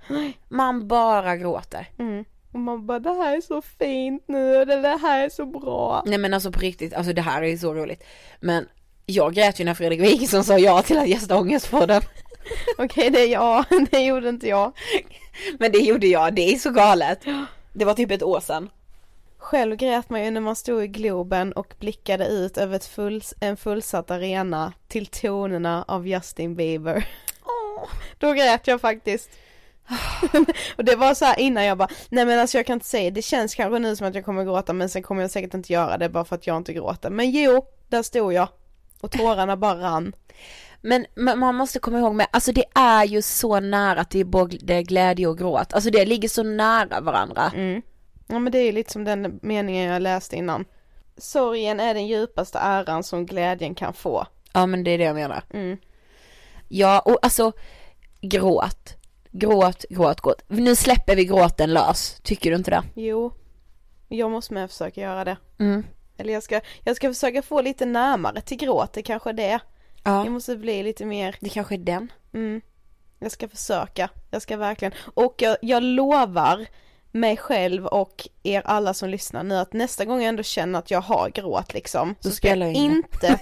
Man 0.49 0.87
bara 0.87 1.37
gråter. 1.37 1.89
Mm. 1.99 2.25
Och 2.51 2.59
man 2.59 2.85
bara 2.85 2.99
det 2.99 3.13
här 3.13 3.37
är 3.37 3.41
så 3.41 3.61
fint 3.61 4.23
nu 4.27 4.57
och 4.57 4.67
det 4.67 4.97
här 5.01 5.25
är 5.25 5.29
så 5.29 5.45
bra. 5.45 6.03
Nej 6.05 6.17
men 6.17 6.33
alltså 6.33 6.51
på 6.51 6.59
riktigt, 6.59 6.93
alltså 6.93 7.13
det 7.13 7.21
här 7.21 7.43
är 7.43 7.57
så 7.57 7.73
roligt. 7.73 8.03
Men 8.39 8.67
jag 9.05 9.33
grät 9.33 9.59
ju 9.59 9.63
när 9.63 9.73
Fredrik 9.73 10.01
Wikingsson 10.01 10.43
sa 10.43 10.57
ja 10.57 10.81
till 10.81 10.97
att 10.97 11.07
gästa 11.07 11.37
Ångestpodden. 11.37 12.01
Okej 12.77 13.09
det 13.09 13.19
är 13.19 13.27
jag, 13.27 13.65
det 13.91 13.99
gjorde 13.99 14.29
inte 14.29 14.47
jag. 14.47 14.71
Men 15.59 15.71
det 15.71 15.79
gjorde 15.79 16.07
jag, 16.07 16.33
det 16.33 16.53
är 16.53 16.57
så 16.57 16.69
galet. 16.71 17.19
Det 17.73 17.85
var 17.85 17.93
typ 17.93 18.11
ett 18.11 18.23
år 18.23 18.39
sedan. 18.39 18.69
Själv 19.51 19.75
grät 19.75 20.09
man 20.09 20.23
ju 20.23 20.31
när 20.31 20.41
man 20.41 20.55
stod 20.55 20.83
i 20.83 20.87
Globen 20.87 21.53
och 21.53 21.73
blickade 21.79 22.27
ut 22.27 22.57
över 22.57 22.75
ett 22.75 22.85
full, 22.85 23.23
en 23.39 23.57
fullsatt 23.57 24.11
arena 24.11 24.73
till 24.87 25.05
tonerna 25.05 25.85
av 25.87 26.07
Justin 26.07 26.55
Bieber. 26.55 27.07
Då 28.17 28.33
grät 28.33 28.67
jag 28.67 28.81
faktiskt. 28.81 29.29
och 30.77 30.85
det 30.85 30.95
var 30.95 31.13
så 31.13 31.25
här 31.25 31.39
innan 31.39 31.65
jag 31.65 31.77
bara, 31.77 31.87
nej 32.09 32.25
men 32.25 32.39
alltså 32.39 32.57
jag 32.57 32.65
kan 32.65 32.73
inte 32.73 32.87
säga, 32.87 33.11
det 33.11 33.21
känns 33.21 33.55
kanske 33.55 33.79
nu 33.79 33.95
som 33.95 34.07
att 34.07 34.15
jag 34.15 34.25
kommer 34.25 34.43
gråta 34.43 34.73
men 34.73 34.89
sen 34.89 35.03
kommer 35.03 35.21
jag 35.21 35.31
säkert 35.31 35.53
inte 35.53 35.73
göra 35.73 35.97
det 35.97 36.09
bara 36.09 36.25
för 36.25 36.35
att 36.35 36.47
jag 36.47 36.57
inte 36.57 36.73
gråter. 36.73 37.09
Men 37.09 37.31
jo, 37.31 37.65
där 37.87 38.03
stod 38.03 38.33
jag. 38.33 38.47
Och 39.01 39.11
tårarna 39.11 39.57
bara 39.57 39.81
rann. 39.81 40.15
Men 40.81 41.05
man 41.15 41.55
måste 41.55 41.79
komma 41.79 41.99
ihåg 41.99 42.15
med, 42.15 42.27
alltså 42.31 42.51
det 42.51 42.65
är 42.75 43.05
ju 43.05 43.21
så 43.21 43.59
nära 43.59 44.03
till 44.03 44.25
både 44.25 44.83
glädje 44.83 45.27
och 45.27 45.37
gråt. 45.37 45.73
Alltså 45.73 45.89
det 45.89 46.05
ligger 46.05 46.29
så 46.29 46.43
nära 46.43 47.01
varandra. 47.01 47.51
Mm. 47.55 47.81
Ja 48.31 48.39
men 48.39 48.51
det 48.51 48.57
är 48.59 48.65
ju 48.65 48.71
lite 48.71 48.91
som 48.91 49.03
den 49.03 49.39
meningen 49.41 49.89
jag 49.89 50.01
läste 50.01 50.35
innan. 50.35 50.65
Sorgen 51.17 51.79
är 51.79 51.93
den 51.93 52.07
djupaste 52.07 52.59
äran 52.59 53.03
som 53.03 53.25
glädjen 53.25 53.75
kan 53.75 53.93
få. 53.93 54.27
Ja 54.53 54.65
men 54.65 54.83
det 54.83 54.91
är 54.91 54.97
det 54.97 55.03
jag 55.03 55.15
menar. 55.15 55.43
Mm. 55.53 55.77
Ja 56.67 56.99
och 56.99 57.19
alltså 57.21 57.51
gråt, 58.21 58.95
gråt, 59.31 59.85
gråt, 59.89 60.21
gråt. 60.21 60.43
Nu 60.47 60.75
släpper 60.75 61.15
vi 61.15 61.25
gråten 61.25 61.73
lös, 61.73 62.19
tycker 62.23 62.49
du 62.51 62.55
inte 62.55 62.71
det? 62.71 62.83
Jo, 62.95 63.33
jag 64.07 64.31
måste 64.31 64.53
med 64.53 64.69
försöka 64.69 65.01
göra 65.01 65.25
det. 65.25 65.37
Mm. 65.59 65.83
Eller 66.17 66.33
jag 66.33 66.43
ska, 66.43 66.61
jag 66.83 66.95
ska 66.95 67.09
försöka 67.09 67.41
få 67.41 67.61
lite 67.61 67.85
närmare 67.85 68.41
till 68.41 68.57
gråt, 68.57 68.93
det 68.93 69.01
kanske 69.03 69.29
är 69.29 69.33
det. 69.33 69.59
Ja, 70.03 70.23
Jag 70.25 70.31
måste 70.31 70.55
bli 70.55 70.83
lite 70.83 71.05
mer, 71.05 71.35
det 71.39 71.49
kanske 71.49 71.75
är 71.75 71.79
den. 71.79 72.11
mm, 72.33 72.61
jag 73.19 73.31
ska 73.31 73.47
försöka, 73.47 74.09
jag 74.31 74.41
ska 74.41 74.57
verkligen. 74.57 74.93
Och 75.13 75.35
jag, 75.37 75.57
jag 75.61 75.83
lovar 75.83 76.65
mig 77.11 77.37
själv 77.37 77.85
och 77.85 78.27
er 78.43 78.61
alla 78.65 78.93
som 78.93 79.09
lyssnar 79.09 79.43
nu 79.43 79.55
att 79.57 79.73
nästa 79.73 80.05
gång 80.05 80.21
jag 80.21 80.29
ändå 80.29 80.43
känner 80.43 80.79
att 80.79 80.91
jag 80.91 81.01
har 81.01 81.29
gråt 81.29 81.73
liksom 81.73 82.15
Då 82.21 82.29
så 82.29 82.35
ska 82.35 82.47
jag 82.47 82.53
spelar 82.55 82.65
jag 82.65 82.75
in 82.75 83.03
det. 83.21 83.27
inte 83.27 83.39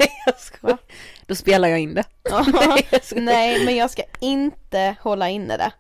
Va? 0.62 0.78
Då 1.26 1.36
spelar 1.36 1.68
jag 1.68 1.80
in 1.80 1.94
det. 1.94 2.04
Nej, 2.54 2.88
jag. 2.92 3.22
Nej 3.24 3.66
men 3.66 3.76
jag 3.76 3.92
ska 3.92 4.04
inte 4.20 4.96
hålla 5.02 5.30
inne 5.30 5.58
det. 5.58 5.72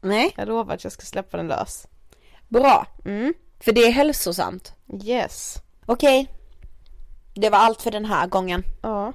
Nej, 0.00 0.34
Jag 0.36 0.48
lovar 0.48 0.74
att 0.74 0.84
jag 0.84 0.92
ska 0.92 1.02
släppa 1.02 1.36
den 1.36 1.48
lös. 1.48 1.86
bra. 2.48 2.86
Mm. 3.04 3.34
För 3.60 3.72
det 3.72 3.80
är 3.80 3.90
hälsosamt. 3.92 4.72
Yes. 5.04 5.56
Okej. 5.86 6.28
Det 7.34 7.50
var 7.50 7.58
allt 7.58 7.82
för 7.82 7.90
den 7.90 8.04
här 8.04 8.26
gången. 8.26 8.62
Ja. 8.82 9.12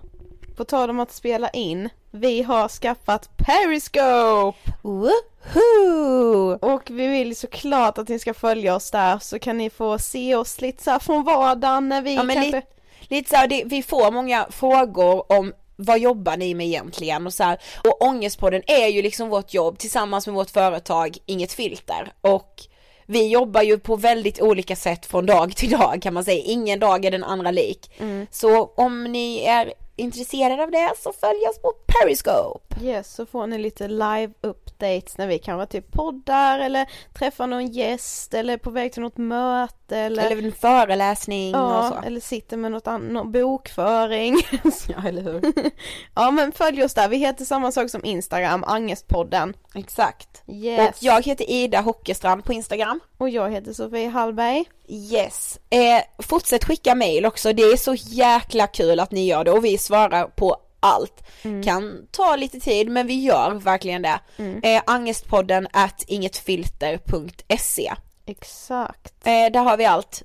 På 0.60 0.66
tal 0.66 0.90
om 0.90 1.00
att 1.00 1.12
spela 1.12 1.50
in. 1.50 1.90
Vi 2.12 2.42
har 2.42 2.68
skaffat 2.68 3.30
Periscope! 3.38 4.58
Woohoo! 4.82 6.58
Och 6.62 6.82
vi 6.90 7.08
vill 7.08 7.36
såklart 7.36 7.98
att 7.98 8.08
ni 8.08 8.20
ska 8.20 8.34
följa 8.34 8.76
oss 8.76 8.92
där 8.92 9.20
så 9.20 9.40
kan 9.40 9.58
ni 9.58 9.70
få 9.70 10.00
se 10.00 10.36
oss 10.36 10.62
lite 10.62 10.84
så 10.84 10.92
här 10.92 11.00
från 11.00 11.24
vardagen 11.24 11.90
när 11.90 12.02
vi 12.02 12.16
Ja, 12.16 12.22
kanske... 12.22 12.46
lite, 12.46 12.62
lite 13.02 13.30
så 13.30 13.36
här, 13.36 13.48
det, 13.48 13.64
vi 13.66 13.84
får 13.84 14.12
många 14.12 14.48
frågor 14.50 15.32
om 15.32 15.54
vad 15.76 16.00
jobbar 16.00 16.38
ni 16.38 16.54
med 16.54 16.68
egentligen 16.68 17.28
och 17.28 17.34
så 17.34 17.44
här, 17.44 17.58
och 17.84 18.02
Ångestpodden 18.02 18.62
är 18.68 18.88
ju 18.88 19.02
liksom 19.02 19.30
vårt 19.30 19.54
jobb 19.54 19.78
tillsammans 19.78 20.28
med 20.28 20.36
vårt 20.36 20.50
företag 20.50 21.18
Inget 21.26 21.54
Filter 21.54 22.14
och 22.22 22.62
vi 23.06 23.28
jobbar 23.28 23.62
ju 23.62 23.80
på 23.80 23.96
väldigt 23.96 24.42
olika 24.42 24.76
sätt 24.76 25.06
från 25.06 25.26
dag 25.26 25.56
till 25.56 25.70
dag 25.70 26.00
kan 26.02 26.14
man 26.14 26.26
säga, 26.26 26.44
ingen 26.46 26.80
dag 26.80 27.06
är 27.06 27.12
den 27.12 27.24
andra 27.24 27.52
lik. 27.52 27.92
Så 28.32 28.66
om 28.66 29.04
ni 29.04 29.44
är 29.44 29.74
intresserad 30.00 30.60
av 30.60 30.72
det 30.72 30.92
så 31.04 31.14
följ 31.14 31.48
oss 31.50 31.62
på 31.62 31.74
Periscope. 31.86 32.69
Yes, 32.82 33.16
så 33.16 33.26
får 33.26 33.48
ni 33.48 33.58
lite 33.58 33.88
live 33.88 34.30
updates 34.42 35.18
när 35.18 35.28
vi 35.28 35.40
kanske 35.40 35.66
typ 35.72 35.92
poddar 35.92 36.60
eller 36.60 36.90
träffar 37.14 37.48
någon 37.48 37.68
gäst 37.68 38.34
eller 38.34 38.58
på 38.58 38.70
väg 38.70 38.94
till 38.94 39.02
något 39.02 39.18
möte 39.18 39.98
eller, 39.98 40.32
Eller 40.32 40.46
en 40.46 40.52
föreläsning 40.52 41.56
och 41.56 41.62
ja, 41.62 41.90
så. 41.90 42.08
eller 42.08 42.20
sitter 42.20 42.58
med 42.58 42.72
något 42.72 42.88
annat, 42.88 43.28
bokföring. 43.28 44.36
Ja 44.88 45.08
eller 45.08 45.22
hur? 45.22 45.54
ja 46.16 46.32
men 46.32 46.52
följ 46.52 46.84
oss 46.84 46.94
där, 46.94 47.10
vi 47.10 47.18
heter 47.18 47.46
samma 47.46 47.72
sak 47.72 47.90
som 47.90 48.06
Instagram, 48.06 48.64
Angestpodden. 48.68 49.54
Exakt. 49.76 50.44
Yes. 50.48 50.90
Och 50.90 51.04
jag 51.04 51.26
heter 51.26 51.50
Ida 51.50 51.82
Hockestrand 51.82 52.44
på 52.44 52.54
Instagram. 52.54 53.00
Och 53.18 53.30
jag 53.30 53.52
heter 53.52 53.74
Sofie 53.74 54.10
Hallberg. 54.10 54.66
Yes. 54.88 55.60
Eh, 55.70 56.24
fortsätt 56.24 56.66
skicka 56.66 56.96
mail 56.96 57.26
också, 57.26 57.54
det 57.54 57.64
är 57.64 57.78
så 57.78 57.94
jäkla 57.96 58.68
kul 58.68 59.00
att 59.00 59.12
ni 59.12 59.26
gör 59.26 59.44
det 59.44 59.52
och 59.52 59.66
vi 59.66 59.78
svarar 59.78 60.28
på 60.28 60.58
allt. 60.80 61.24
Kan 61.66 62.08
ta 62.12 62.36
lite 62.36 62.60
tid 62.60 62.90
men 62.90 63.08
vi 63.08 63.22
gör 63.24 63.52
verkligen 63.52 64.02
det. 64.02 64.20
Eh, 64.64 64.82
angestpodden 64.86 65.68
at 65.74 66.04
ingetfilter.se 66.08 67.94
Exakt. 68.26 69.14
eh, 69.24 69.52
Där 69.52 69.64
har 69.64 69.78
vi 69.78 69.86
allt 69.86 70.24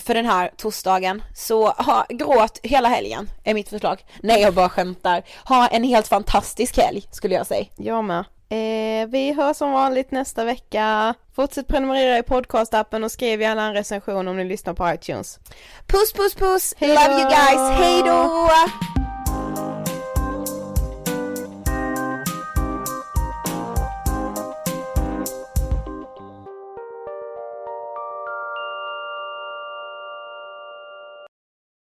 för 0.00 0.14
den 0.14 0.26
här 0.26 0.50
torsdagen. 0.56 1.22
Så 1.34 1.68
ha, 1.68 2.06
gråt 2.08 2.60
hela 2.62 2.88
helgen 2.88 3.30
är 3.44 3.54
mitt 3.54 3.68
förslag. 3.68 4.04
Nej 4.22 4.42
jag 4.42 4.54
bara 4.54 4.68
skämtar. 4.68 5.22
Ha 5.44 5.66
en 5.68 5.84
helt 5.84 6.08
fantastisk 6.08 6.76
helg 6.78 7.02
skulle 7.10 7.34
jag 7.34 7.46
säga. 7.46 7.64
Jag 7.76 8.04
med. 8.04 8.24
Eh, 8.48 9.06
vi 9.08 9.32
hörs 9.32 9.56
som 9.56 9.72
vanligt 9.72 10.10
nästa 10.10 10.44
vecka. 10.44 11.14
Fortsätt 11.36 11.68
prenumerera 11.68 12.18
i 12.18 12.22
podcastappen 12.22 13.04
och 13.04 13.12
skriv 13.12 13.40
gärna 13.40 13.66
en 13.66 13.74
recension 13.74 14.28
om 14.28 14.36
ni 14.36 14.44
lyssnar 14.44 14.74
på 14.74 14.92
iTunes. 14.94 15.38
Puss 15.86 16.12
puss 16.12 16.34
puss, 16.34 16.74
Hejdå! 16.78 16.94
love 16.94 17.20
you 17.20 17.30
guys, 17.30 17.78
hejdå! 17.80 18.48